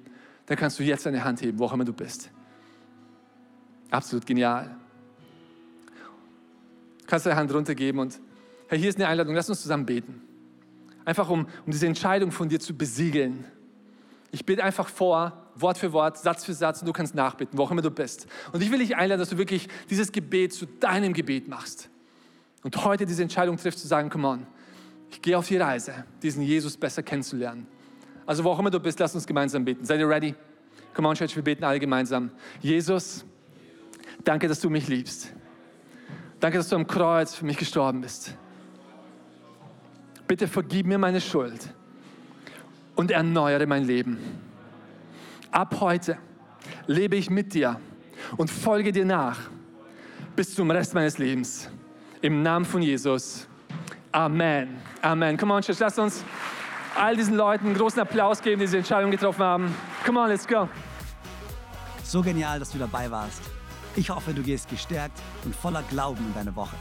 dann 0.52 0.58
kannst 0.58 0.78
du 0.80 0.84
jetzt 0.84 1.06
deine 1.06 1.24
Hand 1.24 1.42
heben, 1.42 1.58
wo 1.60 1.64
auch 1.64 1.72
immer 1.72 1.86
du 1.86 1.94
bist. 1.94 2.30
Absolut 3.90 4.26
genial. 4.26 4.76
Du 7.00 7.06
kannst 7.08 7.26
deine 7.26 7.38
Hand 7.38 7.54
runtergeben 7.54 8.02
und 8.02 8.20
hey, 8.68 8.78
hier 8.78 8.90
ist 8.90 8.98
eine 8.98 9.08
Einladung, 9.08 9.34
lass 9.34 9.50
uns 9.50 9.62
zusammen 9.62 9.86
beten. 9.86 10.22
Einfach 11.06 11.30
um, 11.30 11.48
um 11.66 11.72
diese 11.72 11.88
Entscheidung 11.88 12.34
von 12.34 12.50
dir 12.50 12.60
zu 12.60 12.76
besiegeln. 12.76 13.46
Ich 14.32 14.46
bete 14.46 14.62
einfach 14.62 14.90
vor, 14.90 15.48
Wort 15.56 15.78
für 15.78 15.94
Wort, 15.94 16.18
Satz 16.18 16.44
für 16.44 16.54
Satz 16.54 16.82
und 16.82 16.86
du 16.86 16.92
kannst 16.92 17.16
nachbeten, 17.16 17.58
wo 17.58 17.64
auch 17.64 17.72
immer 17.72 17.82
du 17.82 17.90
bist. 17.90 18.28
Und 18.52 18.62
ich 18.62 18.70
will 18.74 18.80
dich 18.80 18.98
einladen, 18.98 19.22
dass 19.22 19.30
du 19.30 19.38
wirklich 19.38 19.70
dieses 19.90 20.12
Gebet 20.12 20.52
zu 20.52 20.66
deinem 20.66 21.14
Gebet 21.14 21.48
machst. 21.48 21.90
Und 22.62 22.76
heute 22.84 23.06
diese 23.06 23.24
Entscheidung 23.24 23.56
triffst, 23.56 23.80
zu 23.80 23.88
sagen, 23.88 24.10
come 24.10 24.28
on, 24.28 24.48
ich 25.12 25.22
gehe 25.22 25.38
auf 25.38 25.48
die 25.48 25.56
Reise, 25.56 26.04
diesen 26.22 26.42
Jesus 26.42 26.76
besser 26.76 27.04
kennenzulernen. 27.04 27.68
Also 28.26 28.44
wo 28.44 28.50
auch 28.50 28.60
immer 28.60 28.70
du 28.70 28.80
bist, 28.80 29.00
lass 29.00 29.16
uns 29.16 29.26
gemeinsam 29.26 29.66
beten. 29.66 29.86
Seid 29.86 30.00
ihr 30.00 30.08
ready? 30.08 30.36
Come 30.94 31.08
on, 31.08 31.16
Church, 31.16 31.36
wir 31.36 31.44
beten 31.44 31.64
alle 31.64 31.80
gemeinsam. 31.80 32.32
Jesus, 32.60 33.26
danke, 34.24 34.48
dass 34.48 34.60
du 34.60 34.70
mich 34.70 34.88
liebst. 34.88 35.34
Danke, 36.40 36.58
dass 36.58 36.70
du 36.70 36.76
am 36.76 36.88
Kreuz 36.88 37.36
für 37.36 37.46
mich 37.46 37.58
gestorben 37.58 38.02
bist. 38.02 38.36
Bitte 40.28 40.48
vergib 40.48 40.88
mir 40.88 40.98
meine 40.98 41.22
Schuld 41.22 41.74
und 42.96 43.12
erneuere 43.12 43.66
mein 43.68 43.86
Leben. 43.86 44.18
Ab 45.52 45.78
heute 45.82 46.18
lebe 46.88 47.16
ich 47.16 47.30
mit 47.30 47.54
dir 47.54 47.80
und 48.38 48.50
folge 48.50 48.92
dir 48.92 49.06
nach 49.06 49.40
bis 50.36 50.56
zum 50.56 50.72
Rest 50.72 50.94
meines 50.94 51.18
Lebens. 51.18 51.70
Im 52.22 52.42
Namen 52.42 52.66
von 52.66 52.82
Jesus. 52.82 53.48
Amen. 54.12 54.78
Amen. 55.02 55.38
Come 55.38 55.54
on, 55.54 55.62
Church, 55.62 55.80
lass 55.80 55.98
uns 56.00 56.24
all 56.96 57.16
diesen 57.16 57.36
Leuten 57.36 57.68
einen 57.68 57.76
großen 57.76 58.00
Applaus 58.00 58.42
geben, 58.42 58.60
die 58.60 58.66
diese 58.66 58.78
Entscheidung 58.78 59.12
getroffen 59.12 59.44
haben. 59.44 59.76
Come 60.06 60.20
on, 60.20 60.30
let's 60.30 60.48
go. 60.48 60.68
So 62.04 62.22
genial, 62.22 62.60
dass 62.60 62.72
du 62.72 62.78
dabei 62.78 63.10
warst. 63.10 63.42
Ich 63.96 64.10
hoffe, 64.10 64.34
du 64.34 64.42
gehst 64.42 64.70
gestärkt 64.70 65.20
und 65.46 65.56
voller 65.56 65.84
Glauben 65.84 66.26
in 66.26 66.34
deine 66.34 66.56
Woche. 66.56 66.76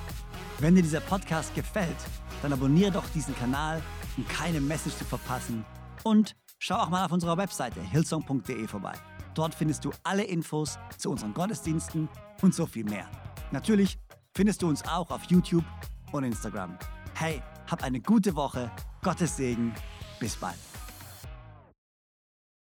Wenn 0.58 0.74
dir 0.74 0.82
dieser 0.82 1.00
Podcast 1.00 1.54
gefällt, 1.54 1.96
dann 2.42 2.52
abonniere 2.52 2.92
doch 2.92 3.04
diesen 3.14 3.36
Kanal, 3.36 3.82
um 4.16 4.26
keine 4.28 4.60
Message 4.60 4.96
zu 4.96 5.04
verpassen. 5.04 5.64
Und 6.02 6.34
schau 6.58 6.76
auch 6.76 6.88
mal 6.88 7.04
auf 7.04 7.12
unserer 7.12 7.36
Webseite 7.36 7.80
hillsong.de 7.80 8.66
vorbei. 8.66 8.92
Dort 9.34 9.54
findest 9.54 9.84
du 9.84 9.92
alle 10.02 10.24
Infos 10.24 10.78
zu 10.98 11.10
unseren 11.10 11.34
Gottesdiensten 11.34 12.08
und 12.42 12.54
so 12.54 12.66
viel 12.66 12.84
mehr. 12.84 13.08
Natürlich 13.52 13.98
findest 14.34 14.62
du 14.62 14.68
uns 14.68 14.84
auch 14.86 15.10
auf 15.10 15.24
YouTube 15.24 15.64
und 16.12 16.24
Instagram. 16.24 16.78
Hey, 17.14 17.42
hab 17.70 17.82
eine 17.82 18.00
gute 18.00 18.34
Woche, 18.34 18.70
Gottes 19.02 19.36
Segen 19.36 19.74
bis 20.20 20.36
bald. 20.36 20.69